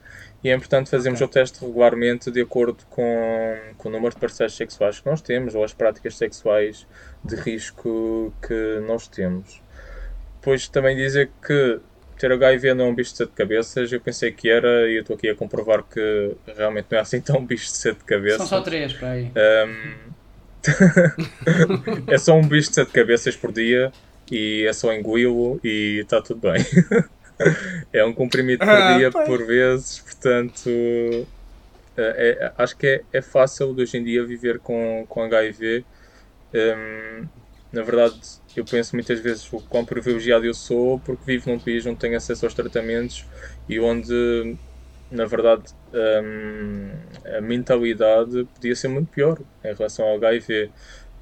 [0.43, 1.27] E é importante fazermos okay.
[1.27, 5.53] o teste regularmente de acordo com, com o número de parceiros sexuais que nós temos
[5.53, 6.87] ou as práticas sexuais
[7.23, 9.61] de risco que nós temos.
[10.39, 11.79] Depois também dizer que
[12.17, 15.01] ter HIV não é um bicho de sete cabeças, eu pensei que era e eu
[15.01, 18.37] estou aqui a comprovar que realmente não é assim tão bicho de sete cabeças.
[18.37, 19.25] São só três, para aí.
[19.25, 20.18] Um...
[22.07, 23.91] é só um bicho de sete cabeças por dia
[24.31, 26.63] e é só engoli-lo e está tudo bem.
[27.93, 30.69] é um comprimido por ah, dia, por vezes, portanto.
[31.97, 35.83] É, é, acho que é, é fácil de hoje em dia viver com, com HIV.
[36.53, 37.27] Um,
[37.71, 38.19] na verdade,
[38.55, 42.17] eu penso muitas vezes o quão privilegiado eu sou porque vivo num país onde tenho
[42.17, 43.25] acesso aos tratamentos
[43.67, 44.55] e onde,
[45.11, 45.63] na verdade,
[45.93, 46.89] um,
[47.37, 50.69] a mentalidade podia ser muito pior em relação ao HIV.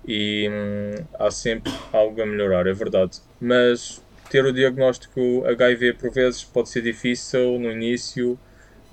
[0.08, 3.20] E um, há sempre algo a melhorar, é verdade.
[3.40, 8.40] Mas ter o diagnóstico HIV por vezes pode ser difícil no início,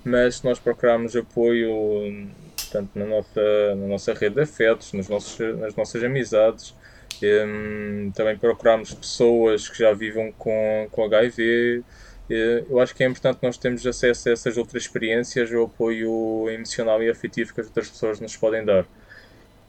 [0.03, 2.29] mas se nós procurarmos apoio
[2.71, 6.75] tanto na nossa, na nossa rede de afetos, nos nossos, nas nossas amizades,
[7.23, 11.83] um, também procurarmos pessoas que já vivam com, com HIV.
[12.29, 17.01] Eu acho que é importante nós termos acesso a essas outras experiências, o apoio emocional
[17.03, 18.85] e afetivo que as outras pessoas nos podem dar.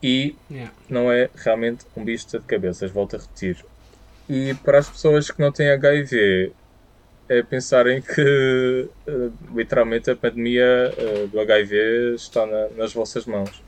[0.02, 0.72] E yeah.
[0.88, 3.64] não é realmente um bicho de cabeças, volto a repetir.
[4.28, 6.52] E para as pessoas que não têm HIV,
[7.28, 13.62] é pensarem que uh, literalmente a pandemia uh, do HIV está na, nas vossas mãos.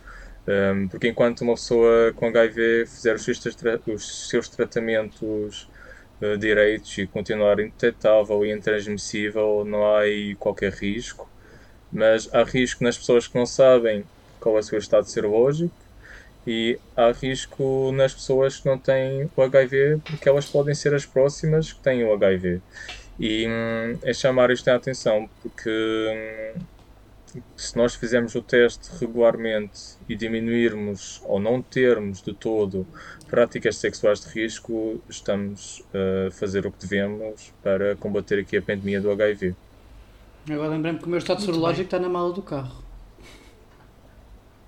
[0.46, 3.38] Um, porque enquanto uma pessoa com HIV fizer os seus,
[3.86, 5.68] os seus tratamentos
[6.38, 11.28] direitos e continuar indetetável e intransmissível, não há aí qualquer risco.
[11.92, 14.04] Mas há risco nas pessoas que não sabem
[14.40, 15.74] qual é o seu estado serológico
[16.46, 21.04] e há risco nas pessoas que não têm o HIV, porque elas podem ser as
[21.04, 22.60] próximas que têm o HIV.
[23.18, 26.60] E hum, é chamar isto a atenção, porque hum,
[27.56, 32.86] se nós fizermos o teste regularmente e diminuirmos ou não termos de todo
[33.28, 39.00] práticas sexuais de risco, estamos a fazer o que devemos para combater aqui a pandemia
[39.00, 39.54] do HIV.
[40.50, 42.82] Agora lembrei-me que o meu estado serológico está na mala do carro.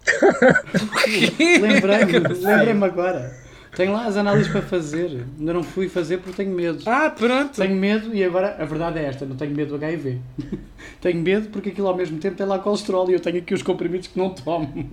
[1.60, 3.49] lembrei-me, lembrei-me agora.
[3.76, 5.24] Tenho lá as análises para fazer.
[5.38, 6.82] Ainda não fui fazer porque tenho medo.
[6.86, 7.54] Ah, pronto.
[7.54, 10.18] Tenho medo e agora a verdade é esta: não tenho medo do HIV.
[11.00, 13.62] tenho medo porque aquilo ao mesmo tempo tem lá colesterol e eu tenho aqui os
[13.62, 14.68] comprimidos que não tomo.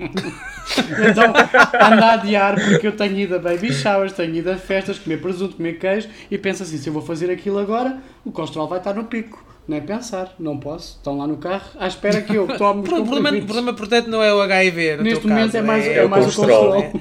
[1.10, 1.34] então
[1.82, 5.20] ando a adiar porque eu tenho ido a baby showers, tenho ido a festas, comer
[5.22, 8.78] presunto, comer queijo e penso assim: se eu vou fazer aquilo agora, o colesterol vai
[8.78, 9.46] estar no pico.
[9.68, 10.96] Nem pensar, não posso.
[10.96, 14.08] Estão lá no carro à espera que eu tome os o problema, o problema, portanto,
[14.08, 14.98] não é o HIV.
[14.98, 16.76] Neste momento caso, é mais, é, é mais o colesterol.
[16.76, 16.92] É.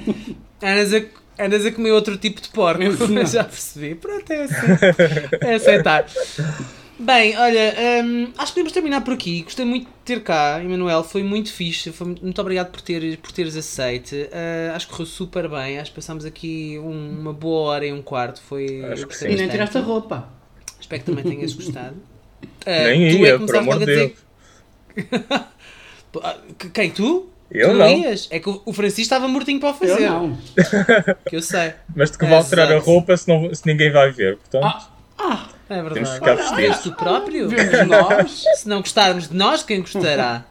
[0.61, 1.01] Andas, a,
[1.39, 2.81] andas a comer outro tipo de porco.
[3.25, 3.95] Já percebi.
[3.95, 4.55] Pronto, é assim.
[5.41, 6.05] É aceitar.
[6.99, 9.43] Bem, olha, hum, acho que podemos terminar por aqui.
[9.43, 11.03] Gostei muito de ter cá, Emanuel.
[11.03, 11.91] Foi muito fixe.
[11.91, 14.15] Foi muito obrigado por, ter, por teres aceite.
[14.15, 15.77] Uh, acho que correu super bem.
[15.77, 18.41] Acho que passámos aqui um, uma boa hora e um quarto.
[18.41, 19.27] Foi, acho que sim.
[19.27, 20.27] E nem tiraste a roupa.
[20.79, 21.95] Espero que também tenhas gostado.
[21.95, 24.11] Uh, Nem ia, é por amor de Deus.
[26.23, 26.37] Ah,
[26.73, 26.89] quem?
[26.89, 27.29] Tu?
[27.51, 27.89] Eu tu não.
[27.89, 28.27] Ias?
[28.29, 30.01] É que o Francisco estava mortinho para o fazer.
[30.03, 30.37] Eu não.
[31.27, 31.73] Que eu sei.
[31.95, 34.65] Mas de que vale tirar a roupa se, não, se ninguém vai ver, portanto...
[34.65, 35.93] Ah, ah é verdade.
[35.95, 36.79] Temos de ficar vestidos.
[36.79, 37.49] tu próprio?
[37.49, 38.45] Vemos nós.
[38.55, 40.45] Se não gostarmos de nós, quem gostará?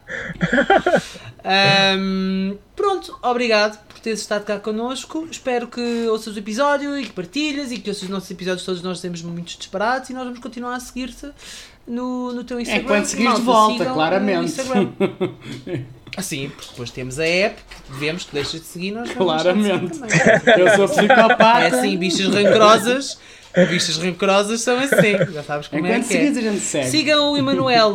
[1.97, 5.27] um, pronto, obrigado por teres estado cá connosco.
[5.29, 8.81] Espero que ouças o episódio e que partilhas e que ouças os nossos episódios todos
[8.83, 11.31] nós temos muitos disparates e nós vamos continuar a seguir-te
[11.87, 12.83] no, no teu Instagram.
[12.83, 14.53] É quando seguires de volta, claramente.
[16.15, 19.99] Assim, porque depois temos a app que devemos que deixas de seguir nós Claramente.
[20.57, 21.63] Eu sou psicopata.
[21.63, 23.17] É assim, bichas rancorosas.
[23.69, 25.17] Bichas rancorosas são assim.
[25.33, 26.27] Já sabes como é, é que é.
[26.27, 26.87] A gente segue.
[26.89, 27.93] Sigam o Emanuel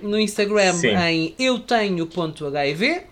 [0.00, 0.96] no Instagram Sim.
[0.96, 3.02] em eu tenho.hiv.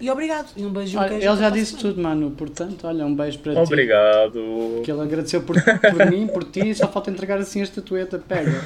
[0.00, 0.48] E obrigado.
[0.56, 2.32] E um beijo olha, um Ele já disse tudo, mano.
[2.32, 4.32] Portanto, olha, um beijo para obrigado.
[4.32, 4.38] ti.
[4.38, 4.82] Obrigado.
[4.84, 6.74] Que ele agradeceu por, por mim, por ti.
[6.74, 8.18] Só falta entregar assim a estatueta.
[8.18, 8.64] Pega.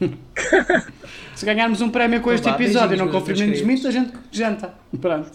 [1.34, 4.74] Se ganharmos um prémio com este episódio e não confirmem muito, a gente janta.
[5.00, 5.30] Pronto.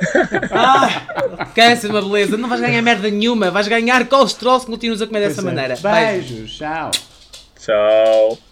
[0.50, 2.36] ah, ser uma beleza.
[2.36, 3.50] Não vais ganhar merda nenhuma.
[3.50, 5.44] Vais ganhar colesterol se continuas a comer dessa é.
[5.44, 5.76] maneira.
[5.76, 6.56] Beijos.
[6.56, 6.90] Tchau.
[7.58, 8.38] Tchau.